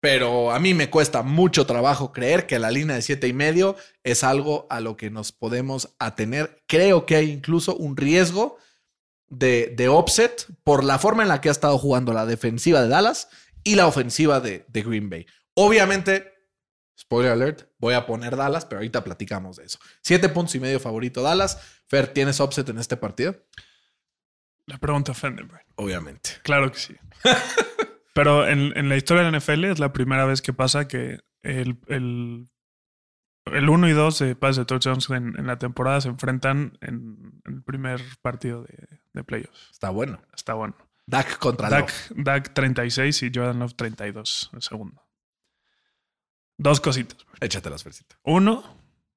Pero 0.00 0.50
a 0.50 0.58
mí 0.58 0.74
me 0.74 0.90
cuesta 0.90 1.22
mucho 1.22 1.64
trabajo 1.64 2.12
creer 2.12 2.46
que 2.46 2.58
la 2.58 2.72
línea 2.72 2.96
de 2.96 3.02
siete 3.02 3.28
y 3.28 3.32
medio 3.32 3.76
es 4.02 4.24
algo 4.24 4.66
a 4.68 4.80
lo 4.80 4.96
que 4.96 5.10
nos 5.10 5.30
podemos 5.30 5.94
atener. 5.98 6.62
Creo 6.66 7.06
que 7.06 7.14
hay 7.14 7.30
incluso 7.30 7.76
un 7.76 7.96
riesgo 7.96 8.56
de, 9.28 9.72
de 9.76 9.88
offset 9.88 10.46
por 10.64 10.82
la 10.82 10.98
forma 10.98 11.22
en 11.22 11.28
la 11.28 11.40
que 11.40 11.50
ha 11.50 11.52
estado 11.52 11.78
jugando 11.78 12.12
la 12.12 12.26
defensiva 12.26 12.82
de 12.82 12.88
Dallas 12.88 13.28
y 13.62 13.76
la 13.76 13.86
ofensiva 13.86 14.40
de, 14.40 14.64
de 14.66 14.82
Green 14.82 15.08
Bay. 15.08 15.26
Obviamente, 15.54 16.31
spoiler 16.98 17.32
alert, 17.32 17.68
voy 17.78 17.94
a 17.94 18.06
poner 18.06 18.36
Dallas, 18.36 18.64
pero 18.64 18.78
ahorita 18.78 19.04
platicamos 19.04 19.56
de 19.56 19.64
eso. 19.64 19.78
Siete 20.02 20.28
puntos 20.28 20.54
y 20.54 20.60
medio 20.60 20.80
favorito 20.80 21.22
Dallas. 21.22 21.58
Fer, 21.88 22.08
¿tienes 22.08 22.40
offset 22.40 22.68
en 22.68 22.78
este 22.78 22.96
partido? 22.96 23.36
La 24.66 24.78
pregunta 24.78 25.12
Brian. 25.12 25.48
Obviamente. 25.76 26.30
Claro 26.42 26.70
que 26.70 26.78
sí. 26.78 26.96
Pero 28.14 28.46
en, 28.46 28.76
en 28.76 28.88
la 28.88 28.96
historia 28.96 29.24
de 29.24 29.30
la 29.30 29.38
NFL 29.38 29.64
es 29.64 29.78
la 29.78 29.92
primera 29.92 30.24
vez 30.24 30.42
que 30.42 30.52
pasa 30.52 30.86
que 30.86 31.20
el, 31.42 31.78
el, 31.88 32.50
el 33.46 33.68
1 33.68 33.88
y 33.88 33.92
2 33.92 34.18
de 34.18 34.36
pases 34.36 34.58
de 34.58 34.64
touchdowns 34.66 35.10
en, 35.10 35.38
en 35.38 35.46
la 35.46 35.58
temporada 35.58 36.00
se 36.00 36.08
enfrentan 36.08 36.78
en, 36.80 37.40
en 37.46 37.54
el 37.54 37.62
primer 37.62 38.00
partido 38.20 38.64
de, 38.64 39.00
de 39.14 39.24
playoffs. 39.24 39.70
Está 39.70 39.90
bueno. 39.90 40.20
Está 40.34 40.54
bueno. 40.54 40.76
Dak 41.06 41.38
contra 41.38 41.68
Dak, 41.68 41.90
Love. 42.10 42.24
Dak 42.24 42.54
36 42.54 43.22
y 43.22 43.30
Jordan 43.34 43.58
Love 43.58 43.74
32 43.74 44.50
el 44.52 44.62
segundo. 44.62 45.01
Dos 46.58 46.80
cositas. 46.80 47.18
Échatelas, 47.40 47.82
Fercito. 47.82 48.16
Uno, 48.22 48.62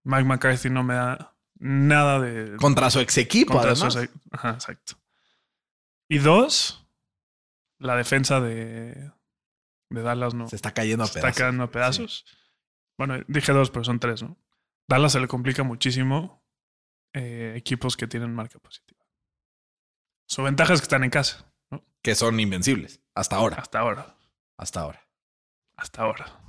Mike 0.04 0.24
McCarthy 0.24 0.69
no 0.69 0.84
me 0.84 0.95
da 0.95 1.36
nada 1.56 2.19
de. 2.19 2.56
Contra 2.58 2.89
su 2.89 3.00
ex 3.00 3.17
equipo, 3.17 3.54
contra 3.54 3.71
además. 3.71 3.93
sus- 3.93 4.10
Ajá, 4.32 4.52
exacto. 4.52 4.93
Y 6.10 6.19
dos, 6.19 6.88
la 7.80 7.95
defensa 7.95 8.39
de, 8.39 9.12
de 9.89 10.02
Dallas 10.02 10.34
no. 10.34 10.48
Se 10.48 10.56
está 10.56 10.74
cayendo 10.74 11.04
a 11.04 11.08
se 11.08 11.19
está 11.19 11.32
pedazos. 11.32 11.62
a 11.62 11.71
pedazos. 11.71 12.26
Bueno, 12.98 13.15
dije 13.28 13.52
dos, 13.52 13.69
pero 13.71 13.84
son 13.84 14.00
tres, 14.00 14.24
¿no? 14.24 14.38
Dallas 14.88 15.12
se 15.12 15.19
le 15.19 15.28
complica 15.28 15.63
muchísimo 15.63 16.43
eh, 17.13 17.54
equipos 17.58 17.98
que 17.98 18.08
tienen 18.08 18.34
marca 18.34 18.60
positiva. 18.60 19.04
Su 20.28 20.43
ventaja 20.43 20.74
es 20.74 20.80
que 20.82 20.86
están 20.86 21.04
en 21.04 21.10
casa, 21.10 21.52
¿no? 21.69 21.84
Que 22.02 22.15
son 22.15 22.39
invencibles. 22.39 23.02
Hasta 23.13 23.36
ahora. 23.36 23.58
Hasta 23.58 23.80
ahora. 23.80 24.15
Hasta 24.58 24.80
ahora. 24.82 25.08
Hasta 25.76 26.02
ahora. 26.04 26.41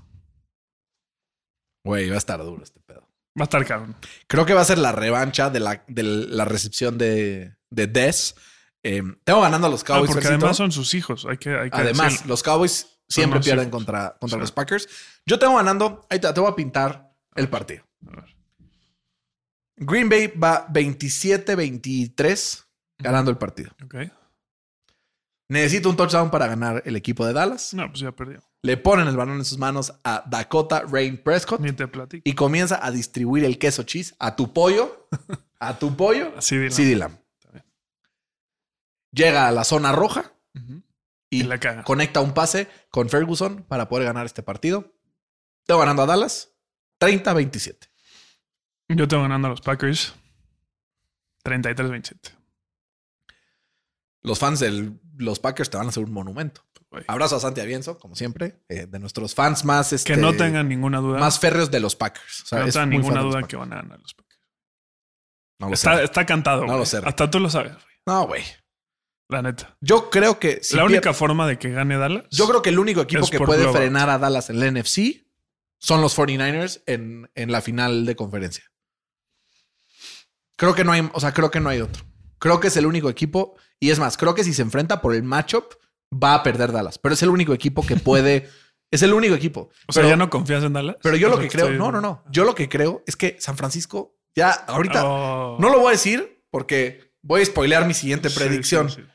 Güey, 1.87 2.09
va 2.09 2.16
a 2.16 2.18
estar 2.18 2.42
duro 2.42 2.62
este 2.62 2.81
pedo. 2.81 3.01
Va 3.38 3.42
a 3.42 3.44
estar 3.44 3.64
cabrón. 3.66 3.94
Creo 4.27 4.44
que 4.46 4.55
va 4.55 4.61
a 4.62 4.64
ser 4.64 4.79
la 4.79 4.92
revancha 4.92 5.51
de 5.51 5.61
la, 5.61 5.85
de 5.88 6.03
la 6.03 6.44
recepción 6.44 6.99
de, 6.99 7.55
de 7.70 7.87
Des. 7.87 8.35
Eh, 8.83 9.03
tengo 9.25 9.40
ganando 9.40 9.66
a 9.66 9.70
los 9.70 9.83
Ah, 9.83 9.87
Cowboys. 9.87 10.09
porque 10.11 10.22
Fercito. 10.22 10.44
además 10.46 10.57
son 10.57 10.72
sus 10.72 10.94
hijos. 10.94 11.27
Hay 11.27 11.37
que, 11.38 11.51
hay 11.57 11.70
que 11.70 11.77
Además, 11.77 12.12
decirlo. 12.12 12.31
los 12.33 12.42
Cowboys 12.42 12.99
siempre 13.09 13.38
los 13.38 13.46
pierden 13.46 13.68
hijos. 13.68 13.72
contra, 13.79 14.16
contra 14.20 14.37
Sí. 14.37 14.40
los 14.40 14.53
Packers. 14.53 14.88
Yo 15.27 15.38
tengo 15.38 15.57
ganando. 15.57 16.07
Ahí 16.11 16.18
te, 16.18 16.33
te 16.33 16.40
voy 16.40 16.51
a 16.51 16.55
pintar 16.57 17.12
el 17.35 17.49
partido. 17.49 17.85
A 18.07 18.11
ver. 18.16 18.37
Green 19.77 20.09
Bay 20.09 20.29
va 20.29 20.66
27-23 20.68 22.64
ganando 22.99 23.31
el 23.31 23.37
partido. 23.37 23.70
Ok. 23.85 23.94
Necesito 25.49 25.90
un 25.90 25.96
touchdown 25.96 26.31
para 26.31 26.46
ganar 26.46 26.83
el 26.87 26.96
equipo 26.96 27.27
de 27.27 27.33
Dallas. 27.33 27.75
No, 27.75 27.87
pues 27.88 28.01
ya 28.01 28.12
perdió. 28.12 28.42
Le 28.62 28.77
ponen 28.77 29.07
el 29.07 29.16
balón 29.16 29.37
en 29.38 29.45
sus 29.45 29.59
manos 29.59 29.92
a 30.03 30.25
Dakota 30.27 30.83
Rain 30.88 31.23
Prescott 31.23 31.61
y 32.25 32.33
comienza 32.35 32.85
a 32.85 32.90
distribuir 32.90 33.45
el 33.45 33.59
queso 33.59 33.85
cheese 33.85 34.14
a 34.19 34.35
tu 34.37 34.53
pollo. 34.53 35.09
A 35.59 35.79
tu 35.79 35.97
pollo. 35.97 36.35
Lamb. 36.97 37.19
bien. 37.53 37.64
Llega 39.11 39.49
a 39.49 39.53
la 39.53 39.64
zona 39.64 39.90
roja 39.92 40.35
y, 41.31 41.40
Y 41.40 41.42
la 41.45 41.59
caga. 41.59 41.83
conecta 41.83 42.21
un 42.21 42.35
pase 42.35 42.69
con 42.90 43.09
Ferguson 43.09 43.64
para 43.66 43.88
poder 43.88 44.05
ganar 44.05 44.27
este 44.27 44.42
partido. 44.42 44.92
Tengo 45.64 45.81
ganando 45.81 46.03
a 46.03 46.07
Dallas 46.07 46.51
30-27. 47.01 47.88
Yo 48.88 49.09
tengo 49.09 49.23
ganando 49.23 49.47
a 49.47 49.51
los 49.51 49.62
Packers 49.62 50.14
33-27. 51.45 52.33
Los 54.23 54.38
fans 54.38 54.61
de 54.61 54.92
los 55.16 55.38
Packers 55.38 55.70
te 55.70 55.76
van 55.76 55.87
a 55.87 55.88
hacer 55.90 56.05
un 56.05 56.12
monumento. 56.12 56.62
Abrazo 57.09 57.37
a 57.37 57.40
Santi 57.40 57.61
Avienzo, 57.61 57.98
como 57.98 58.14
siempre, 58.16 58.62
eh, 58.68 58.87
de 58.87 58.98
nuestros 58.98 59.35
fans 59.35 59.64
más, 59.64 59.92
este, 59.92 60.14
Que 60.14 60.20
no 60.20 60.35
tengan 60.35 60.68
ninguna 60.68 60.98
duda. 60.98 61.18
más 61.18 61.38
férreos 61.38 61.70
de 61.70 61.81
los 61.81 61.94
Packers. 61.96 62.42
O 62.42 62.46
sea, 62.46 62.61
no 62.61 62.66
tengan 62.66 62.90
ninguna 62.90 63.20
duda 63.20 63.42
que 63.42 63.57
van 63.57 63.72
a 63.72 63.76
ganar 63.76 64.00
los 64.00 64.14
Packers. 64.14 64.40
No 65.59 65.68
lo 65.68 65.74
Está, 65.74 65.96
sé. 65.98 66.05
está 66.05 66.24
cantado. 66.26 66.64
No 66.66 66.79
lo 66.79 66.87
sé. 66.87 67.00
Hasta 67.05 67.31
tú 67.31 67.40
lo 67.40 67.50
sabes, 67.50 67.72
güey. 67.72 67.85
No, 68.07 68.26
güey. 68.26 68.42
La 69.29 69.42
neta. 69.42 69.76
Yo 69.81 70.09
creo 70.11 70.38
que 70.38 70.61
si 70.62 70.76
la 70.76 70.85
única 70.85 71.12
forma 71.12 71.46
de 71.48 71.59
que 71.59 71.70
gane 71.70 71.98
Dallas. 71.98 72.24
Yo 72.31 72.46
creo 72.46 72.62
que 72.62 72.70
el 72.70 72.79
único 72.79 73.00
equipo 73.02 73.26
que 73.26 73.40
puede 73.40 73.70
frenar 73.72 74.09
a 74.09 74.18
Dallas 74.18 74.48
en 74.50 74.61
la 74.61 74.70
NFC 74.70 75.26
son 75.79 76.00
los 76.00 76.16
49ers 76.16 76.83
en, 76.87 77.31
en 77.35 77.50
la 77.52 77.61
final 77.61 78.07
de 78.07 78.14
conferencia. 78.16 78.64
Creo 80.57 80.74
que 80.74 80.85
no 80.85 80.92
hay, 80.92 81.09
o 81.12 81.20
sea, 81.20 81.33
creo 81.35 81.50
que 81.50 81.61
no 81.61 81.68
hay 81.68 81.81
otro. 81.81 82.05
Creo 82.38 82.61
que 82.61 82.68
es 82.68 82.77
el 82.77 82.87
único 82.87 83.09
equipo. 83.11 83.57
Y 83.81 83.90
es 83.90 83.99
más, 83.99 84.16
creo 84.16 84.35
que 84.35 84.44
si 84.44 84.55
se 84.55 84.62
enfrenta 84.62 85.01
por 85.01 85.14
el 85.14 85.22
matchup, 85.22 85.75
va 86.12 86.35
a 86.35 86.42
perder 86.42 86.72
Dallas. 86.72 86.99
Pero 86.99 87.14
es 87.14 87.22
el 87.22 87.29
único 87.31 87.53
equipo 87.53 87.85
que 87.85 87.96
puede. 87.96 88.49
es 88.90 89.03
el 89.03 89.12
único 89.12 89.35
equipo. 89.35 89.70
O 89.87 89.92
sea, 89.92 90.03
pero, 90.03 90.11
ya 90.11 90.16
no 90.16 90.31
confías 90.31 90.64
en 90.64 90.72
Dallas. 90.72 90.96
pero 91.03 91.16
yo 91.16 91.29
lo 91.29 91.38
que 91.38 91.49
creo. 91.49 91.70
No, 91.70 91.92
no, 91.92 92.01
no. 92.01 92.25
Yo 92.31 92.44
lo 92.44 92.55
que 92.55 92.68
creo 92.68 93.03
es 93.07 93.16
que 93.16 93.37
San 93.40 93.57
Francisco, 93.57 94.16
ya 94.35 94.51
ahorita. 94.51 95.05
Oh. 95.05 95.57
No 95.61 95.70
lo 95.70 95.81
voy 95.81 95.88
a 95.88 95.92
decir 95.92 96.42
porque 96.51 97.12
voy 97.22 97.42
a 97.42 97.44
spoilear 97.44 97.87
mi 97.87 97.94
siguiente 97.94 98.31
Sí, 98.31 98.38
predicción. 98.38 98.90
sí, 98.90 98.96
sí. 99.03 99.09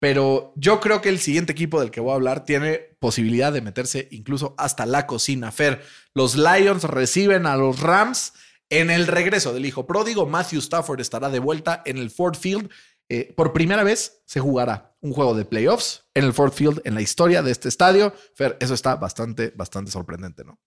Pero 0.00 0.52
yo 0.54 0.78
creo 0.78 1.00
que 1.00 1.08
el 1.08 1.18
siguiente 1.18 1.50
equipo 1.52 1.80
del 1.80 1.90
que 1.90 2.00
voy 2.00 2.12
a 2.12 2.14
hablar 2.14 2.44
tiene 2.44 2.96
posibilidad 3.00 3.52
de 3.52 3.62
meterse 3.62 4.06
incluso 4.12 4.54
hasta 4.56 4.86
la 4.86 5.06
cocina. 5.08 5.50
Fer, 5.50 5.82
los 6.14 6.36
Lions 6.36 6.84
reciben 6.84 7.46
a 7.46 7.56
los 7.56 7.80
Rams 7.80 8.32
en 8.70 8.90
el 8.90 9.06
regreso 9.06 9.52
del 9.52 9.66
hijo 9.66 9.86
pródigo. 9.86 10.26
Matthew 10.26 10.60
Stafford 10.60 11.00
estará 11.00 11.28
de 11.30 11.38
vuelta 11.38 11.82
en 11.84 11.98
el 11.98 12.10
Ford 12.10 12.36
Field. 12.36 12.70
Eh, 13.08 13.32
por 13.36 13.52
primera 13.52 13.82
vez 13.84 14.22
se 14.26 14.40
jugará 14.40 14.96
un 15.00 15.12
juego 15.12 15.34
de 15.34 15.44
playoffs 15.44 16.04
en 16.14 16.24
el 16.24 16.34
Ford 16.34 16.52
Field 16.52 16.82
en 16.84 16.94
la 16.94 17.00
historia 17.00 17.42
de 17.42 17.50
este 17.50 17.68
estadio. 17.68 18.12
Fer, 18.34 18.56
eso 18.60 18.74
está 18.74 18.96
bastante, 18.96 19.52
bastante 19.56 19.90
sorprendente, 19.90 20.44
¿no? 20.44 20.60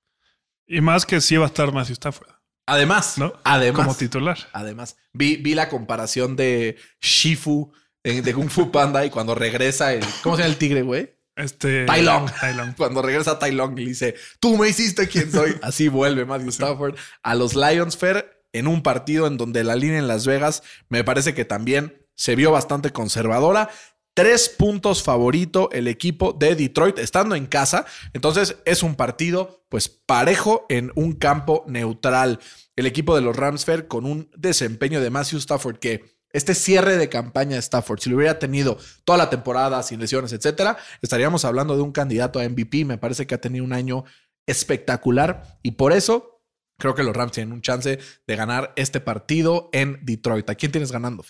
Y 0.65 0.81
más 0.81 1.05
que 1.05 1.21
sí 1.21 1.37
va 1.37 1.45
a 1.45 1.47
estar 1.47 1.71
Matthew 1.71 1.93
Stafford, 1.93 2.29
Además, 2.65 3.17
¿no? 3.17 3.33
además, 3.43 3.85
Como 3.85 3.97
titular. 3.97 4.37
Además, 4.53 4.95
vi, 5.11 5.35
vi 5.35 5.55
la 5.55 5.67
comparación 5.67 6.35
de 6.35 6.77
Shifu 7.01 7.73
eh, 8.03 8.21
de 8.21 8.33
Kung 8.33 8.49
Fu 8.49 8.71
Panda 8.71 9.05
y 9.05 9.09
cuando 9.09 9.35
regresa 9.35 9.93
el. 9.93 10.05
¿Cómo 10.23 10.35
se 10.35 10.43
llama 10.43 10.53
el 10.53 10.57
tigre, 10.57 10.81
güey? 10.81 11.13
Este. 11.35 11.85
Tai 11.85 12.01
Long. 12.01 12.29
Tai 12.39 12.53
Long. 12.55 12.73
Cuando 12.77 13.01
regresa 13.01 13.39
Tai 13.39 13.51
Long 13.51 13.77
y 13.79 13.85
dice, 13.85 14.15
tú 14.39 14.57
me 14.57 14.69
hiciste 14.69 15.07
quien 15.07 15.31
soy. 15.31 15.55
Así 15.61 15.87
vuelve 15.87 16.25
Matthew 16.25 16.49
Stafford 16.49 16.95
a 17.23 17.35
los 17.35 17.55
Lions 17.55 17.97
Fair 17.97 18.43
en 18.53 18.67
un 18.67 18.83
partido 18.83 19.27
en 19.27 19.37
donde 19.37 19.63
la 19.63 19.75
línea 19.75 19.97
en 19.97 20.07
Las 20.07 20.25
Vegas 20.25 20.63
me 20.89 21.03
parece 21.03 21.33
que 21.33 21.45
también 21.45 22.05
se 22.15 22.35
vio 22.35 22.51
bastante 22.51 22.91
conservadora. 22.91 23.69
Tres 24.13 24.49
puntos 24.49 25.03
favorito 25.03 25.69
el 25.71 25.87
equipo 25.87 26.33
de 26.33 26.55
Detroit 26.55 26.99
estando 26.99 27.35
en 27.35 27.45
casa. 27.45 27.85
Entonces 28.11 28.57
es 28.65 28.83
un 28.83 28.95
partido 28.95 29.63
pues 29.69 29.87
parejo 29.87 30.65
en 30.67 30.91
un 30.95 31.13
campo 31.13 31.63
neutral. 31.67 32.39
El 32.75 32.87
equipo 32.87 33.15
de 33.15 33.21
los 33.21 33.35
Rams 33.35 33.63
Fair 33.63 33.87
con 33.87 34.05
un 34.05 34.29
desempeño 34.35 34.99
de 34.99 35.09
Matthew 35.09 35.39
Stafford 35.39 35.77
que 35.79 36.20
este 36.33 36.55
cierre 36.55 36.97
de 36.97 37.09
campaña 37.09 37.53
de 37.53 37.59
Stafford, 37.59 37.99
si 37.99 38.09
lo 38.09 38.17
hubiera 38.17 38.39
tenido 38.39 38.77
toda 39.03 39.17
la 39.17 39.29
temporada 39.29 39.81
sin 39.83 39.99
lesiones, 39.99 40.33
etcétera, 40.33 40.77
estaríamos 41.01 41.45
hablando 41.45 41.75
de 41.75 41.81
un 41.81 41.91
candidato 41.91 42.39
a 42.39 42.47
MVP. 42.47 42.85
Me 42.85 42.97
parece 42.97 43.27
que 43.27 43.35
ha 43.35 43.41
tenido 43.41 43.63
un 43.63 43.73
año 43.73 44.03
espectacular 44.45 45.59
y 45.63 45.71
por 45.71 45.93
eso 45.93 46.43
creo 46.77 46.95
que 46.95 47.03
los 47.03 47.15
Rams 47.15 47.31
tienen 47.31 47.53
un 47.53 47.61
chance 47.61 47.99
de 48.27 48.35
ganar 48.35 48.73
este 48.75 48.99
partido 48.99 49.69
en 49.71 49.99
Detroit. 50.03 50.49
¿A 50.49 50.55
quién 50.55 50.71
tienes 50.71 50.91
ganando? 50.91 51.23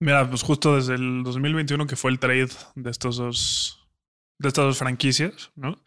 Mira, 0.00 0.28
pues 0.28 0.42
justo 0.42 0.76
desde 0.76 0.94
el 0.94 1.22
2021 1.22 1.86
que 1.86 1.96
fue 1.96 2.10
el 2.10 2.18
trade 2.18 2.50
de 2.74 2.90
estos 2.90 3.16
dos, 3.16 3.88
de 4.38 4.48
estas 4.48 4.64
dos 4.64 4.78
franquicias, 4.78 5.52
¿no? 5.54 5.82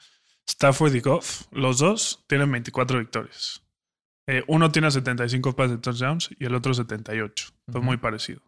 Stafford 0.48 0.96
y 0.96 1.02
Goff, 1.02 1.44
los 1.52 1.80
dos 1.80 2.24
tienen 2.28 2.52
24 2.52 3.00
victorias. 3.00 3.62
Eh, 4.28 4.44
uno 4.48 4.72
tiene 4.72 4.92
75 4.92 5.56
pases 5.56 5.72
de 5.72 5.78
touchdowns 5.78 6.30
y 6.38 6.46
el 6.46 6.54
otro 6.56 6.74
78. 6.74 7.46
Fue 7.72 7.80
Ujú. 7.80 7.86
muy 7.86 7.98
parecido. 7.98 8.42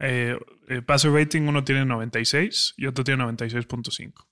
Eh, 0.00 0.36
eh, 0.68 0.82
passer 0.82 1.12
rating, 1.12 1.42
uno 1.42 1.62
tiene 1.64 1.84
96 1.84 2.74
y 2.76 2.86
otro 2.86 3.04
tiene 3.04 3.22
96.5. 3.22 4.26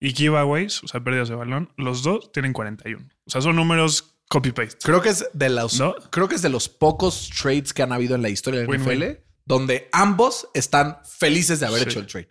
Y 0.00 0.12
giveaways, 0.14 0.82
o 0.82 0.88
sea, 0.88 1.04
pérdidas 1.04 1.28
de 1.28 1.34
balón, 1.34 1.72
los 1.76 2.02
dos 2.02 2.32
tienen 2.32 2.52
41. 2.52 3.06
O 3.26 3.30
sea, 3.30 3.40
son 3.42 3.56
números 3.56 4.18
copy-paste. 4.28 4.78
Creo 4.82 5.02
que 5.02 5.10
es 5.10 5.28
de 5.34 5.50
los, 5.50 5.78
¿No? 5.78 5.94
creo 6.10 6.28
que 6.28 6.34
es 6.36 6.42
de 6.42 6.48
los 6.48 6.68
pocos 6.68 7.28
trades 7.30 7.72
que 7.74 7.82
han 7.82 7.92
habido 7.92 8.14
en 8.14 8.22
la 8.22 8.30
historia 8.30 8.60
del. 8.60 8.70
NFL 8.70 9.22
donde 9.44 9.88
ambos 9.92 10.48
están 10.54 10.98
felices 11.04 11.58
de 11.60 11.66
haber 11.66 11.82
Sí. 11.82 11.88
hecho 11.90 11.98
el 12.00 12.06
trade. 12.06 12.28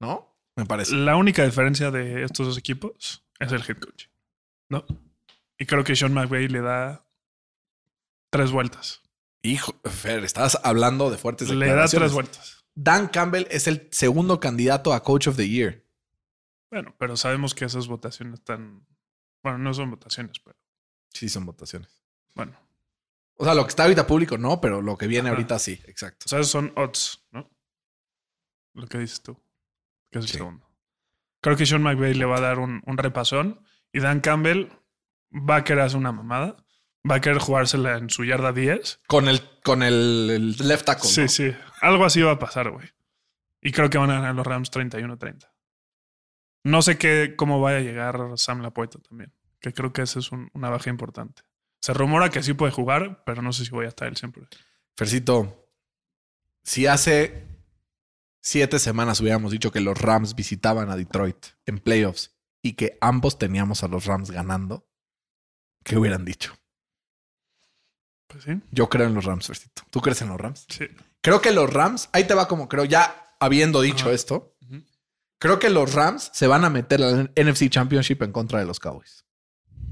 ¿No? 0.00 0.38
Me 0.56 0.64
parece. 0.64 0.94
La 0.94 1.16
única 1.16 1.44
diferencia 1.44 1.90
de 1.90 2.22
estos 2.22 2.46
dos 2.46 2.56
equipos 2.58 3.24
es 3.40 3.52
el 3.52 3.60
head 3.68 3.78
coach. 3.78 4.06
¿No? 4.70 4.84
Y 5.58 5.66
creo 5.66 5.82
que 5.84 5.94
Sean 5.96 6.14
McVay 6.14 6.46
le 6.48 6.60
da 6.60 7.04
tres 8.36 8.50
vueltas. 8.50 9.00
Hijo, 9.42 9.78
Fer, 9.84 10.24
estás 10.24 10.58
hablando 10.64 11.08
de 11.08 11.18
fuertes 11.18 11.48
Le 11.50 11.72
da 11.72 11.86
tres 11.86 12.12
vueltas. 12.12 12.64
Dan 12.74 13.06
Campbell 13.06 13.46
es 13.48 13.68
el 13.68 13.88
segundo 13.92 14.40
candidato 14.40 14.92
a 14.92 15.04
Coach 15.04 15.28
of 15.28 15.36
the 15.36 15.48
Year. 15.48 15.84
Bueno, 16.68 16.96
pero 16.98 17.16
sabemos 17.16 17.54
que 17.54 17.64
esas 17.64 17.86
votaciones 17.86 18.40
están. 18.40 18.84
Bueno, 19.42 19.58
no 19.58 19.72
son 19.72 19.90
votaciones, 19.90 20.40
pero 20.42 20.56
Sí, 21.12 21.28
son 21.28 21.46
votaciones. 21.46 22.02
bueno. 22.34 22.58
O 23.36 23.44
sea, 23.44 23.54
lo 23.54 23.62
que 23.64 23.68
está 23.68 23.84
ahorita 23.84 24.06
público 24.06 24.36
no, 24.38 24.60
pero 24.60 24.82
lo 24.82 24.96
que 24.98 25.06
viene 25.06 25.28
Ajá. 25.28 25.36
ahorita 25.36 25.58
sí, 25.60 25.80
exacto. 25.86 26.24
O 26.26 26.28
sea, 26.28 26.42
son 26.42 26.72
odds, 26.76 27.24
¿no? 27.30 27.48
Lo 28.74 28.86
que 28.88 28.98
dices 28.98 29.22
tú. 29.22 29.34
Que 30.10 30.18
es 30.18 30.24
el 30.24 30.30
Sí. 30.30 30.38
segundo. 30.38 30.68
Creo 31.40 31.56
que 31.56 31.66
Sean 31.66 31.82
McVay 31.82 32.14
le 32.14 32.24
va 32.24 32.38
a 32.38 32.40
dar 32.40 32.58
un, 32.58 32.82
un 32.86 32.96
repasón 32.98 33.60
y 33.92 34.00
Dan 34.00 34.20
Campbell 34.20 34.68
va 35.32 35.56
a 35.56 35.64
querer 35.64 35.84
hacer 35.84 35.98
una 35.98 36.10
mamada. 36.12 36.56
Va 37.08 37.16
a 37.16 37.20
querer 37.20 37.38
jugársela 37.38 37.98
en 37.98 38.08
su 38.08 38.24
yarda 38.24 38.52
10 38.52 39.00
Con 39.06 39.28
el, 39.28 39.40
con 39.62 39.82
el, 39.82 40.30
el 40.30 40.68
left 40.68 40.86
tackle. 40.86 41.08
Sí, 41.10 41.20
¿no? 41.22 41.28
sí. 41.28 41.52
Algo 41.82 42.04
así 42.04 42.22
va 42.22 42.32
a 42.32 42.38
pasar, 42.38 42.70
güey. 42.70 42.88
Y 43.60 43.72
creo 43.72 43.90
que 43.90 43.98
van 43.98 44.10
a 44.10 44.14
ganar 44.14 44.34
los 44.34 44.46
Rams 44.46 44.70
31-30. 44.70 45.50
No 46.64 46.80
sé 46.82 46.96
qué, 46.96 47.34
cómo 47.36 47.60
vaya 47.60 47.78
a 47.78 47.82
llegar 47.82 48.18
Sam 48.36 48.62
Laporta 48.62 48.98
también. 49.00 49.32
Que 49.60 49.72
creo 49.72 49.92
que 49.92 50.02
esa 50.02 50.18
es 50.18 50.32
un- 50.32 50.50
una 50.54 50.70
baja 50.70 50.88
importante. 50.90 51.42
Se 51.80 51.92
rumora 51.92 52.30
que 52.30 52.42
sí 52.42 52.54
puede 52.54 52.72
jugar, 52.72 53.22
pero 53.26 53.42
no 53.42 53.52
sé 53.52 53.64
si 53.66 53.70
voy 53.70 53.84
a 53.84 53.88
estar 53.88 54.08
él 54.08 54.16
siempre. 54.16 54.46
Fercito, 54.96 55.68
si 56.62 56.86
hace 56.86 57.46
siete 58.40 58.78
semanas 58.78 59.20
hubiéramos 59.20 59.52
dicho 59.52 59.70
que 59.72 59.80
los 59.80 60.00
Rams 60.00 60.34
visitaban 60.34 60.90
a 60.90 60.96
Detroit 60.96 61.36
en 61.66 61.78
playoffs 61.78 62.34
y 62.62 62.74
que 62.74 62.96
ambos 63.02 63.38
teníamos 63.38 63.82
a 63.82 63.88
los 63.88 64.06
Rams 64.06 64.30
ganando, 64.30 64.86
¿qué 65.82 65.98
hubieran 65.98 66.24
dicho? 66.24 66.54
Pues 68.26 68.44
sí. 68.44 68.60
Yo 68.70 68.88
creo 68.88 69.06
en 69.06 69.14
los 69.14 69.24
Rams, 69.24 69.46
Fercito. 69.46 69.82
¿Tú 69.90 70.00
crees 70.00 70.20
en 70.22 70.28
los 70.28 70.40
Rams? 70.40 70.66
Sí. 70.68 70.86
Creo 71.20 71.40
que 71.40 71.52
los 71.52 71.72
Rams, 71.72 72.08
ahí 72.12 72.24
te 72.24 72.34
va 72.34 72.48
como 72.48 72.68
creo, 72.68 72.84
ya 72.84 73.34
habiendo 73.40 73.80
dicho 73.80 74.06
Ajá. 74.06 74.12
esto, 74.14 74.56
creo 75.38 75.58
que 75.58 75.70
los 75.70 75.92
Rams 75.94 76.30
se 76.32 76.46
van 76.46 76.64
a 76.64 76.70
meter 76.70 77.02
al 77.02 77.32
NFC 77.36 77.68
Championship 77.68 78.22
en 78.22 78.32
contra 78.32 78.58
de 78.58 78.66
los 78.66 78.80
Cowboys. 78.80 79.24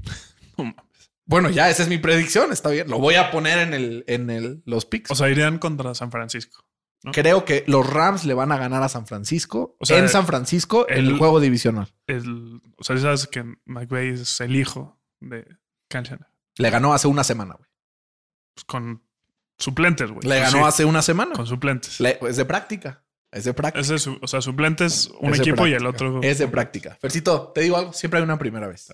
No 0.57 0.65
mames. 0.65 1.11
Bueno, 1.25 1.49
ya 1.49 1.69
esa 1.69 1.83
es 1.83 1.89
mi 1.89 1.97
predicción, 1.97 2.51
está 2.51 2.69
bien. 2.69 2.89
Lo 2.89 2.99
voy 2.99 3.15
a 3.15 3.31
poner 3.31 3.57
en 3.59 3.73
el, 3.73 4.03
en 4.07 4.29
el, 4.29 4.61
los 4.65 4.85
picks. 4.85 5.09
O 5.09 5.15
sea, 5.15 5.29
irían 5.29 5.57
contra 5.57 5.95
San 5.95 6.11
Francisco. 6.11 6.65
¿no? 7.01 7.11
creo 7.11 7.43
que 7.43 7.63
los 7.67 7.85
Rams 7.89 8.23
le 8.25 8.33
van 8.33 8.51
a 8.53 8.57
ganar 8.57 8.81
a 8.81 8.87
San 8.87 9.05
Francisco 9.07 9.75
O 9.79 9.85
sea, 9.85 9.97
en 9.99 10.07
San 10.07 10.25
Francisco 10.25 10.85
en 10.87 10.99
el 10.99 11.07
el- 11.09 11.17
juego 11.17 11.39
divisional. 11.41 11.93
El, 12.07 12.61
o 12.77 12.83
sea, 12.83 12.97
sabes 12.97 13.27
que 13.27 13.43
McVay 13.65 14.09
es 14.09 14.39
el 14.41 14.55
hijo 14.55 15.01
de 15.19 15.45
Shanahan. 15.91 16.25
Le 16.57 16.69
ganó 16.69 16.93
hace 16.93 17.07
una 17.07 17.23
semana, 17.25 17.55
güey. 17.55 17.67
Pues 18.55 18.65
con 18.65 19.01
suplentes, 19.57 20.09
güey. 20.11 20.21
Le 20.27 20.39
Pues 20.39 20.51
ganó 20.51 20.57
sí, 20.65 20.69
hace 20.69 20.85
una 20.85 21.01
semana. 21.01 21.33
con 21.33 21.47
suplentes. 21.47 21.99
Le- 21.99 22.19
es 22.27 22.37
de 22.37 22.45
práctica. 22.45 23.03
Es 23.31 23.45
de 23.45 23.53
práctica. 23.53 23.81
Es 23.95 24.07
o 24.07 24.27
sea, 24.27 24.41
suplentes, 24.41 25.09
un 25.19 25.33
Es 25.33 25.39
equipo 25.39 25.65
y 25.65 25.73
el 25.73 25.85
otro. 25.85 26.21
Es 26.21 26.37
de 26.37 26.47
práctica. 26.47 26.97
Fercito, 27.01 27.51
te 27.53 27.61
digo 27.61 27.77
algo, 27.77 27.93
siempre 27.93 28.19
hay 28.19 28.23
una 28.23 28.37
primera 28.37 28.67
vez. 28.67 28.91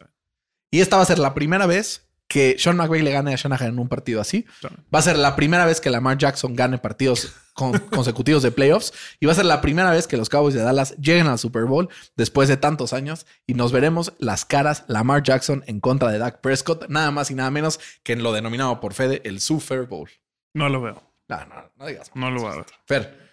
Y 0.72 0.80
esta 0.80 0.96
va 0.98 1.04
a 1.04 1.06
ser 1.06 1.20
la 1.20 1.34
primera 1.34 1.66
vez 1.66 2.06
que 2.28 2.56
Sean 2.60 2.78
McVay 2.78 3.02
le 3.02 3.12
gane 3.12 3.34
a 3.34 3.36
Shanahan 3.36 3.70
en 3.70 3.80
un 3.80 3.90
partido 3.90 4.22
así. 4.22 4.46
Va 4.94 5.00
a 5.00 5.02
ser 5.02 5.18
la 5.18 5.36
primera 5.36 5.66
vez 5.66 5.82
que 5.82 5.90
Lamar 5.90 6.18
Jackson 6.18 6.56
gane 6.56 6.78
partidos 6.78 7.34
con- 7.60 7.78
consecutivos 7.78 8.42
de 8.42 8.52
playoffs. 8.52 8.94
Y 9.20 9.26
va 9.26 9.34
a 9.34 9.36
ser 9.36 9.46
la 9.46 9.60
primera 9.62 9.92
vez 9.92 10.08
que 10.08 10.18
los 10.18 10.30
Cowboys 10.30 10.56
de 10.56 10.62
Dallas 10.62 10.96
lleguen 10.98 11.28
al 11.28 11.38
Super 11.38 11.66
Bowl 11.66 11.90
después 12.16 12.48
de 12.50 12.58
tantos 12.58 12.94
años. 12.94 13.26
Y 13.46 13.54
nos 13.54 13.72
veremos 13.72 14.14
las 14.18 14.46
caras 14.46 14.86
Lamar 14.88 15.22
Jackson 15.24 15.64
en 15.68 15.80
contra 15.80 16.10
de 16.12 16.18
Dak 16.18 16.40
Prescott. 16.42 16.88
Nada 16.90 17.12
más 17.12 17.30
y 17.30 17.36
nada 17.36 17.52
menos 17.52 17.80
que 18.04 18.14
en 18.14 18.24
lo 18.24 18.32
denominado 18.32 18.80
por 18.80 18.94
Fede 18.94 19.22
el 19.26 19.42
Super 19.42 19.84
Bowl. 19.84 20.10
No 20.54 20.70
lo 20.70 20.82
veo. 20.82 21.04
No, 21.28 21.46
no, 21.46 21.72
no 21.76 21.86
digas. 21.86 22.10
No 22.16 22.32
lo 22.32 22.42
voy 22.42 22.54
a 22.54 22.56
ver. 22.56 22.66
Fer. 22.86 23.30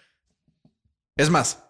Es 1.15 1.29
más. 1.29 1.63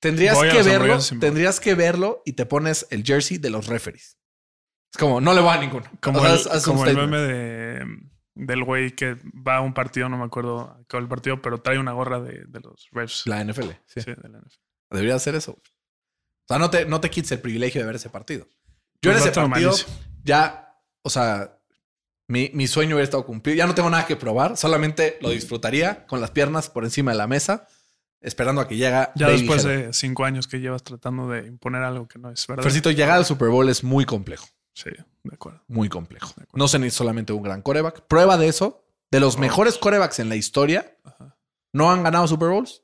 Tendrías 0.00 0.34
Voy 0.36 0.50
que 0.50 0.62
verlo, 0.62 0.98
tendrías 1.18 1.60
que 1.60 1.74
verlo 1.74 2.22
y 2.26 2.34
te 2.34 2.44
pones 2.44 2.86
el 2.90 3.04
jersey 3.04 3.38
de 3.38 3.48
los 3.48 3.68
referees. 3.68 4.18
Es 4.92 4.98
como, 4.98 5.18
no 5.20 5.32
le 5.32 5.40
va 5.40 5.54
a 5.54 5.58
ninguno. 5.58 5.86
Como, 6.00 6.20
O 6.20 6.36
sea, 6.36 6.54
el, 6.56 6.62
como 6.62 6.84
el 6.84 6.94
meme 6.94 7.18
de, 7.18 7.86
del 8.34 8.64
güey 8.64 8.92
que 8.96 9.16
va 9.46 9.56
a 9.56 9.60
un 9.60 9.74
partido, 9.74 10.08
no 10.08 10.18
me 10.18 10.24
acuerdo 10.24 10.84
cuál 10.90 11.08
partido, 11.08 11.40
pero 11.40 11.60
trae 11.60 11.78
una 11.78 11.92
gorra 11.92 12.20
de, 12.20 12.44
de 12.46 12.60
los 12.60 12.88
refs. 12.92 13.26
La 13.26 13.42
NFL. 13.44 13.70
Sí. 13.86 14.00
Sí, 14.00 14.10
de 14.10 14.28
la 14.28 14.38
NFL. 14.40 14.58
Debería 14.90 15.14
hacer 15.14 15.34
eso. 15.34 15.52
O 15.52 16.46
sea, 16.48 16.58
no 16.58 16.70
te, 16.70 16.84
no 16.84 17.00
te 17.00 17.10
quites 17.10 17.32
el 17.32 17.40
privilegio 17.40 17.80
de 17.80 17.86
ver 17.86 17.96
ese 17.96 18.10
partido. 18.10 18.46
Yo 19.00 19.10
en 19.12 19.18
Pues 19.18 19.26
ese 19.26 19.34
partido 19.40 19.48
malísimo. 19.70 19.94
ya, 20.22 20.78
o 21.02 21.10
sea, 21.10 21.58
mi, 22.28 22.50
mi 22.54 22.66
sueño 22.66 22.96
hubiera 22.96 23.04
estado 23.04 23.24
cumplido. 23.26 23.56
Ya 23.56 23.66
no 23.66 23.74
tengo 23.74 23.90
nada 23.90 24.06
que 24.06 24.16
probar. 24.16 24.56
Solamente 24.56 25.18
lo 25.20 25.30
disfrutaría 25.30 26.06
con 26.06 26.20
las 26.20 26.30
piernas 26.30 26.70
por 26.70 26.84
encima 26.84 27.12
de 27.12 27.18
la 27.18 27.26
mesa, 27.26 27.66
esperando 28.20 28.60
a 28.60 28.68
que 28.68 28.76
llegue. 28.76 29.08
Ya 29.14 29.26
Baby 29.26 29.38
después 29.38 29.64
de 29.64 29.92
cinco 29.92 30.24
años 30.24 30.48
que 30.48 30.60
llevas 30.60 30.82
tratando 30.82 31.28
de 31.28 31.46
imponer 31.46 31.82
algo 31.82 32.08
que 32.08 32.18
no 32.18 32.30
es 32.30 32.46
verdad. 32.46 32.62
Fercito, 32.62 32.90
llegar 32.90 33.16
al 33.18 33.24
Super 33.26 33.48
Bowl 33.48 33.68
es 33.68 33.84
muy 33.84 34.04
complejo. 34.04 34.46
Sí, 34.74 34.90
de 35.22 35.34
acuerdo. 35.34 35.62
muy 35.68 35.88
complejo. 35.88 36.34
No 36.52 36.68
se 36.68 36.78
necesita 36.78 36.98
solamente 36.98 37.32
un 37.32 37.42
gran 37.42 37.62
coreback. 37.62 38.02
Prueba 38.02 38.36
de 38.36 38.48
eso, 38.48 38.84
de 39.10 39.20
los 39.20 39.38
mejores 39.38 39.78
corebacks 39.78 40.18
en 40.18 40.28
la 40.28 40.36
historia, 40.36 40.96
Ajá. 41.04 41.36
no 41.72 41.90
han 41.90 42.02
ganado 42.02 42.26
Super 42.28 42.48
Bowls. 42.50 42.82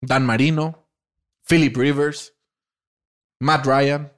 Dan 0.00 0.24
Marino, 0.24 0.88
Philip 1.48 1.76
Rivers, 1.76 2.34
Matt 3.40 3.66
Ryan. 3.66 4.12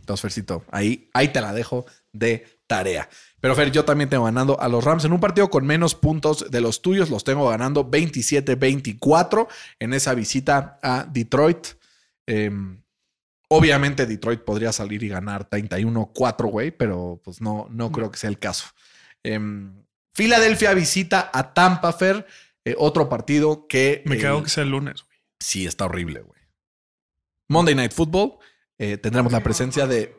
Entonces, 0.00 0.20
Fercito, 0.22 0.64
ahí, 0.70 1.08
ahí 1.14 1.28
te 1.28 1.40
la 1.40 1.52
dejo 1.54 1.86
de 2.12 2.46
tarea. 2.66 3.08
Pero 3.40 3.54
Fer, 3.54 3.70
yo 3.70 3.84
también 3.84 4.10
tengo 4.10 4.24
ganando 4.24 4.60
a 4.60 4.68
los 4.68 4.84
Rams 4.84 5.04
en 5.04 5.12
un 5.12 5.20
partido 5.20 5.48
con 5.50 5.66
menos 5.66 5.94
puntos 5.94 6.50
de 6.50 6.60
los 6.60 6.82
tuyos. 6.82 7.10
Los 7.10 7.24
tengo 7.24 7.48
ganando 7.48 7.90
27-24 7.90 9.48
en 9.78 9.94
esa 9.94 10.14
visita 10.14 10.78
a 10.82 11.04
Detroit. 11.04 11.68
Em, 12.26 12.82
Obviamente 13.48 14.06
Detroit 14.06 14.40
podría 14.40 14.72
salir 14.72 15.02
y 15.02 15.08
ganar 15.08 15.48
31-4, 15.48 16.50
güey, 16.50 16.70
pero 16.70 17.20
pues 17.22 17.40
no, 17.40 17.66
no 17.70 17.92
creo 17.92 18.10
que 18.10 18.18
sea 18.18 18.30
el 18.30 18.38
caso. 18.38 18.66
Em, 19.22 19.84
Filadelfia 20.14 20.72
visita 20.74 21.30
a 21.32 21.52
Tampa 21.54 21.92
Fer, 21.92 22.26
eh, 22.64 22.74
otro 22.78 23.08
partido 23.08 23.66
que... 23.66 24.02
Me 24.06 24.16
eh, 24.16 24.20
cago 24.20 24.42
que 24.42 24.50
sea 24.50 24.62
el 24.62 24.70
lunes, 24.70 25.02
güey. 25.02 25.18
Sí, 25.40 25.66
está 25.66 25.84
horrible, 25.84 26.20
güey. 26.20 26.40
Monday 27.48 27.74
Night 27.74 27.92
Football, 27.92 28.38
eh, 28.78 28.96
tendremos 28.96 29.32
la 29.32 29.42
presencia 29.42 29.86
de... 29.86 30.16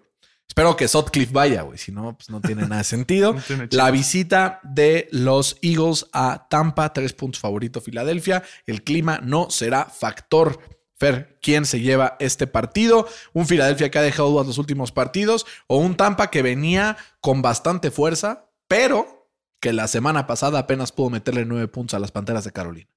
Espero 0.47 0.78
que 0.78 0.88
Sutcliffe 0.88 1.34
vaya, 1.34 1.63
güey, 1.63 1.80
si 1.80 1.91
no, 1.91 2.15
pues 2.15 2.30
no 2.30 2.39
tiene 2.39 2.63
nada 2.63 2.78
de 2.78 2.84
sentido. 2.84 3.34
No 3.36 3.41
tiene 3.41 3.67
La 3.71 3.89
visita 3.89 4.59
de 4.63 5.07
los 5.11 5.57
Eagles 5.61 6.05
a 6.13 6.47
Tampa, 6.49 6.93
tres 6.93 7.13
puntos 7.13 7.41
favorito 7.41 7.82
Filadelfia. 7.82 8.43
El 8.67 8.84
clima 8.84 9.19
no 9.23 9.49
será 9.49 9.86
factor. 9.86 10.59
Fer, 11.05 11.37
¿quién 11.41 11.65
se 11.65 11.81
lleva 11.81 12.15
este 12.19 12.47
partido? 12.47 13.07
¿Un 13.33 13.45
Filadelfia 13.45 13.91
que 13.91 13.99
ha 13.99 14.01
dejado 14.01 14.29
dudas 14.29 14.47
los 14.47 14.57
últimos 14.57 14.91
partidos? 14.91 15.45
¿O 15.67 15.77
un 15.77 15.95
Tampa 15.95 16.31
que 16.31 16.41
venía 16.41 16.97
con 17.21 17.41
bastante 17.41 17.91
fuerza, 17.91 18.49
pero 18.67 19.29
que 19.59 19.73
la 19.73 19.87
semana 19.87 20.25
pasada 20.25 20.59
apenas 20.59 20.91
pudo 20.91 21.09
meterle 21.11 21.45
nueve 21.45 21.67
puntos 21.67 21.93
a 21.93 21.99
las 21.99 22.11
Panteras 22.11 22.43
de 22.43 22.51
Carolina? 22.51 22.89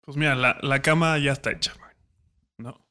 Pues 0.00 0.16
mira, 0.16 0.34
la, 0.34 0.58
la 0.62 0.82
cama 0.82 1.16
ya 1.18 1.32
está 1.32 1.52
hecha. 1.52 1.74
No. 2.58 2.84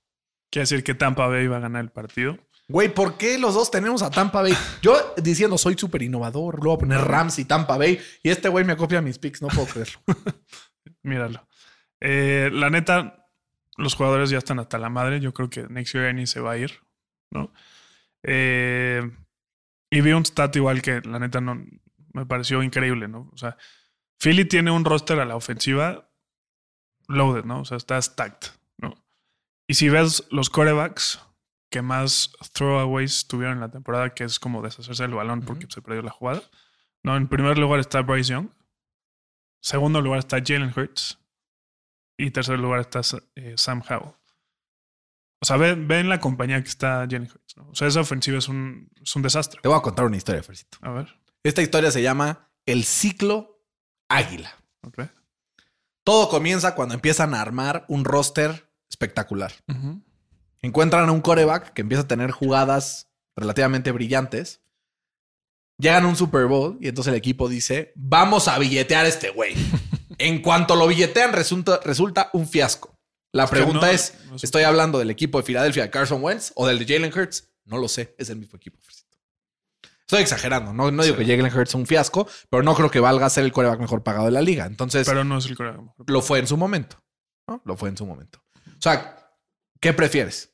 Quiere 0.50 0.64
decir 0.64 0.84
que 0.84 0.94
Tampa 0.94 1.28
Bay 1.28 1.48
va 1.48 1.58
a 1.58 1.62
ganar 1.62 1.84
el 1.84 1.92
partido. 1.92 2.38
Güey, 2.70 2.94
¿por 2.94 3.18
qué 3.18 3.38
los 3.38 3.54
dos 3.56 3.70
tenemos 3.70 4.02
a 4.02 4.10
Tampa 4.10 4.42
Bay? 4.42 4.54
Yo 4.82 5.14
diciendo 5.22 5.58
soy 5.58 5.78
súper 5.78 6.02
innovador, 6.02 6.56
luego 6.56 6.78
voy 6.78 6.78
a 6.78 6.80
poner 6.80 7.02
Rams 7.02 7.38
y 7.40 7.46
Tampa 7.46 7.78
Bay, 7.78 8.00
y 8.24 8.30
este 8.30 8.48
güey 8.48 8.64
me 8.64 8.78
copia 8.78 9.02
mis 9.02 9.20
picks, 9.20 9.42
no 9.42 9.50
puedo 9.50 9.68
creerlo. 9.68 10.00
Míralo. 11.04 11.46
Eh, 12.00 12.50
la 12.52 12.70
neta, 12.70 13.23
los 13.78 13.96
jugadores 13.96 14.30
ya 14.30 14.38
están 14.38 14.60
hasta 14.60 14.78
la 14.78 14.90
madre. 14.90 15.20
Yo 15.20 15.34
creo 15.34 15.50
que 15.50 15.68
Nick 15.68 15.88
Sirianni 15.88 16.28
se 16.28 16.40
va 16.40 16.52
a 16.52 16.58
ir, 16.58 16.80
¿no? 17.32 17.52
Eh, 18.24 19.02
y 19.90 20.02
vi 20.02 20.12
un 20.12 20.26
stat 20.26 20.56
igual 20.56 20.82
que 20.82 21.02
la 21.02 21.20
neta 21.20 21.42
no 21.42 21.66
me 22.14 22.26
pareció 22.26 22.64
increíble, 22.64 23.08
¿no? 23.08 23.30
O 23.34 23.38
sea, 23.38 23.58
Philly 24.20 24.46
tiene 24.46 24.72
un 24.72 24.86
roster 24.86 25.20
a 25.20 25.26
la 25.26 25.36
ofensiva 25.36 26.10
loaded, 27.08 27.46
¿no? 27.46 27.62
O 27.62 27.66
sea, 27.66 27.78
está 27.78 28.02
stacked, 28.02 28.52
¿no? 28.78 28.96
Y 29.68 29.74
si 29.74 29.90
ves 29.90 30.26
los 30.32 30.50
corebacks 30.50 31.20
que 31.70 31.82
más 31.82 32.32
throwaways 32.54 33.28
tuvieron 33.28 33.56
en 33.56 33.62
la 33.62 33.72
temporada, 33.72 34.14
que 34.14 34.24
es 34.24 34.40
como 34.40 34.62
deshacerse 34.62 35.04
del 35.04 35.16
balón 35.16 35.42
porque 35.42 35.66
se 35.70 35.82
perdió 35.82 36.04
la 36.04 36.12
jugada, 36.12 36.44
¿no? 37.04 37.18
En 37.18 37.28
primer 37.28 37.58
lugar 37.58 37.80
está 37.80 38.02
Bryce 38.02 38.32
Young. 38.32 38.50
Segundo 39.60 40.02
lugar 40.02 40.20
está 40.20 40.38
Jalen 40.44 40.74
Hurts. 40.76 41.20
Y 42.18 42.32
tercer 42.32 42.60
lugar 42.60 42.82
está 42.82 43.02
eh, 43.36 43.56
Sam 43.58 43.82
Howell. 43.88 44.14
O 45.42 45.46
sea, 45.46 45.58
ven, 45.58 46.08
la 46.08 46.22
compañía 46.22 46.62
que 46.64 46.70
está 46.70 47.00
Jalen 47.10 47.24
Hurts. 47.24 47.58
¿no? 47.58 47.70
O 47.70 47.76
sea, 47.76 47.88
esa 47.88 48.00
ofensiva 48.00 48.38
es 48.38 48.48
un, 48.48 48.90
es 49.02 49.14
un 49.16 49.22
desastre. 49.22 49.60
Te 49.62 49.68
voy 49.68 49.78
a 49.78 49.82
contar 49.82 50.06
una 50.06 50.16
historia, 50.16 50.42
Fercito. 50.42 50.78
A 50.82 50.92
ver. 50.92 51.20
Esta 51.44 51.62
historia 51.62 51.92
se 51.92 52.02
llama 52.02 52.50
El 52.66 52.86
ciclo 52.86 53.62
águila. 54.08 54.56
Ok. 54.84 55.02
Todo 56.06 56.30
comienza 56.30 56.76
cuando 56.76 56.96
empiezan 56.96 57.34
a 57.34 57.42
armar 57.42 57.86
un 57.90 58.06
roster 58.06 58.70
espectacular. 58.90 59.54
Encuentran 60.62 61.10
a 61.10 61.12
un 61.12 61.22
coreback 61.22 61.74
que 61.74 61.82
empieza 61.82 62.04
a 62.04 62.08
tener 62.08 62.32
jugadas 62.32 63.10
relativamente 63.36 63.92
brillantes. 63.92 64.62
Llegan 65.78 66.06
a 66.06 66.08
un 66.08 66.16
Super 66.16 66.46
Bowl 66.46 66.78
y 66.80 66.88
entonces 66.88 67.12
el 67.12 67.18
equipo 67.18 67.50
dice, 67.50 67.92
vamos 67.96 68.48
a 68.48 68.58
billetear 68.60 69.06
a 69.06 69.10
este 69.10 69.30
güey. 69.32 69.56
en 70.18 70.42
cuanto 70.42 70.76
lo 70.76 70.88
billetean, 70.88 71.34
resulta, 71.34 71.80
resulta 71.84 72.30
un 72.34 72.48
fiasco. 72.48 72.98
La 73.32 73.46
Es 73.46 73.50
que 73.50 73.56
pregunta 73.56 73.88
no- 73.88 73.92
es, 73.92 74.14
no. 74.30 74.36
¿estoy 74.36 74.64
hablando 74.64 75.00
del 75.00 75.10
equipo 75.10 75.40
de 75.40 75.44
Filadelfia 75.44 75.84
de 75.84 75.90
Carson 75.90 76.24
Wentz 76.24 76.52
o 76.56 76.68
del 76.68 76.78
de 76.80 76.86
Jalen 76.94 77.12
Hurts? 77.18 77.50
No 77.66 77.78
lo 77.78 77.88
sé, 77.88 78.14
es 78.18 78.30
el 78.30 78.38
mismo 78.38 78.58
equipo. 78.58 78.78
Estoy 80.02 80.22
exagerando, 80.22 80.74
no, 80.74 80.92
no 80.92 81.02
digo 81.04 81.16
Sí. 81.18 81.26
que 81.26 81.36
Jalen 81.36 81.52
Hurts 81.58 81.72
sea 81.72 81.80
un 81.80 81.88
fiasco, 81.88 82.28
pero 82.50 82.62
no 82.62 82.76
creo 82.76 82.92
que 82.92 83.00
valga 83.00 83.30
ser 83.30 83.46
el 83.46 83.52
coreback 83.52 83.80
mejor 83.80 84.04
pagado 84.04 84.26
de 84.26 84.32
la 84.32 84.42
liga. 84.42 84.66
Entonces, 84.66 85.08
Pero 85.08 85.24
no 85.24 85.38
es 85.40 85.46
el 85.48 85.56
coreback 85.56 85.82
mejor. 85.82 86.10
lo 86.10 86.22
fue 86.22 86.40
en 86.40 86.48
su 86.48 86.58
momento. 86.58 87.02
¿no? 87.48 87.62
Lo 87.66 87.76
fue 87.76 87.90
en 87.90 87.98
su 87.98 88.06
momento. 88.06 88.44
O 88.68 88.82
sea, 88.82 89.32
¿qué 89.82 89.92
prefieres? 89.94 90.54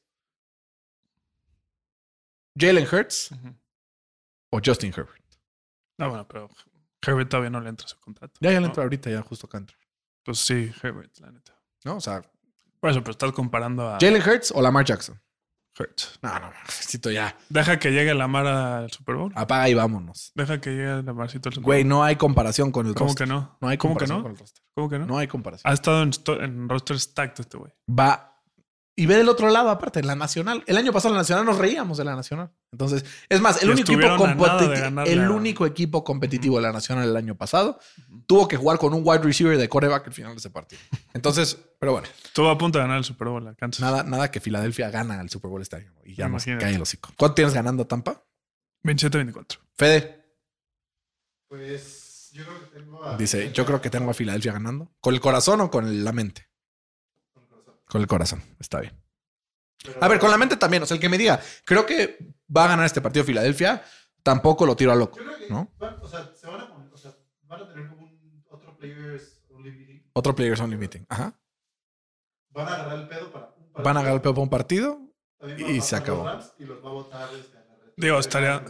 ¿Jalen 2.57 2.87
Hurts 2.91 3.29
o 4.51 4.59
Justin 4.63 4.91
Herbert? 4.95 5.23
No, 5.97 6.09
bueno, 6.09 6.27
pero 6.27 6.49
Herbert 7.05 7.29
todavía 7.29 7.49
no 7.49 7.61
le 7.61 7.69
entra 7.69 7.87
su 7.87 7.99
contrato. 7.99 8.33
Ya, 8.41 8.49
ya 8.51 8.55
le 8.55 8.61
¿no? 8.61 8.67
entra 8.67 8.83
ahorita, 8.83 9.09
ya 9.09 9.21
justo 9.21 9.47
acá 9.47 9.57
entra. 9.59 9.77
Pues 10.23 10.39
sí, 10.39 10.71
Herbert, 10.83 11.17
la 11.19 11.31
neta. 11.31 11.57
¿No? 11.85 11.95
O 11.97 12.01
sea, 12.01 12.21
Por 12.79 12.89
eso, 12.91 12.99
pero 13.01 13.11
estás 13.11 13.31
comparando 13.31 13.87
a 13.87 13.97
¿Jalen 13.99 14.21
Hurts 14.21 14.51
o 14.55 14.61
Lamar 14.61 14.85
Jackson? 14.85 15.19
Hurts. 15.79 16.19
No, 16.21 16.37
no, 16.39 16.51
necesito 16.65 17.09
ya. 17.09 17.37
Deja 17.47 17.79
que 17.79 17.91
llegue 17.91 18.13
Lamar 18.13 18.45
al 18.47 18.91
Super 18.91 19.15
Bowl. 19.15 19.31
Apaga 19.35 19.69
y 19.69 19.73
vámonos. 19.75 20.31
Deja 20.35 20.59
que 20.59 20.71
llegue 20.71 21.03
Lamarcito 21.03 21.47
al 21.49 21.53
Super 21.53 21.65
Güey, 21.65 21.83
Bowl. 21.83 21.89
no 21.89 22.03
hay 22.03 22.17
comparación 22.17 22.71
con 22.71 22.87
el 22.87 22.95
¿Cómo 22.95 23.09
roster. 23.11 23.27
que 23.27 23.33
no? 23.33 23.57
No 23.61 23.67
hay 23.69 23.77
¿Cómo 23.77 23.93
que 23.95 23.99
comparación 24.05 24.17
no? 24.17 24.23
con 24.23 24.31
el 24.33 24.37
roster. 24.39 24.63
¿Cómo 24.75 24.89
que 24.89 24.99
no? 24.99 25.05
No 25.05 25.17
hay 25.17 25.27
comparación. 25.27 25.71
Ha 25.71 25.73
estado 25.73 26.03
en, 26.03 26.11
en 26.43 26.67
roster 26.69 26.99
stacked 26.99 27.39
este 27.39 27.57
güey. 27.57 27.71
Va 27.89 28.28
y 28.99 29.05
ve 29.05 29.15
del 29.15 29.29
otro 29.29 29.49
lado, 29.49 29.69
aparte, 29.69 29.99
en 29.99 30.07
la 30.07 30.15
nacional. 30.15 30.63
El 30.67 30.77
año 30.77 30.91
pasado 30.91 31.13
en 31.13 31.17
la 31.17 31.21
nacional 31.21 31.45
nos 31.45 31.57
reíamos 31.57 31.97
de 31.97 32.03
la 32.03 32.15
nacional. 32.15 32.51
Entonces, 32.71 33.05
es 33.29 33.41
más, 33.41 33.63
el 33.63 33.69
único, 33.71 33.91
equipo 33.93 34.07
competi- 34.17 35.07
el 35.07 35.21
a- 35.23 35.31
único 35.31 35.65
equipo 35.65 36.03
competitivo 36.03 36.57
de 36.57 36.63
la 36.63 36.71
nacional 36.71 37.07
el 37.07 37.15
año 37.15 37.35
pasado 37.35 37.79
tuvo 38.27 38.47
que 38.47 38.57
jugar 38.57 38.77
con 38.77 38.93
un 38.93 39.01
wide 39.05 39.23
receiver 39.23 39.57
de 39.57 39.69
coreback 39.69 40.07
al 40.07 40.13
final 40.13 40.31
de 40.33 40.37
ese 40.37 40.49
partido. 40.49 40.81
Entonces, 41.13 41.57
pero 41.79 41.93
bueno, 41.93 42.07
Estuvo 42.25 42.49
a 42.49 42.57
punto 42.57 42.77
de 42.77 42.83
ganar 42.83 42.97
el 42.97 43.03
Super 43.03 43.29
Bowl 43.29 43.47
a 43.47 43.55
Kansas. 43.55 43.81
nada, 43.81 44.03
nada 44.03 44.29
que 44.31 44.39
Filadelfia 44.39 44.89
gana 44.91 45.19
el 45.21 45.29
Super 45.29 45.49
Bowl 45.49 45.61
este 45.61 45.77
año 45.77 45.93
y 46.03 46.15
ya 46.15 46.27
Imagínate. 46.27 46.65
cae 46.65 46.75
el 46.75 46.81
hocico. 46.81 47.09
¿Cuánto 47.17 47.35
tienes 47.35 47.53
ganando 47.53 47.87
Tampa? 47.87 48.23
27-24. 48.83 49.57
Fede 49.77 50.25
Pues 51.47 52.29
yo 52.33 52.43
creo 52.45 52.59
que 52.59 52.79
tengo 52.79 53.03
a. 53.03 53.17
dice, 53.17 53.51
yo 53.53 53.65
creo 53.65 53.81
que 53.81 53.89
tengo 53.89 54.11
a 54.11 54.13
Filadelfia 54.13 54.53
ganando. 54.53 54.91
¿Con 55.01 55.13
el 55.13 55.19
corazón 55.21 55.61
o 55.61 55.71
con 55.71 56.03
la 56.03 56.11
mente? 56.11 56.48
Con 57.89 57.99
el 58.01 58.07
corazón, 58.07 58.41
está 58.59 58.79
bien. 58.79 58.93
A 59.99 60.07
ver, 60.07 60.19
con 60.19 60.29
la 60.31 60.37
mente 60.37 60.55
también. 60.55 60.83
O 60.83 60.85
sea, 60.85 60.95
el 60.95 61.01
que 61.01 61.09
me 61.09 61.17
diga, 61.17 61.41
creo 61.65 61.85
que 61.85 62.17
va 62.55 62.65
a 62.65 62.67
ganar 62.69 62.85
este 62.85 63.01
partido 63.01 63.25
Filadelfia, 63.25 63.83
tampoco 64.23 64.65
lo 64.65 64.75
tiro 64.77 64.91
a 64.91 64.95
loco, 64.95 65.17
Yo 65.19 65.25
creo 65.25 65.37
que. 65.37 65.49
¿no? 65.49 65.71
van- 65.77 65.97
o 66.01 66.07
sea, 66.07 66.31
se 66.35 66.47
van 66.47 66.61
a 66.61 66.69
poner. 66.71 66.93
O 66.93 66.97
sea, 66.97 67.13
van 67.43 67.61
a 67.63 67.67
tener 67.67 67.89
como 67.89 68.03
un 68.05 68.45
otro 68.49 68.77
players 68.77 69.41
only 69.49 69.71
meeting. 69.71 70.03
Otro 70.13 70.35
Players 70.35 70.59
Only 70.61 70.77
Meeting. 70.77 71.05
Ajá. 71.09 71.39
Van 72.51 72.67
a 72.67 72.73
agarrar 72.75 72.99
el 72.99 73.07
pedo 73.07 73.31
para. 73.31 73.45
un 73.47 73.53
partido. 73.71 73.83
Van 73.83 73.97
a 73.97 73.99
agarrar 73.99 74.15
el 74.15 74.21
pedo 74.21 74.33
para 74.33 74.43
un 74.43 74.49
partido. 74.49 75.01
Y 75.69 75.81
se 75.81 75.95
acabó. 75.95 76.23
los 76.25 76.33
Rams 76.33 76.53
Y 76.59 76.65
los 76.65 76.83
va 76.83 76.89
a 76.89 76.93
votar 76.93 77.29
este, 77.33 77.55
la. 77.55 77.65
Digo, 77.97 78.19
estaría-. 78.19 78.63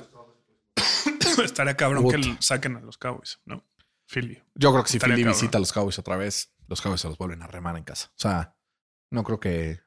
Estaría 1.44 1.76
cabrón 1.76 2.08
que 2.10 2.38
saquen 2.40 2.76
a 2.78 2.82
los 2.82 2.98
Cowboys, 2.98 3.40
¿no? 3.46 3.66
Philly. 4.08 4.42
Yo 4.56 4.72
creo 4.72 4.84
que 4.84 4.90
si 4.92 4.98
Estaría 4.98 5.16
Philly 5.16 5.24
cabrón. 5.26 5.40
visita 5.40 5.58
a 5.58 5.62
los 5.62 5.72
Cowboys 5.74 5.98
otra 6.00 6.18
vez, 6.18 6.54
los 6.68 6.82
Cowboys 6.82 7.02
se 7.02 7.08
los 7.08 7.18
vuelven 7.18 7.42
a 7.44 7.48
remar 7.48 7.78
en 7.78 7.84
casa. 7.84 8.08
O 8.10 8.20
sea, 8.20 8.56
no 9.12 9.24
creo 9.24 9.40
que. 9.40 9.80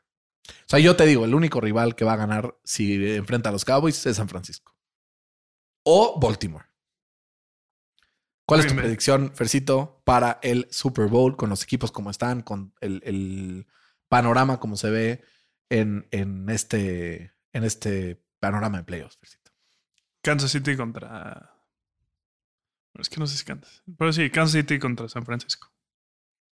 O 0.48 0.68
sea, 0.68 0.78
yo 0.78 0.96
te 0.96 1.06
digo, 1.06 1.24
el 1.24 1.34
único 1.34 1.60
rival 1.60 1.94
que 1.94 2.04
va 2.04 2.14
a 2.14 2.16
ganar 2.16 2.56
si 2.64 3.14
enfrenta 3.14 3.48
a 3.48 3.52
los 3.52 3.64
Cowboys 3.64 4.04
es 4.06 4.16
San 4.16 4.28
Francisco. 4.28 4.76
O 5.84 6.18
Baltimore. 6.20 6.66
¿Cuál 8.44 8.60
es 8.60 8.66
tu 8.66 8.74
predicción, 8.74 9.32
Fercito, 9.34 10.02
para 10.04 10.38
el 10.42 10.66
Super 10.70 11.06
Bowl 11.06 11.36
con 11.36 11.48
los 11.48 11.62
equipos 11.62 11.92
como 11.92 12.10
están, 12.10 12.42
con 12.42 12.74
el, 12.80 13.00
el 13.04 13.66
panorama 14.08 14.58
como 14.58 14.76
se 14.76 14.90
ve 14.90 15.24
en, 15.70 16.06
en 16.10 16.50
este, 16.50 17.34
en 17.52 17.64
este 17.64 18.22
panorama 18.40 18.78
de 18.78 18.84
playoffs, 18.84 19.16
Fercito? 19.16 19.52
Kansas 20.22 20.50
City 20.50 20.76
contra. 20.76 21.50
Es 22.98 23.08
que 23.08 23.18
no 23.18 23.26
sé 23.26 23.38
si 23.38 23.44
Kansas. 23.44 23.82
Pero 23.96 24.12
sí, 24.12 24.28
Kansas 24.28 24.52
City 24.52 24.78
contra 24.78 25.08
San 25.08 25.24
Francisco. 25.24 25.72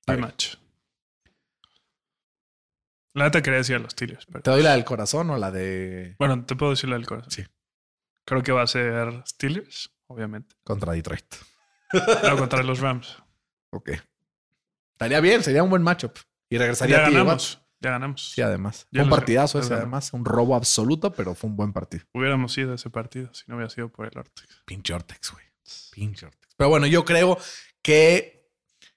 Rematch. 0.06 0.56
La 3.14 3.24
neta 3.24 3.42
quería 3.42 3.58
decir 3.58 3.76
a 3.76 3.78
los 3.78 3.92
Steelers, 3.92 4.26
pero. 4.26 4.42
¿Te 4.42 4.50
doy 4.50 4.62
la 4.62 4.72
del 4.72 4.84
corazón 4.84 5.30
o 5.30 5.38
la 5.38 5.50
de 5.50 6.14
Bueno, 6.18 6.44
te 6.44 6.56
puedo 6.56 6.70
decir 6.70 6.88
la 6.88 6.96
del 6.96 7.06
corazón. 7.06 7.30
Sí. 7.30 7.44
Creo 8.24 8.42
que 8.42 8.52
va 8.52 8.62
a 8.62 8.66
ser 8.66 9.22
Steelers, 9.26 9.90
obviamente. 10.06 10.54
contra 10.62 10.92
Detroit? 10.92 11.24
No, 12.22 12.36
contra 12.36 12.62
los 12.62 12.80
Rams. 12.80 13.16
Ok. 13.70 13.90
Estaría 14.92 15.20
bien, 15.20 15.42
sería 15.42 15.62
un 15.62 15.70
buen 15.70 15.82
matchup. 15.82 16.18
Y 16.50 16.58
regresaría 16.58 16.98
Ya 16.98 17.02
a 17.04 17.08
ti, 17.08 17.14
ganamos. 17.14 17.60
Ya 17.80 17.90
ganamos. 17.90 18.30
Sí, 18.32 18.42
además. 18.42 18.86
Ya 18.90 19.04
un 19.04 19.10
partidazo 19.10 19.60
ese, 19.60 19.74
además. 19.74 20.12
Un 20.12 20.24
robo 20.24 20.56
absoluto, 20.56 21.12
pero 21.12 21.34
fue 21.34 21.48
un 21.48 21.56
buen 21.56 21.72
partido. 21.72 22.04
Hubiéramos 22.12 22.56
ido 22.58 22.72
a 22.72 22.74
ese 22.74 22.90
partido 22.90 23.32
si 23.32 23.44
no 23.46 23.56
hubiera 23.56 23.70
sido 23.70 23.88
por 23.88 24.06
el 24.06 24.18
Ortex. 24.18 24.62
Pinche 24.66 24.92
Ortex, 24.92 25.32
güey. 25.32 25.44
Pinche 25.92 26.26
Ortex. 26.26 26.54
Pero 26.56 26.68
bueno, 26.70 26.86
yo 26.86 27.04
creo 27.04 27.38
que 27.80 28.50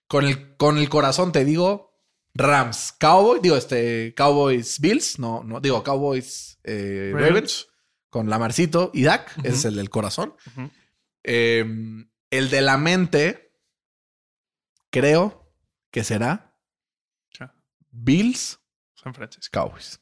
con 0.07 0.25
el, 0.25 0.57
con 0.57 0.77
el 0.77 0.89
corazón 0.89 1.31
te 1.31 1.45
digo 1.45 1.90
Rams, 2.33 2.93
Cowboys, 2.97 3.41
digo, 3.41 3.55
este, 3.57 4.13
Cowboys, 4.15 4.79
Bills, 4.79 5.19
no, 5.19 5.43
no, 5.43 5.59
digo, 5.59 5.83
Cowboys, 5.83 6.59
eh, 6.63 7.11
Ravens. 7.13 7.67
con 8.09 8.29
Lamarcito 8.29 8.91
y 8.93 9.03
Dak, 9.03 9.37
ese 9.39 9.49
es 9.55 9.65
el 9.65 9.75
del 9.75 9.89
corazón. 9.89 10.33
Eh, 11.23 11.65
el 12.29 12.49
de 12.49 12.61
la 12.61 12.77
mente, 12.77 13.53
creo 14.89 15.51
que 15.91 16.03
será 16.03 16.55
Ya. 17.37 17.53
Bills, 17.91 18.59
San 18.95 19.13
Francisco. 19.13 19.49
Cowboys. 19.51 19.99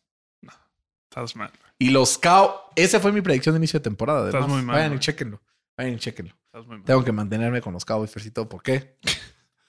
Estás 1.10 1.36
mal. 1.36 1.52
Y 1.80 1.90
los 1.90 2.20
Cow, 2.20 2.52
esa 2.76 3.00
fue 3.00 3.12
mi 3.12 3.22
predicción 3.22 3.56
de 3.56 3.58
inicio 3.58 3.80
de 3.80 3.84
temporada. 3.84 4.28
Estás 4.28 4.48
muy 4.48 4.62
mal, 4.62 4.76
Vayan 4.76 4.94
y 4.94 5.00
chequenlo. 5.00 5.42
Vayan 5.76 5.94
y 5.94 5.98
chequenlo. 5.98 6.36
Estás 6.46 6.68
muy 6.68 6.78
mal. 6.78 6.86
Tengo 6.86 7.04
que 7.04 7.12
mantenerme 7.12 7.62
con 7.62 7.74
los 7.74 7.84
Cowboys, 7.84 8.12
Fercito. 8.12 8.48
¿Por 8.48 8.62
qué? 8.62 9.00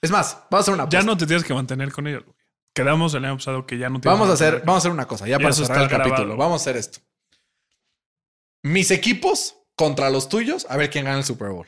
Es 0.01 0.11
más, 0.11 0.35
vamos 0.51 0.53
a 0.53 0.59
hacer 0.59 0.73
una 0.75 0.83
Ya 0.83 0.99
apuesta. 0.99 1.03
no 1.11 1.17
te 1.17 1.25
tienes 1.25 1.43
que 1.43 1.53
mantener 1.55 1.91
con 1.91 2.05
ellos. 2.07 2.23
güey. 2.25 2.35
Quedamos 2.73 3.13
el 3.13 3.25
año 3.25 3.35
pasado 3.37 3.65
que 3.65 3.77
ya 3.77 3.89
no 3.89 3.99
tienes 3.99 4.17
Vamos 4.17 4.29
a 4.29 4.33
hacer, 4.33 4.59
vamos 4.59 4.75
a 4.75 4.77
hacer 4.79 4.91
una 4.91 5.07
cosa, 5.07 5.27
ya 5.27 5.35
Y 5.35 5.39
para 5.39 5.49
eso 5.49 5.65
cerrar 5.65 5.83
el 5.83 5.89
capítulo. 5.89 6.37
Vamos 6.37 6.61
a 6.61 6.63
hacer 6.63 6.77
esto. 6.77 6.99
Mis 8.63 8.91
equipos 8.91 9.57
contra 9.75 10.09
los 10.09 10.29
tuyos, 10.29 10.65
a 10.69 10.77
ver 10.77 10.89
quién 10.89 11.05
gana 11.05 11.17
el 11.17 11.23
Super 11.23 11.49
Bowl. 11.49 11.67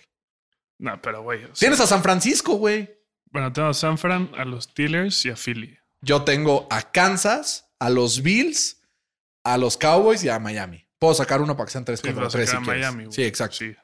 No, 0.77 1.01
pero 1.01 1.23
güey. 1.23 1.43
o 1.43 1.47
sea, 1.47 1.55
Tienes 1.55 1.79
a 1.79 1.87
San 1.87 2.03
Francisco, 2.03 2.53
güey. 2.55 2.89
Bueno, 3.31 3.51
tengo 3.51 3.69
a 3.69 3.73
San 3.73 3.97
Fran, 3.97 4.29
a 4.37 4.45
los 4.45 4.65
Steelers 4.65 5.25
y 5.25 5.29
a 5.29 5.35
Philly. 5.35 5.77
Yo 6.01 6.23
tengo 6.23 6.67
a 6.69 6.91
Kansas, 6.91 7.69
a 7.79 7.89
los 7.89 8.21
Bills, 8.21 8.81
a 9.43 9.57
los 9.57 9.77
Cowboys 9.77 10.23
y 10.23 10.29
a 10.29 10.37
Miami. 10.39 10.85
Puedo 10.99 11.13
sacar 11.15 11.41
uno 11.41 11.57
para 11.57 11.65
que 11.65 11.71
sean 11.71 11.85
tres 11.85 11.99
Sí, 11.99 12.07
contra 12.07 12.27
tres. 12.27 12.49
si. 12.49 12.57
Miami. 12.57 13.07
Sí, 13.11 13.23
exacto. 13.23 13.57
Sí. 13.57 13.75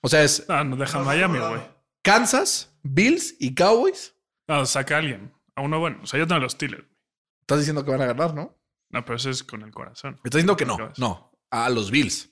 O 0.00 0.08
sea, 0.08 0.22
es 0.22 0.48
No, 0.48 0.62
no 0.64 0.76
deja 0.76 1.00
Miami, 1.00 1.38
güey. 1.38 1.60
Kansas, 2.02 2.70
Bills 2.82 3.34
y 3.38 3.54
Cowboys. 3.54 4.14
No, 4.46 4.64
saca 4.66 4.96
a 4.96 4.98
alguien. 4.98 5.32
A 5.60 5.62
uno 5.62 5.78
bueno. 5.78 5.98
O 6.02 6.06
sea, 6.06 6.18
yo 6.18 6.26
tengo 6.26 6.38
a 6.38 6.42
los 6.42 6.52
Steelers. 6.52 6.86
Estás 7.42 7.58
diciendo 7.58 7.84
que 7.84 7.90
van 7.90 8.00
a 8.00 8.06
ganar, 8.06 8.32
¿no? 8.34 8.58
No, 8.88 9.04
pero 9.04 9.16
eso 9.16 9.28
es 9.28 9.44
con 9.44 9.60
el 9.62 9.70
corazón. 9.70 10.12
Me 10.14 10.28
estás 10.28 10.38
diciendo 10.38 10.56
que 10.56 10.64
no. 10.64 10.78
No, 10.96 11.32
a 11.50 11.68
los 11.68 11.90
Bills. 11.90 12.30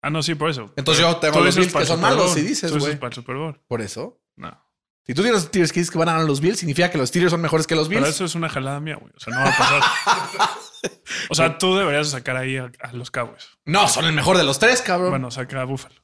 Ah, 0.00 0.10
no, 0.10 0.22
sí, 0.22 0.36
por 0.36 0.48
eso. 0.48 0.72
Entonces 0.76 1.02
Pero 1.04 1.14
yo 1.14 1.20
tengo 1.20 1.38
a 1.38 1.44
los 1.44 1.56
Bills 1.56 1.74
que 1.74 1.84
son 1.84 2.00
malos, 2.00 2.34
si 2.34 2.42
dices, 2.42 2.70
Tú 2.70 2.76
dices 2.76 2.90
güey. 2.90 3.00
para 3.00 3.08
el 3.08 3.14
Super 3.14 3.36
Bowl. 3.36 3.60
Por 3.66 3.82
eso. 3.82 4.22
No. 4.36 4.64
Si 5.04 5.12
tú 5.12 5.22
tienes 5.22 5.42
Steelers 5.42 5.72
que 5.72 5.80
dices 5.80 5.90
que 5.90 5.98
van 5.98 6.08
a 6.08 6.12
ganar 6.12 6.26
los 6.28 6.40
Bills, 6.40 6.60
significa 6.60 6.88
que 6.90 6.98
los 6.98 7.08
Steelers 7.08 7.32
son 7.32 7.40
mejores 7.40 7.66
que 7.66 7.74
los 7.74 7.88
Bills. 7.88 8.02
Pero 8.02 8.10
eso 8.10 8.24
es 8.24 8.34
una 8.36 8.48
jalada 8.48 8.78
mía, 8.78 8.96
güey. 8.96 9.12
O 9.16 9.18
sea, 9.18 9.34
no 9.34 9.40
va 9.40 9.48
a 9.48 9.56
pasar. 9.56 9.82
o 11.30 11.34
sea, 11.34 11.58
tú 11.58 11.74
deberías 11.74 12.10
sacar 12.10 12.36
ahí 12.36 12.58
a, 12.58 12.70
a 12.80 12.92
los 12.92 13.10
Cowboys. 13.10 13.58
No, 13.64 13.88
son 13.88 14.04
el 14.04 14.12
mejor 14.12 14.36
de 14.36 14.44
los 14.44 14.60
tres, 14.60 14.82
cabrón. 14.82 15.10
Bueno, 15.10 15.30
saca 15.32 15.60
a 15.60 15.64
Buffalo. 15.64 15.96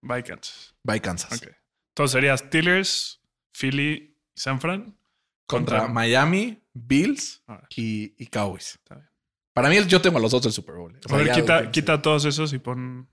Bye, 0.00 0.22
Kansas. 0.24 0.74
Bye, 0.82 1.00
Kansas. 1.00 1.32
Ok. 1.42 1.48
Entonces 1.90 2.12
sería 2.12 2.36
Steelers, 2.36 3.20
Philly 3.52 4.16
y 4.34 4.40
San 4.40 4.60
Fran. 4.60 4.97
Contra, 5.48 5.78
Contra- 5.78 5.92
Miami, 5.94 6.62
Bills 6.74 7.42
y, 7.74 8.14
y 8.22 8.26
Cowboys. 8.28 8.74
está 8.74 8.94
bien. 8.96 9.08
Para 9.54 9.68
mí, 9.70 9.76
yo 9.88 10.00
tengo 10.00 10.18
a 10.18 10.20
los 10.20 10.30
dos 10.30 10.42
del 10.42 10.52
Super 10.52 10.76
Bowl. 10.76 10.96
O 11.10 11.14
A 11.14 11.16
ver, 11.18 11.32
quita, 11.32 11.70
quita 11.72 12.00
todos 12.00 12.24
esos 12.26 12.52
y 12.52 12.58
pon 12.60 13.08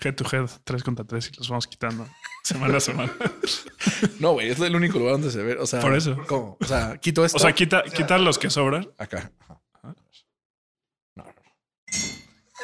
head 0.00 0.14
to 0.16 0.24
head, 0.30 0.50
3 0.64 0.82
contra 0.82 1.04
3 1.04 1.30
y 1.32 1.36
los 1.38 1.48
vamos 1.48 1.66
quitando 1.68 2.08
semana 2.42 2.78
a 2.78 2.80
semana. 2.80 3.12
No, 4.20 4.32
güey, 4.32 4.48
es 4.50 4.58
el 4.60 4.74
único 4.74 4.98
lugar 4.98 5.12
donde 5.14 5.30
se 5.30 5.42
ve. 5.42 5.56
O 5.58 5.66
sea, 5.66 5.80
Por 5.80 5.94
eso. 5.94 6.16
¿cómo? 6.26 6.56
O 6.60 6.64
sea, 6.64 6.98
quito 6.98 7.24
esto. 7.24 7.36
O 7.38 7.40
sea, 7.40 7.52
quita, 7.54 7.82
quita 7.84 8.18
los 8.18 8.38
que 8.38 8.50
sobran 8.50 8.90
acá. 8.98 9.30
Ajá. 9.38 9.62
No, 11.14 11.24
no. 11.24 11.32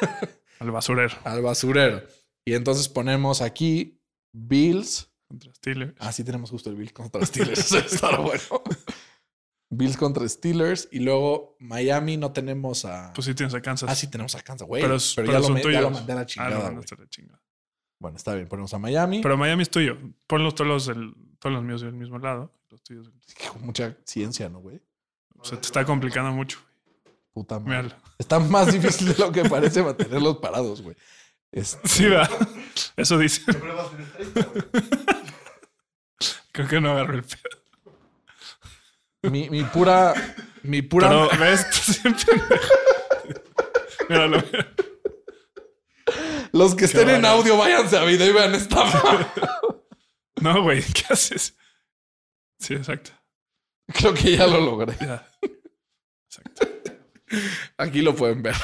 al 0.59 0.71
basurero 0.71 1.15
Al 1.23 1.41
basurero. 1.41 2.03
Y 2.45 2.53
entonces 2.55 2.89
ponemos 2.89 3.41
aquí 3.41 3.99
Bills. 4.33 5.09
contra 5.27 5.53
Steelers. 5.55 5.95
Así 5.99 6.23
tenemos 6.23 6.49
justo 6.51 6.69
el 6.69 6.75
Bills 6.75 6.93
contra 6.93 7.25
Steelers. 7.25 7.59
Eso 7.59 7.77
está 7.79 8.17
bueno. 8.17 8.41
Bills 9.77 9.97
contra 9.97 10.27
Steelers. 10.27 10.87
Y 10.91 10.99
luego 10.99 11.55
Miami 11.59 12.17
no 12.17 12.31
tenemos 12.31 12.85
a. 12.85 13.11
Pues 13.13 13.25
sí 13.25 13.33
tienes 13.33 13.53
a 13.53 13.61
Kansas. 13.61 13.89
ah, 13.89 13.95
sí 13.95 14.07
tenemos 14.07 14.33
a 14.35 14.41
Kansas, 14.41 14.67
güey. 14.67 14.81
pero, 14.81 14.97
Pero, 14.97 15.27
pero 15.27 15.31
ya, 15.33 15.39
lo 15.39 15.45
son 15.45 15.55
ya 15.57 15.61
tuyos. 15.61 15.81
lo 15.81 15.89
mandé 15.91 16.11
a 16.11 16.15
la 16.15 16.21
Ah, 16.21 16.25
chingada. 16.25 16.49
no, 16.51 16.55
güey. 16.57 16.67
mandaste 16.71 16.95
a 16.95 16.97
la 16.99 17.07
chingada. 17.09 17.41
Bueno, 17.99 18.17
está 18.17 18.33
bien. 18.35 18.47
Ponemos 18.47 18.73
a 18.73 18.79
Miami. 18.79 19.21
Pero 19.21 19.37
Miami 19.37 19.61
es 19.63 19.69
tuyo. 19.69 19.97
Ponlos 20.27 20.55
todos 20.55 20.67
los, 20.67 20.85
todos 21.39 21.53
los 21.55 21.63
míos 21.63 21.81
del 21.81 21.93
mismo 21.93 22.19
lado. 22.19 22.51
Los 22.69 22.81
tuyos. 22.83 23.09
mucha 23.61 23.95
ciencia, 24.05 24.49
¿no, 24.49 24.59
güey? 24.59 24.81
Se 25.43 25.55
te 25.57 25.65
está 25.65 25.85
complicando 25.85 26.31
mucho. 26.31 26.59
Puta 27.33 27.59
madre. 27.59 27.83
Míralo. 27.83 28.01
Está 28.17 28.39
más 28.39 28.71
difícil 28.71 29.07
de 29.13 29.17
lo 29.17 29.31
que 29.31 29.43
parece 29.45 29.81
mantenerlos 29.83 30.37
parados, 30.37 30.81
güey. 30.81 30.95
Este, 31.51 31.87
Sí, 31.87 32.07
va. 32.07 32.29
Eso 32.97 33.17
dice. 33.17 33.41
Siempre 33.43 33.71
vas 33.73 33.87
a 33.87 33.89
tener 33.91 34.11
30, 34.33 34.41
güey. 34.43 34.63
Creo 36.51 36.67
que 36.67 36.81
no 36.81 36.91
agarró 36.91 37.15
el 37.15 37.23
pedo. 37.23 37.52
Mi, 39.23 39.49
mi 39.49 39.63
pura. 39.63 40.13
Mi 40.63 40.81
pura. 40.81 41.09
Pero 41.09 41.29
ves, 41.39 41.65
los 46.51 46.75
que 46.75 46.85
estén 46.85 47.09
en 47.09 47.25
audio, 47.25 47.57
váyanse 47.57 47.97
a 47.97 48.03
video 48.03 48.29
y 48.29 48.33
vean 48.33 48.55
esta. 48.55 48.83
No, 50.41 50.61
güey, 50.61 50.83
¿qué 50.83 51.03
haces? 51.09 51.55
Sí, 52.59 52.73
exacto. 52.73 53.11
Creo 53.87 54.13
que 54.13 54.35
ya 54.35 54.45
lo 54.45 54.59
logré. 54.59 54.93
Ya. 54.99 55.25
Exacto. 56.27 56.67
Aquí 57.77 58.01
lo 58.01 58.13
pueden 58.13 58.43
ver. 58.43 58.55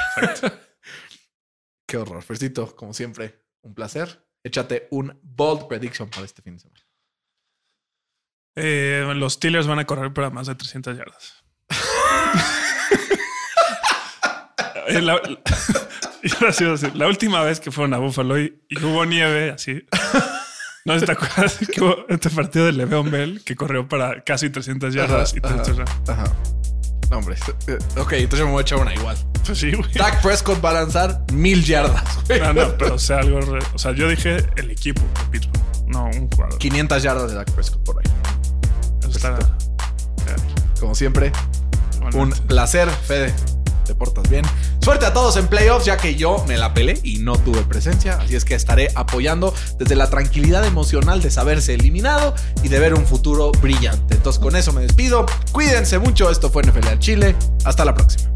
Qué 1.88 1.96
horror. 1.96 2.22
Fercito, 2.22 2.76
como 2.76 2.94
siempre, 2.94 3.46
un 3.62 3.74
placer. 3.74 4.28
Échate 4.44 4.90
un 4.92 5.18
bold 5.24 5.68
prediction 5.68 6.10
para 6.10 6.26
este 6.26 6.42
fin 6.42 6.56
de 6.56 6.60
semana. 6.60 6.89
Eh, 8.56 9.12
los 9.16 9.34
Steelers 9.34 9.68
van 9.68 9.80
a 9.80 9.86
correr 9.86 10.14
para 10.14 10.30
más 10.30 10.48
de 10.48 10.56
300 10.56 10.98
yardas. 10.98 11.44
eh, 14.88 15.02
la, 16.94 17.08
última 17.08 17.42
vez 17.44 17.60
que 17.60 17.72
fueron 17.72 17.94
a 17.94 17.98
Buffalo 17.98 18.40
y, 18.40 18.62
y 18.70 18.84
hubo 18.84 19.06
nieve 19.06 19.52
así. 19.52 19.86
No 20.86 20.98
te 21.00 21.12
acuerdas 21.12 21.58
que 21.72 21.82
hubo 21.82 22.06
este 22.08 22.30
partido 22.30 22.66
de 22.66 22.72
Le'Veon 22.72 23.12
Bell 23.12 23.44
que 23.44 23.56
corrió 23.56 23.88
para 23.88 24.24
casi 24.24 24.50
300 24.50 24.94
yardas 24.94 25.36
y 25.36 25.40
Ajá. 25.46 25.62
Ajá. 26.08 26.24
No, 27.12 27.18
hombre. 27.18 27.36
Eh, 27.68 27.78
Ok, 27.98 28.14
entonces 28.14 28.40
yo 28.40 28.46
me 28.46 28.52
voy 28.54 28.60
a 28.60 28.62
echar 28.62 28.80
una 28.80 28.94
igual. 28.96 29.16
Pues 29.46 29.60
sí, 29.60 29.72
güey. 29.72 29.92
Dak 29.94 30.22
Prescott 30.22 30.64
va 30.64 30.72
a 30.72 30.74
lanzar 30.74 31.22
mil 31.34 31.64
yardas. 31.64 32.04
güey. 32.28 32.40
No, 32.40 32.54
no, 32.54 32.78
pero 32.78 32.96
o 32.96 33.00
sea, 33.00 33.20
algo. 33.20 33.42
re- 33.42 33.60
o 33.74 33.78
sea, 33.78 33.92
yo 33.92 34.08
dije 34.08 34.38
el 34.56 34.72
equipo 34.72 35.02
de 35.02 35.30
Pittsburgh, 35.32 35.88
no 35.90 36.06
un 36.06 36.30
jugador. 36.32 36.58
500 36.58 37.04
yardas 37.04 37.30
de 37.32 37.36
Dak 37.36 37.52
Prescott 37.52 37.84
por 37.84 37.98
ahí. 38.00 38.12
Como 40.80 40.96
siempre, 40.96 41.32
un 42.14 42.32
placer, 42.32 42.90
Fede. 42.90 43.34
Te 43.86 43.96
portas 43.96 44.30
bien. 44.30 44.46
Suerte 44.82 45.08
a 45.08 45.14
todos 45.14 45.36
en 45.38 45.48
playoffs, 45.48 45.86
ya 45.86 45.98
que 45.98 46.16
yo 46.16 46.44
me 46.48 46.58
la 46.58 46.74
pelé 46.76 47.00
y 47.04 47.20
no 47.20 47.34
tuve 47.38 47.64
presencia. 47.64 48.20
Así 48.22 48.36
es 48.36 48.46
que 48.46 48.54
estaré 48.54 48.90
apoyando 48.96 49.54
desde 49.80 49.96
la 49.96 50.10
tranquilidad 50.10 50.64
emocional 50.66 51.22
de 51.22 51.32
saberse 51.32 51.74
eliminado 51.74 52.36
y 52.64 52.68
de 52.70 52.80
ver 52.80 52.94
un 52.94 53.06
futuro 53.06 53.52
brillante. 53.52 54.16
Entonces, 54.16 54.40
con 54.40 54.56
eso 54.56 54.74
me 54.74 54.82
despido. 54.82 55.26
Cuídense 55.52 55.98
mucho. 55.98 56.30
Esto 56.30 56.52
fue 56.52 56.64
NFL 56.64 56.88
al 56.88 57.00
Chile. 57.00 57.36
Hasta 57.66 57.84
la 57.84 57.96
próxima. 57.96 58.30